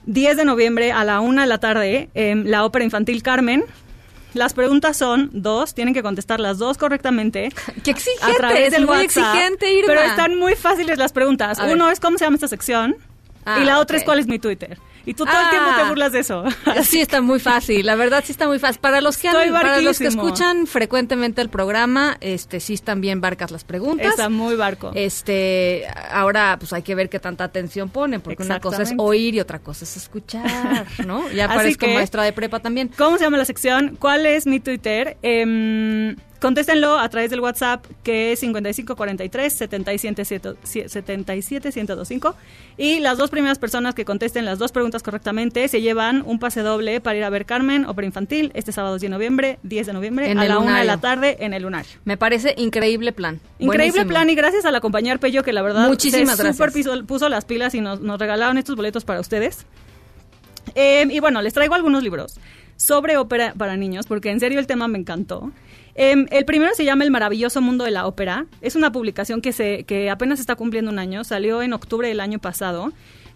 [0.06, 3.64] 10 de noviembre a la una de la tarde, em, la ópera infantil Carmen.
[4.32, 7.48] Las preguntas son dos, tienen que contestar las dos correctamente.
[7.82, 8.24] ¡Qué exigente!
[8.32, 9.02] A través es muy WhatsApp.
[9.34, 9.86] exigente, Irma.
[9.88, 11.58] Pero están muy fáciles las preguntas.
[11.58, 11.74] A ver.
[11.74, 12.94] Uno es cómo se llama esta sección
[13.56, 14.78] Ah, y la otra es cuál es mi Twitter.
[15.06, 15.50] Y tú todo el Ah.
[15.50, 16.44] tiempo te burlas de eso.
[16.84, 17.86] Sí, está muy fácil.
[17.86, 18.80] La verdad sí está muy fácil.
[18.82, 23.20] Para los que han- para los que escuchan frecuentemente el programa, este sí están bien
[23.22, 24.06] barcas las preguntas.
[24.08, 24.92] Está muy barco.
[24.94, 29.34] Este, ahora pues hay que ver qué tanta atención ponen, porque una cosa es oír
[29.34, 31.28] y otra cosa es escuchar, ¿no?
[31.30, 32.88] Ya Así parezco que- maestra de prepa también.
[32.96, 33.96] ¿Cómo se llama la sección?
[33.98, 35.16] ¿Cuál es mi Twitter?
[35.22, 42.34] Em, contéstenlo a través del WhatsApp que es 5543 77125
[42.76, 46.62] y las dos primeras personas que contesten las dos preguntas correctamente se llevan un pase
[46.62, 49.92] doble para ir a ver Carmen, ópera infantil, este sábado 10 de noviembre, 10 de
[49.92, 50.86] noviembre En a la una de Lunario.
[50.86, 51.90] la tarde en el lunario.
[52.04, 53.40] Me parece increíble plan.
[53.58, 54.08] Increíble Buenísimo.
[54.08, 57.28] plan y gracias a la compañía Arpello que la verdad Muchísimas se super puso, puso
[57.28, 59.66] las pilas y nos, nos regalaron estos boletos para ustedes.
[60.74, 62.38] Eh, y bueno, les traigo algunos libros
[62.76, 65.50] sobre ópera para niños porque en serio el tema me encantó.
[65.94, 68.46] Eh, el primero se llama El maravilloso mundo de la ópera.
[68.60, 71.24] Es una publicación que, se, que apenas está cumpliendo un año.
[71.24, 72.92] Salió en octubre del año pasado.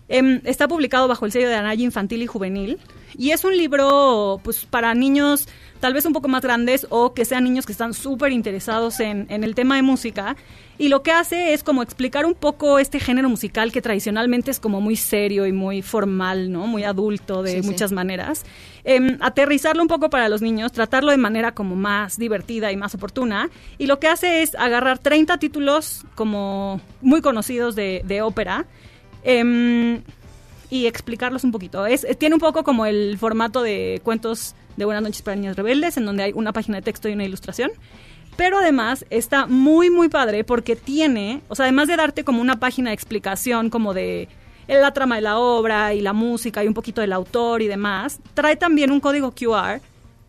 [0.08, 2.78] Em, está publicado bajo el sello de Anaya Infantil y Juvenil.
[3.16, 5.48] Y es un libro pues para niños
[5.80, 9.26] tal vez un poco más grandes o que sean niños que están súper interesados en,
[9.30, 10.36] en el tema de música.
[10.76, 14.58] Y lo que hace es como explicar un poco este género musical que tradicionalmente es
[14.58, 16.66] como muy serio y muy formal, ¿no?
[16.66, 17.68] Muy adulto de Sí, sí.
[17.70, 18.44] muchas maneras.
[18.82, 22.94] Em, aterrizarlo un poco para los niños, tratarlo de manera como más divertida y más
[22.94, 23.48] oportuna.
[23.78, 28.66] Y lo que hace es agarrar 30 títulos como muy conocidos de, de ópera.
[29.24, 30.02] Em,
[30.70, 31.86] y explicarlos un poquito.
[31.86, 35.56] Es, es- tiene un poco como el formato de cuentos de Buenas noches para niños
[35.56, 37.70] rebeldes, en donde hay una página de texto y una ilustración.
[38.36, 42.58] Pero además está muy, muy padre porque tiene, o sea, además de darte como una
[42.58, 44.28] página de explicación como de
[44.66, 48.18] la trama de la obra y la música y un poquito del autor y demás,
[48.34, 49.80] trae también un código QR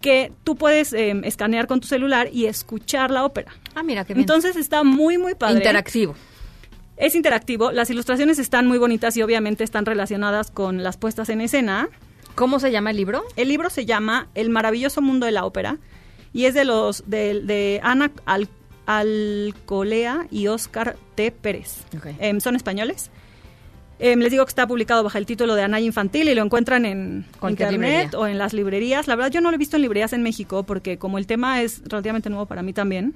[0.02, 3.52] que tú puedes eh, escanear con tu celular y escuchar la ópera.
[3.74, 4.22] Ah, mira, qué bien.
[4.22, 5.56] Entonces está muy, muy padre.
[5.58, 6.14] Interactivo.
[6.98, 11.42] Es interactivo, las ilustraciones están muy bonitas y obviamente están relacionadas con las puestas en
[11.42, 11.90] escena.
[12.36, 13.24] ¿Cómo se llama el libro?
[13.36, 15.78] El libro se llama El maravilloso mundo de la ópera
[16.34, 18.50] y es de los de, de Ana Al-
[18.86, 21.32] Alcolea y Oscar T.
[21.32, 21.84] Pérez.
[21.98, 22.08] Ok.
[22.20, 23.10] Em, son españoles.
[24.00, 26.86] Em, les digo que está publicado bajo el título de Anaya Infantil y lo encuentran
[26.86, 27.72] en internet
[28.12, 28.20] librería.
[28.20, 29.08] o en las librerías.
[29.08, 31.62] La verdad yo no lo he visto en librerías en México porque como el tema
[31.62, 33.14] es relativamente nuevo para mí también,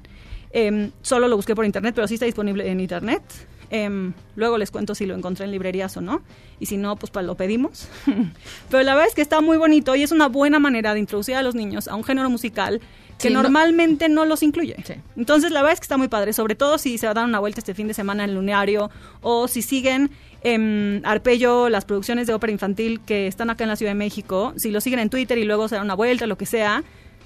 [0.51, 3.22] em, solo lo busqué por internet, pero sí está disponible en internet.
[3.71, 6.21] Em, luego les cuento si lo encontré en librerías o no.
[6.59, 7.87] Y si no, pues, pues lo pedimos.
[8.69, 11.35] Pero la verdad es que está muy bonito y es una buena manera de introducir
[11.35, 12.81] a los niños a un género musical
[13.19, 14.77] que Sí, normalmente no, los incluye.
[15.17, 17.25] Entonces, la verdad es que está muy padre, sobre todo si se va a dar
[17.25, 18.89] una vuelta este fin de semana en el Lunario
[19.21, 20.09] o si siguen
[20.41, 24.53] en Arpello las producciones de ópera infantil que están acá en la Ciudad de México,
[24.55, 26.83] si lo siguen en Twitter y luego se dan una vuelta, lo que sea,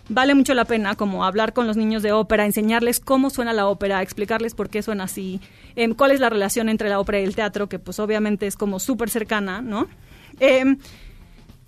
[0.10, 3.68] vale mucho la pena como hablar con los niños de ópera, enseñarles cómo suena la
[3.68, 5.40] ópera, explicarles por qué suena así,
[5.76, 8.58] em, cuál es la relación entre la ópera y el teatro, que pues obviamente es
[8.58, 9.88] como súper cercana, ¿no?
[10.40, 10.78] Em,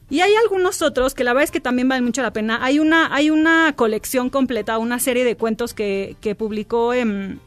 [0.09, 2.59] y hay algunos otros que la verdad es que también valen mucho la pena.
[2.63, 7.39] Hay una, hay una colección completa, una serie de cuentos que, que publicó en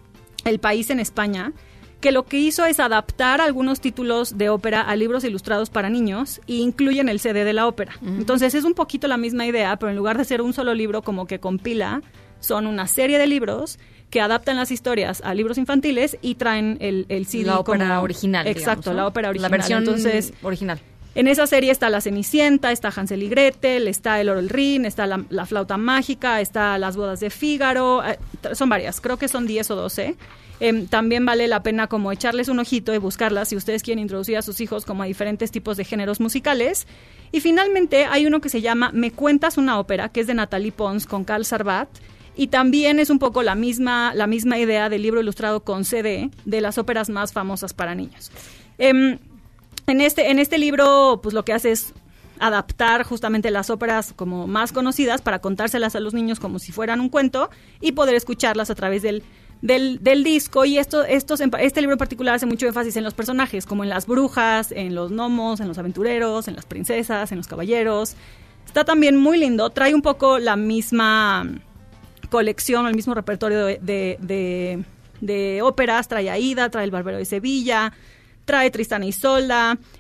[0.45, 1.53] El País en España,
[2.01, 6.41] que lo que hizo es adaptar algunos títulos de ópera a libros ilustrados para niños
[6.47, 7.93] e incluyen el CD de la ópera.
[8.05, 11.03] Entonces es un poquito la misma idea, pero en lugar de ser un solo libro
[11.03, 12.03] como que compila,
[12.41, 13.79] son una serie de libros
[14.11, 18.01] que adaptan las historias a libros infantiles y traen el, el CD La ópera como-
[18.03, 18.47] original.
[18.47, 18.93] Exacto, digamos, ¿no?
[19.03, 19.51] la ópera original.
[19.51, 20.79] La versión Entonces, original.
[21.19, 24.85] En esa serie está La Cenicienta, está Hansel y Gretel, está El Oro el Rin,
[24.85, 28.17] está la, la Flauta Mágica, está Las Bodas de Fígaro, eh,
[28.53, 30.15] son varias, creo que son 10 o 12.
[30.61, 34.37] Em, también vale la pena como echarles un ojito y buscarlas si ustedes quieren introducir
[34.37, 36.87] a sus hijos como a diferentes tipos de géneros musicales.
[37.33, 40.71] Y finalmente hay uno que se llama Me cuentas una ópera, que es de Natalie
[40.71, 41.89] Pons con Carl Sarbat.
[42.37, 46.31] Y también es un poco la misma, la misma idea del libro ilustrado con CD
[46.45, 48.31] de las óperas más famosas para niños.
[48.79, 49.19] Em,
[49.89, 51.93] en este, en este libro, pues lo que hace es
[52.41, 57.01] adaptar justamente las óperas como más conocidas para contárselas a los niños como si fueran
[57.01, 57.51] un cuento
[57.81, 59.25] y poder escucharlas a través del,
[59.61, 60.65] del, del disco.
[60.65, 63.91] Y esto, estos, este libro en particular hace mucho énfasis en los personajes, como en
[63.91, 68.15] las brujas, en los gnomos, en los aventureros, en las princesas, en los caballeros.
[68.67, 71.45] Está también muy lindo, trae un poco la misma
[72.31, 74.85] colección, el mismo repertorio de, de, de-
[75.21, 77.93] de óperas, trae Aida, trae El Barbero de Sevilla,
[78.49, 79.13] trae Tristán y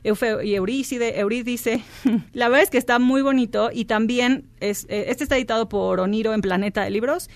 [0.03, 1.83] Eufeo y Eurícide, Eurídice.
[2.33, 6.01] La verdad es que está muy bonito y también es, eh, este está editado por
[6.01, 7.29] Oniro en Planeta de Libros.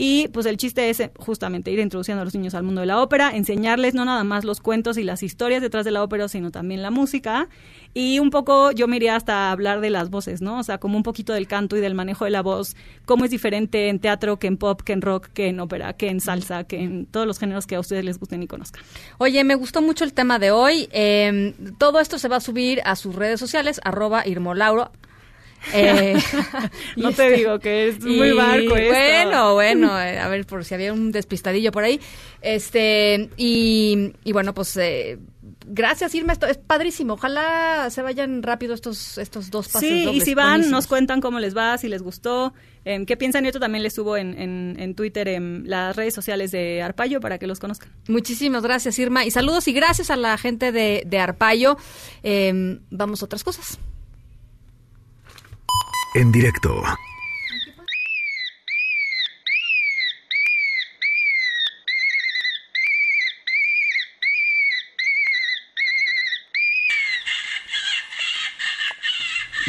[0.00, 2.86] Y pues el chiste es eh, justamente ir introduciendo a los niños al mundo de
[2.86, 6.28] la ópera, enseñarles no nada más los cuentos y las historias detrás de la ópera,
[6.28, 7.48] sino también la música.
[7.94, 10.60] Y un poco yo me iría hasta hablar de las voces, ¿no?
[10.60, 12.76] O sea, como un poquito del canto y del manejo de la voz,
[13.06, 16.08] cómo es diferente en teatro que en pop, que en rock, que en ópera, que
[16.08, 18.84] en salsa, que en todos los géneros que a ustedes les gusten y conozcan.
[19.18, 20.88] Oye, me gustó mucho el tema de hoy.
[20.92, 24.92] Eh, todo esto se va a subir a sus redes sociales, arroba Irmolauro.
[25.72, 26.16] Eh,
[26.96, 28.92] No te digo que es muy barco esto.
[28.94, 32.00] Bueno, bueno, eh, a ver por si había un despistadillo por ahí.
[32.42, 35.18] Este, y, y bueno, pues eh,
[35.66, 37.14] gracias Irma, esto es padrísimo.
[37.14, 40.70] Ojalá se vayan rápido estos estos dos pases Sí, y si van, buenísimos.
[40.70, 42.54] nos cuentan cómo les va, si les gustó,
[42.84, 43.44] em, qué piensan.
[43.44, 47.20] Y esto también les subo en, en, en Twitter, en las redes sociales de Arpayo
[47.20, 47.90] para que los conozcan.
[48.08, 49.24] Muchísimas gracias, Irma.
[49.24, 51.76] Y saludos y gracias a la gente de, de Arpayo.
[52.22, 53.78] Eh, vamos a otras cosas.
[56.20, 56.82] En directo.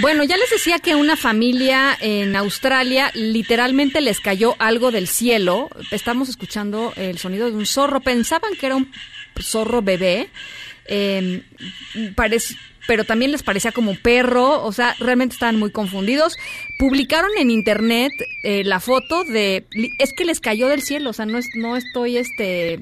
[0.02, 5.70] Bueno, ya les decía que una familia en Australia literalmente les cayó algo del cielo.
[5.92, 8.00] Estamos escuchando el sonido de un zorro.
[8.00, 8.90] Pensaban que era un
[9.42, 10.30] zorro bebé,
[10.86, 11.42] eh,
[12.16, 14.64] parec- pero también les parecía como perro.
[14.64, 16.38] O sea, realmente estaban muy confundidos.
[16.78, 18.12] Publicaron en internet
[18.44, 19.68] eh, la foto de...
[20.00, 21.10] Es que les cayó del cielo.
[21.10, 22.80] O sea, no, es, no estoy este,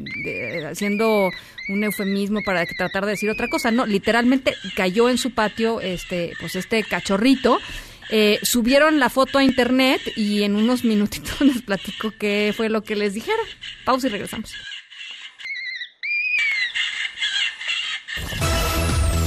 [0.69, 1.31] haciendo
[1.69, 3.71] un eufemismo para tratar de decir otra cosa.
[3.71, 7.59] No, literalmente cayó en su patio este, pues este cachorrito.
[8.09, 12.83] Eh, subieron la foto a internet y en unos minutitos les platico qué fue lo
[12.83, 13.45] que les dijeron.
[13.85, 14.53] Pausa y regresamos.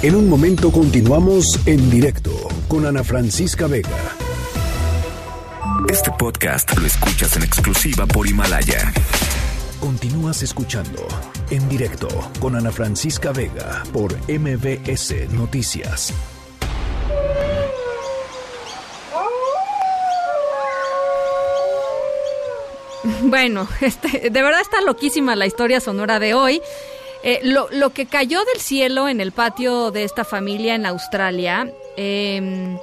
[0.03, 2.31] En un momento continuamos en directo
[2.69, 4.17] con Ana Francisca Vega.
[5.91, 8.95] Este podcast lo escuchas en exclusiva por Himalaya.
[9.79, 11.07] Continúas escuchando
[11.51, 12.09] en directo
[12.41, 16.15] con Ana Francisca Vega por MBS Noticias.
[23.23, 26.63] Bueno, este, de verdad está loquísima la historia sonora de hoy.
[27.23, 31.71] Eh, lo, lo que cayó del cielo en el patio de esta familia en Australia,
[31.97, 32.79] em,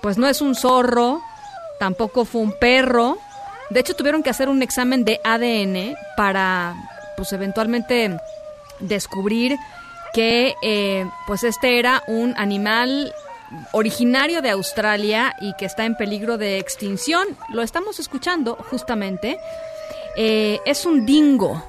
[0.00, 1.20] pues no es un zorro,
[1.78, 3.18] tampoco fue un perro.
[3.70, 6.74] De hecho, tuvieron que hacer un examen de ADN para,
[7.16, 8.16] pues eventualmente
[8.80, 9.58] descubrir
[10.14, 13.14] que, eh, pues este era un animal
[13.72, 17.26] originario de Australia y que está en peligro de extinción.
[17.50, 19.38] Lo estamos escuchando justamente.
[20.16, 21.62] Eh, es un dingo.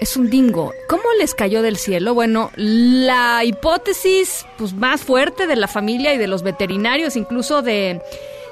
[0.00, 0.72] Es un dingo.
[0.88, 2.14] ¿Cómo les cayó del cielo?
[2.14, 8.00] Bueno, la hipótesis pues, más fuerte de la familia y de los veterinarios, incluso de,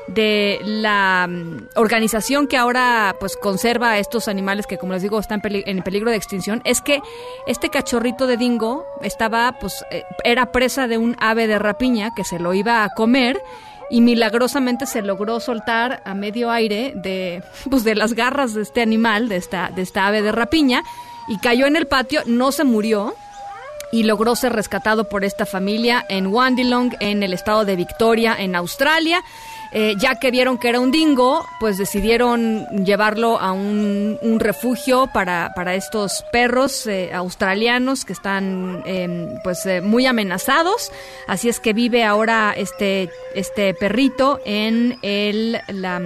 [0.08, 5.18] de la mm, organización que ahora pues conserva a estos animales que como les digo
[5.18, 7.00] están en peligro de extinción es que
[7.46, 12.24] este cachorrito de dingo estaba pues eh, era presa de un ave de rapiña que
[12.24, 13.40] se lo iba a comer
[13.90, 18.82] y milagrosamente se logró soltar a medio aire de pues de las garras de este
[18.82, 20.82] animal de esta de esta ave de rapiña
[21.28, 23.14] y cayó en el patio no se murió
[23.92, 28.56] y logró ser rescatado por esta familia en Wandilong, en el estado de Victoria, en
[28.56, 29.22] Australia.
[29.74, 35.52] Eh, ya que vieron que era un dingo, pues decidieron llevarlo a un, refugio para,
[35.54, 40.92] para, estos perros eh, australianos que están em, pues eh, muy amenazados.
[41.26, 45.98] Así es que vive ahora este, este perrito en el la,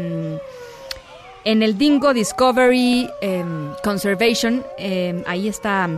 [1.46, 4.66] en el Dingo Discovery em, Conservation.
[4.76, 5.88] Em, ahí está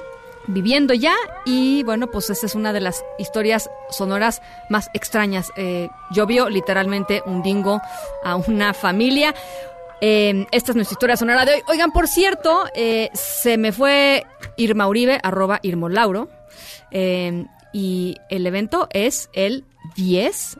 [0.46, 1.14] viviendo ya
[1.44, 5.50] y bueno, pues esa es una de las historias sonoras más extrañas.
[5.56, 7.80] Eh, llovió literalmente un dingo
[8.24, 9.34] a una familia.
[10.02, 11.62] Eh, esta es nuestra historia sonora de hoy.
[11.66, 14.26] Oigan, por cierto, eh, se me fue
[14.56, 16.28] Irma Uribe, arroba Irmolauro,
[17.72, 19.64] y el evento es el
[19.96, 20.58] 10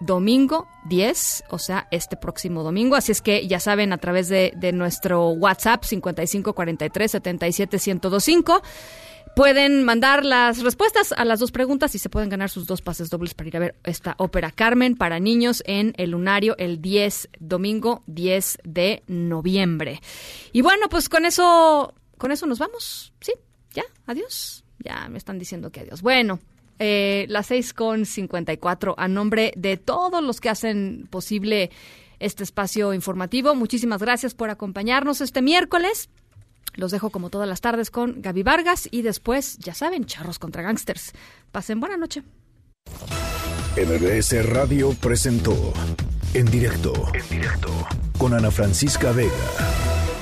[0.00, 2.96] domingo 10, o sea, este próximo domingo.
[2.96, 8.62] Así es que ya saben, a través de, de nuestro WhatsApp 5543 77 1025
[9.38, 13.08] Pueden mandar las respuestas a las dos preguntas y se pueden ganar sus dos pases
[13.08, 17.28] dobles para ir a ver esta ópera Carmen para niños en el Lunario el 10,
[17.38, 20.00] domingo 10 de noviembre.
[20.52, 23.12] Y bueno, pues con eso, con eso nos vamos.
[23.20, 23.32] Sí,
[23.72, 24.64] ya, adiós.
[24.80, 26.02] Ya me están diciendo que adiós.
[26.02, 26.40] Bueno,
[26.78, 31.70] eh, las 6 con 54 a nombre de todos los que hacen posible
[32.20, 33.54] este espacio informativo.
[33.54, 36.10] Muchísimas gracias por acompañarnos este miércoles.
[36.74, 40.62] Los dejo como todas las tardes con Gaby Vargas y después, ya saben, charros contra
[40.62, 41.12] gangsters.
[41.50, 42.22] Pasen buena noche.
[43.76, 45.72] MBS Radio presentó
[46.34, 47.70] en directo, en directo
[48.18, 49.97] con Ana Francisca Vega